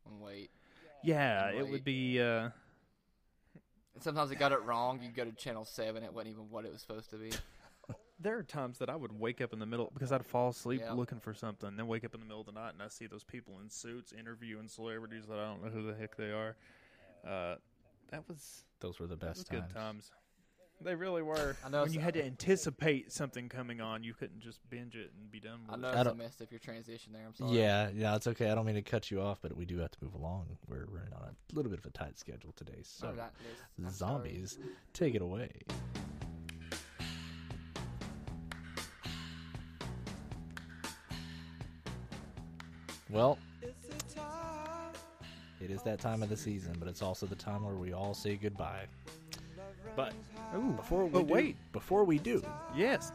and 0.09 0.19
wait. 0.21 0.49
Yeah, 1.03 1.49
and 1.49 1.57
it 1.59 1.67
would 1.69 1.83
be. 1.83 2.19
Uh, 2.21 2.49
And 3.95 4.03
sometimes 4.03 4.29
it 4.31 4.37
got 4.39 4.51
it 4.51 4.61
wrong. 4.63 4.99
You 5.01 5.09
go 5.09 5.23
to 5.25 5.31
channel 5.31 5.65
7, 5.65 6.03
it 6.03 6.13
wasn't 6.13 6.33
even 6.33 6.49
what 6.49 6.65
it 6.65 6.71
was 6.71 6.81
supposed 6.81 7.09
to 7.11 7.15
be. 7.15 7.31
there 8.19 8.37
are 8.37 8.43
times 8.43 8.77
that 8.79 8.89
I 8.89 8.95
would 8.95 9.17
wake 9.17 9.41
up 9.41 9.53
in 9.53 9.59
the 9.59 9.65
middle 9.65 9.89
because 9.93 10.11
I'd 10.11 10.25
fall 10.25 10.49
asleep 10.49 10.81
Yeah. 10.83 10.93
looking 10.93 11.19
for 11.19 11.33
something, 11.33 11.75
then 11.75 11.87
wake 11.87 12.03
up 12.03 12.13
in 12.13 12.19
the 12.19 12.25
middle 12.25 12.41
of 12.41 12.45
the 12.45 12.51
night 12.51 12.73
and 12.73 12.81
I 12.83 12.89
see 12.89 13.07
those 13.07 13.23
people 13.23 13.59
in 13.61 13.69
suits 13.69 14.11
interviewing 14.11 14.67
celebrities 14.67 15.25
that 15.27 15.39
I 15.39 15.45
don't 15.45 15.63
know 15.63 15.69
who 15.69 15.87
the 15.87 15.95
heck 15.95 16.15
they 16.17 16.31
are. 16.31 16.55
Uh, 17.25 17.55
that 18.11 18.27
was 18.27 18.63
those 18.81 18.99
were 18.99 19.07
the 19.07 19.15
that 19.15 19.29
was 19.29 19.37
best 19.39 19.49
good 19.49 19.69
times. 19.73 20.11
Times. 20.77 20.85
They 20.85 20.95
really 20.95 21.21
were. 21.21 21.55
I 21.65 21.69
know 21.69 21.83
when 21.83 21.93
you 21.93 21.99
had 21.99 22.13
to 22.15 22.23
anticipate 22.25 23.11
something 23.11 23.49
coming 23.49 23.81
on, 23.81 24.03
you 24.03 24.13
couldn't 24.13 24.39
just 24.41 24.59
binge 24.69 24.95
it 24.95 25.11
and 25.19 25.31
be 25.31 25.39
done 25.39 25.59
with 25.65 25.73
I 25.73 25.77
know 25.77 25.87
I 25.87 25.91
it's 25.91 26.01
a 26.01 26.03
don't- 26.05 26.17
messed 26.17 26.41
up 26.41 26.51
your 26.51 26.59
transition 26.59 27.13
there. 27.13 27.23
I'm 27.25 27.35
sorry. 27.35 27.57
Yeah, 27.57 27.89
yeah, 27.95 28.15
it's 28.15 28.27
okay. 28.27 28.49
I 28.51 28.55
don't 28.55 28.65
mean 28.65 28.75
to 28.75 28.81
cut 28.81 29.11
you 29.11 29.21
off, 29.21 29.39
but 29.41 29.55
we 29.55 29.65
do 29.65 29.77
have 29.79 29.91
to 29.91 29.97
move 30.03 30.13
along. 30.13 30.45
We're 30.67 30.85
running 30.85 31.13
on 31.13 31.23
a 31.29 31.55
little 31.55 31.69
bit 31.69 31.79
of 31.79 31.85
a 31.85 31.91
tight 31.91 32.17
schedule 32.17 32.53
today. 32.55 32.79
So, 32.83 33.09
Oh, 33.11 33.15
that 33.15 33.33
is- 33.39 33.85
I'm 33.85 33.91
sorry. 33.91 34.13
zombies, 34.29 34.59
take 34.93 35.15
it 35.15 35.21
away. 35.21 35.49
Well, 43.09 43.37
it 45.61 45.69
is 45.71 45.81
that 45.83 45.99
time 45.99 46.23
of 46.23 46.29
the 46.29 46.37
season, 46.37 46.75
but 46.79 46.87
it's 46.87 47.01
also 47.01 47.25
the 47.25 47.35
time 47.35 47.63
where 47.63 47.75
we 47.75 47.93
all 47.93 48.13
say 48.13 48.35
goodbye. 48.35 48.85
But 49.95 50.13
Ooh, 50.55 50.71
before 50.73 51.05
we 51.05 51.09
but 51.11 51.27
do, 51.27 51.33
wait. 51.33 51.55
before 51.71 52.03
we 52.03 52.19
do, 52.19 52.43
Yes. 52.75 53.11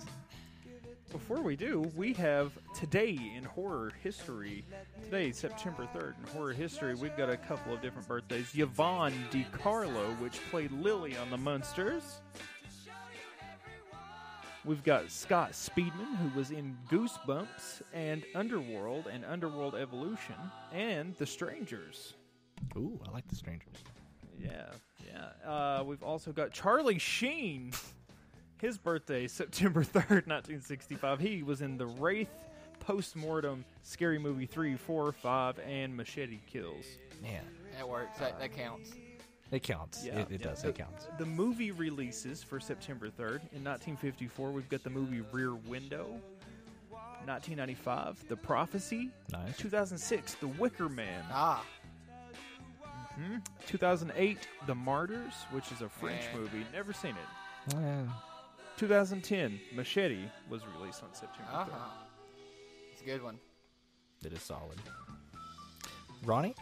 Before 1.12 1.40
we 1.42 1.56
do, 1.56 1.90
we 1.96 2.12
have 2.14 2.52
today 2.72 3.18
in 3.36 3.42
horror 3.42 3.90
history. 4.00 4.64
Today, 5.02 5.32
September 5.32 5.88
3rd, 5.92 6.14
in 6.24 6.32
horror 6.32 6.52
history, 6.52 6.94
we've 6.94 7.16
got 7.16 7.28
a 7.28 7.36
couple 7.36 7.74
of 7.74 7.82
different 7.82 8.06
birthdays. 8.06 8.52
Yvonne 8.54 9.12
De 9.32 9.44
Carlo, 9.50 10.04
which 10.20 10.38
played 10.52 10.70
Lily 10.70 11.16
on 11.16 11.28
The 11.28 11.36
Munsters. 11.36 12.20
We've 14.64 14.84
got 14.84 15.10
Scott 15.10 15.50
Speedman, 15.52 16.16
who 16.18 16.38
was 16.38 16.52
in 16.52 16.76
Goosebumps 16.88 17.82
and 17.92 18.22
Underworld 18.36 19.08
and 19.12 19.24
Underworld 19.24 19.74
Evolution, 19.74 20.36
and 20.72 21.16
The 21.16 21.26
Strangers. 21.26 22.14
ooh, 22.76 23.00
I 23.08 23.10
like 23.10 23.26
the 23.26 23.34
strangers. 23.34 23.74
Yeah, 24.42 24.70
yeah. 25.06 25.48
Uh, 25.50 25.82
we've 25.84 26.02
also 26.02 26.32
got 26.32 26.52
Charlie 26.52 26.98
Sheen. 26.98 27.72
His 28.60 28.76
birthday, 28.76 29.26
September 29.26 29.82
3rd, 29.84 30.26
1965. 30.26 31.18
He 31.18 31.42
was 31.42 31.62
in 31.62 31.78
The 31.78 31.86
Wraith, 31.86 32.28
Post 32.78 33.16
Mortem, 33.16 33.64
Scary 33.82 34.18
Movie 34.18 34.44
3, 34.46 34.76
4, 34.76 35.12
5, 35.12 35.58
and 35.60 35.96
Machete 35.96 36.40
Kills. 36.46 36.84
Man, 37.22 37.42
That 37.78 37.88
works. 37.88 38.18
That, 38.18 38.38
that 38.38 38.54
counts. 38.54 38.90
it 39.50 39.62
counts. 39.62 40.04
Yeah, 40.04 40.18
it, 40.20 40.30
it 40.30 40.40
yeah. 40.42 40.46
does. 40.48 40.62
It 40.64 40.74
counts. 40.74 41.08
The 41.18 41.24
movie 41.24 41.70
releases 41.70 42.42
for 42.42 42.60
September 42.60 43.06
3rd. 43.06 43.40
In 43.52 43.64
1954, 43.64 44.50
we've 44.50 44.68
got 44.68 44.82
the 44.84 44.90
movie 44.90 45.22
Rear 45.32 45.54
Window. 45.54 46.20
1995, 47.26 48.28
The 48.28 48.36
Prophecy. 48.36 49.10
Nice. 49.32 49.56
2006, 49.58 50.34
The 50.34 50.48
Wicker 50.48 50.88
Man. 50.88 51.24
Ah, 51.30 51.64
2008, 53.66 54.48
The 54.66 54.74
Martyrs, 54.74 55.34
which 55.50 55.70
is 55.72 55.82
a 55.82 55.88
French 55.88 56.22
Man. 56.32 56.40
movie. 56.40 56.66
Never 56.72 56.92
seen 56.92 57.14
it. 57.16 57.74
Yeah. 57.74 58.06
2010, 58.76 59.60
Machete 59.74 60.24
was 60.48 60.62
released 60.78 61.02
on 61.02 61.12
September 61.14 61.50
3rd. 61.52 61.68
uh-huh. 61.72 62.04
It's 62.92 63.02
a 63.02 63.04
good 63.04 63.22
one. 63.22 63.38
It 64.24 64.32
is 64.32 64.42
solid. 64.42 64.78
Ronnie, 66.24 66.54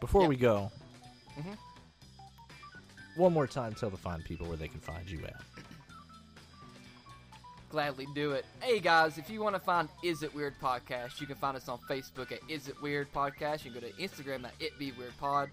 before 0.00 0.22
Yep. 0.22 0.28
we 0.30 0.36
go, 0.36 0.70
Mhm. 1.38 1.56
one 3.16 3.32
more 3.32 3.46
time, 3.46 3.74
tell 3.74 3.90
the 3.90 3.96
fine 3.96 4.22
people 4.22 4.46
where 4.48 4.56
they 4.56 4.68
can 4.68 4.80
find 4.80 5.08
you 5.10 5.24
at. 5.24 5.34
Gladly 7.70 8.06
do 8.14 8.32
it. 8.32 8.44
Hey 8.60 8.80
guys, 8.80 9.16
if 9.16 9.30
you 9.30 9.40
want 9.40 9.54
to 9.54 9.60
find 9.60 9.88
Is 10.02 10.22
It 10.24 10.34
Weird 10.34 10.58
Podcast, 10.60 11.20
you 11.20 11.26
can 11.26 11.36
find 11.36 11.56
us 11.56 11.68
on 11.68 11.78
Facebook 11.88 12.32
at 12.32 12.40
Is 12.48 12.66
It 12.68 12.80
Weird 12.82 13.12
Podcast. 13.12 13.64
You 13.64 13.70
can 13.70 13.80
go 13.80 13.86
to 13.88 13.92
Instagram 13.94 14.44
at 14.44 14.52
It 14.58 14.76
Be 14.78 14.90
Weird 14.92 15.16
Pod. 15.18 15.50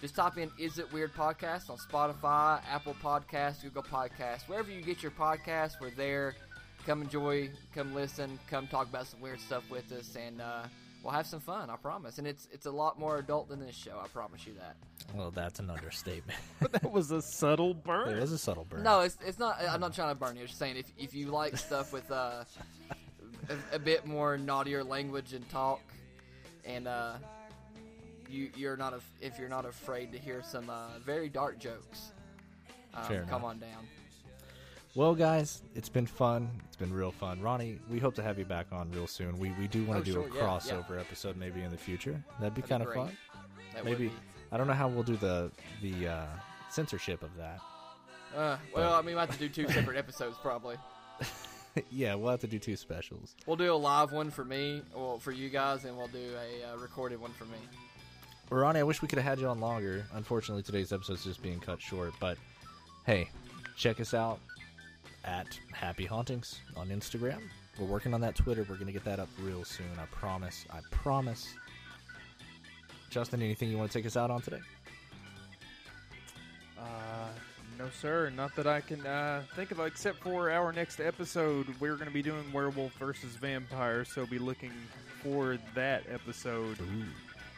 Just 0.00 0.14
type 0.14 0.36
in 0.36 0.50
Is 0.58 0.78
It 0.78 0.92
Weird 0.92 1.14
Podcast 1.14 1.70
on 1.70 1.78
Spotify, 1.78 2.60
Apple 2.70 2.94
Podcasts, 3.02 3.62
Google 3.62 3.82
Podcasts, 3.82 4.46
wherever 4.46 4.70
you 4.70 4.82
get 4.82 5.02
your 5.02 5.12
podcasts. 5.12 5.80
We're 5.80 5.90
there. 5.90 6.34
Come 6.84 7.02
enjoy, 7.02 7.50
come 7.74 7.94
listen, 7.94 8.38
come 8.48 8.68
talk 8.68 8.88
about 8.88 9.06
some 9.06 9.20
weird 9.20 9.40
stuff 9.40 9.68
with 9.70 9.90
us, 9.90 10.14
and 10.14 10.40
uh, 10.40 10.64
we'll 11.02 11.12
have 11.12 11.26
some 11.26 11.40
fun. 11.40 11.70
I 11.70 11.76
promise. 11.76 12.18
And 12.18 12.26
it's 12.26 12.46
it's 12.52 12.66
a 12.66 12.70
lot 12.70 12.98
more 12.98 13.18
adult 13.18 13.48
than 13.48 13.58
this 13.58 13.74
show. 13.74 13.98
I 14.02 14.06
promise 14.08 14.46
you 14.46 14.52
that. 14.54 14.76
Well, 15.14 15.30
that's 15.30 15.58
an 15.58 15.70
understatement. 15.70 16.38
that 16.72 16.92
was 16.92 17.10
a 17.10 17.22
subtle 17.22 17.74
burn. 17.74 18.16
it 18.16 18.20
was 18.20 18.32
a 18.32 18.38
subtle 18.38 18.66
burn. 18.68 18.82
No, 18.82 19.00
it's 19.00 19.16
it's 19.24 19.38
not. 19.38 19.60
I'm 19.68 19.80
not 19.80 19.94
trying 19.94 20.10
to 20.10 20.14
burn 20.14 20.36
you. 20.36 20.42
I'm 20.42 20.46
just 20.46 20.58
saying 20.58 20.76
if 20.76 20.92
if 20.98 21.14
you 21.14 21.28
like 21.28 21.56
stuff 21.56 21.92
with 21.92 22.08
uh, 22.10 22.44
a, 23.48 23.76
a 23.76 23.78
bit 23.78 24.06
more 24.06 24.36
naughtier 24.36 24.84
language 24.84 25.32
and 25.32 25.48
talk, 25.48 25.80
and 26.64 26.86
uh, 26.86 27.14
you 28.30 28.50
you're 28.56 28.76
not 28.76 28.94
af- 28.94 29.10
if 29.20 29.38
you're 29.38 29.48
not 29.48 29.64
afraid 29.64 30.12
to 30.12 30.18
hear 30.18 30.42
some 30.42 30.68
uh, 30.70 30.98
very 31.04 31.28
dark 31.28 31.58
jokes, 31.58 32.12
um, 32.94 33.04
come 33.04 33.14
enough. 33.16 33.44
on 33.44 33.58
down. 33.58 33.86
Well, 34.94 35.14
guys, 35.14 35.62
it's 35.74 35.90
been 35.90 36.06
fun. 36.06 36.48
It's 36.66 36.76
been 36.76 36.92
real 36.92 37.10
fun. 37.10 37.40
Ronnie, 37.42 37.78
we 37.90 37.98
hope 37.98 38.14
to 38.14 38.22
have 38.22 38.38
you 38.38 38.46
back 38.46 38.66
on 38.72 38.90
real 38.92 39.06
soon. 39.06 39.38
We 39.38 39.50
we 39.60 39.68
do 39.68 39.84
want 39.84 39.98
Oh, 40.00 40.02
to 40.02 40.04
do 40.06 40.12
sure, 40.12 40.28
a 40.28 40.34
yeah, 40.34 40.40
crossover 40.40 40.98
episode 40.98 41.36
maybe 41.36 41.62
in 41.62 41.70
the 41.70 41.76
future. 41.76 42.22
That'd 42.40 42.54
be 42.54 42.62
kind 42.62 42.82
of 42.82 42.92
fun. 42.92 43.16
That 43.74 43.84
Maybe 43.84 44.08
be- 44.08 44.14
I 44.52 44.56
don't 44.56 44.66
know 44.66 44.72
how 44.72 44.88
we'll 44.88 45.02
do 45.02 45.16
the 45.16 45.50
the 45.82 46.08
uh, 46.08 46.26
censorship 46.70 47.22
of 47.22 47.36
that. 47.36 47.60
Uh, 48.34 48.56
well, 48.74 48.94
I 48.94 49.02
mean, 49.02 49.14
we 49.16 49.20
have 49.20 49.30
to 49.30 49.38
do 49.38 49.48
two 49.48 49.68
separate 49.72 49.96
episodes 49.98 50.36
probably. 50.40 50.76
yeah, 51.90 52.14
we'll 52.14 52.30
have 52.30 52.40
to 52.40 52.46
do 52.46 52.58
two 52.58 52.76
specials. 52.76 53.34
We'll 53.46 53.56
do 53.56 53.72
a 53.72 53.74
live 53.74 54.12
one 54.12 54.30
for 54.30 54.44
me, 54.44 54.82
well, 54.94 55.18
for 55.18 55.32
you 55.32 55.48
guys, 55.50 55.84
and 55.84 55.96
we'll 55.96 56.08
do 56.08 56.32
a 56.34 56.72
uh, 56.72 56.76
recorded 56.78 57.20
one 57.20 57.32
for 57.32 57.44
me. 57.44 57.58
Ronnie, 58.50 58.80
I 58.80 58.84
wish 58.84 59.02
we 59.02 59.08
could 59.08 59.18
have 59.18 59.26
had 59.26 59.40
you 59.40 59.48
on 59.48 59.60
longer. 59.60 60.04
Unfortunately, 60.12 60.62
today's 60.62 60.92
episode's 60.92 61.24
just 61.24 61.42
being 61.42 61.58
cut 61.58 61.82
short. 61.82 62.12
But 62.20 62.38
hey, 63.04 63.28
check 63.76 64.00
us 64.00 64.14
out 64.14 64.38
at 65.24 65.58
Happy 65.72 66.04
Hauntings 66.04 66.60
on 66.76 66.88
Instagram. 66.88 67.40
We're 67.78 67.86
working 67.86 68.14
on 68.14 68.20
that 68.20 68.36
Twitter. 68.36 68.64
We're 68.68 68.76
going 68.76 68.86
to 68.86 68.92
get 68.92 69.04
that 69.04 69.18
up 69.18 69.28
real 69.40 69.64
soon. 69.64 69.90
I 69.98 70.06
promise. 70.06 70.64
I 70.70 70.78
promise. 70.90 71.48
Justin, 73.10 73.42
anything 73.42 73.68
you 73.68 73.78
want 73.78 73.90
to 73.90 73.98
take 73.98 74.06
us 74.06 74.16
out 74.16 74.30
on 74.30 74.40
today? 74.40 74.60
Uh, 76.78 77.28
no, 77.78 77.88
sir. 78.00 78.30
Not 78.30 78.54
that 78.54 78.66
I 78.66 78.80
can 78.80 79.04
uh, 79.06 79.42
think 79.56 79.72
of, 79.72 79.80
except 79.80 80.22
for 80.22 80.50
our 80.50 80.72
next 80.72 81.00
episode. 81.00 81.66
We're 81.80 81.96
going 81.96 82.08
to 82.08 82.14
be 82.14 82.22
doing 82.22 82.44
werewolf 82.52 82.92
versus 82.94 83.34
vampire, 83.36 84.04
so 84.04 84.24
be 84.24 84.38
looking 84.38 84.72
for 85.22 85.58
that 85.74 86.04
episode. 86.08 86.78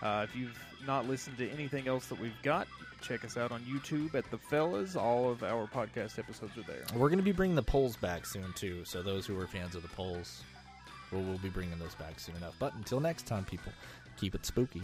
Uh, 0.03 0.27
if 0.29 0.37
you've 0.37 0.59
not 0.87 1.09
listened 1.09 1.37
to 1.39 1.51
anything 1.51 1.89
else 1.89 2.07
that 2.07 2.21
we've 2.21 2.41
got, 2.43 2.69
check 3.01 3.25
us 3.25 3.37
out 3.37 3.51
on 3.53 3.61
YouTube 3.63 4.15
at 4.15 4.31
the 4.31 4.39
Fellas. 4.39 4.97
All 4.97 5.31
of 5.31 5.43
our 5.43 5.67
podcast 5.67 6.19
episodes 6.19 6.57
are 6.57 6.63
there. 6.63 6.85
We're 6.95 7.09
going 7.09 7.19
to 7.19 7.25
be 7.25 7.33
bringing 7.33 7.57
the 7.57 7.63
polls 7.63 7.97
back 7.97 8.27
soon, 8.27 8.53
too. 8.55 8.85
So 8.85 9.03
those 9.03 9.27
who 9.27 9.39
are 9.41 9.47
fans 9.47 9.75
of 9.75 9.83
the 9.83 9.89
polls, 9.89 10.43
we'll, 11.11 11.23
we'll 11.23 11.39
be 11.39 11.49
bringing 11.49 11.79
those 11.79 11.95
back 11.97 12.21
soon 12.21 12.37
enough. 12.37 12.55
But 12.59 12.75
until 12.75 13.01
next 13.01 13.27
time, 13.27 13.45
people, 13.45 13.73
keep 14.17 14.35
it 14.35 14.47
spooky. 14.47 14.83